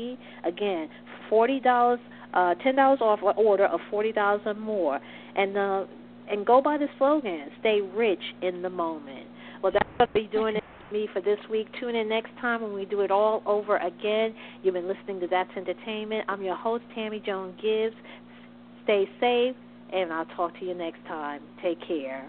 Again, 0.44 0.88
forty 1.28 1.60
dollars, 1.60 2.00
uh, 2.34 2.54
ten 2.62 2.76
dollars 2.76 3.00
off 3.00 3.20
an 3.22 3.34
order 3.36 3.66
of 3.66 3.80
forty 3.90 4.12
dollars 4.12 4.42
or 4.46 4.54
more, 4.54 5.00
and 5.36 5.56
uh, 5.56 5.84
and 6.30 6.46
go 6.46 6.60
by 6.60 6.78
the 6.78 6.86
slogan: 6.98 7.48
"Stay 7.60 7.80
rich 7.80 8.22
in 8.42 8.62
the 8.62 8.70
moment." 8.70 9.26
Well, 9.62 9.72
that's 9.72 9.88
what 9.98 10.08
we 10.14 10.28
doing 10.32 10.56
it 10.56 10.64
me 10.92 11.08
for 11.12 11.20
this 11.22 11.38
week. 11.50 11.66
Tune 11.80 11.96
in 11.96 12.08
next 12.08 12.30
time 12.40 12.60
when 12.62 12.74
we 12.74 12.84
do 12.84 13.00
it 13.00 13.10
all 13.10 13.42
over 13.46 13.78
again. 13.78 14.34
You've 14.62 14.74
been 14.74 14.86
listening 14.86 15.20
to 15.20 15.26
That's 15.26 15.50
Entertainment. 15.56 16.26
I'm 16.28 16.42
your 16.42 16.56
host, 16.56 16.84
Tammy 16.94 17.22
Jones 17.24 17.58
Gibbs. 17.60 17.96
Stay 18.84 19.08
safe, 19.18 19.56
and 19.92 20.12
I'll 20.12 20.26
talk 20.36 20.58
to 20.58 20.64
you 20.64 20.74
next 20.74 21.02
time. 21.08 21.40
Take 21.62 21.78
care. 21.86 22.28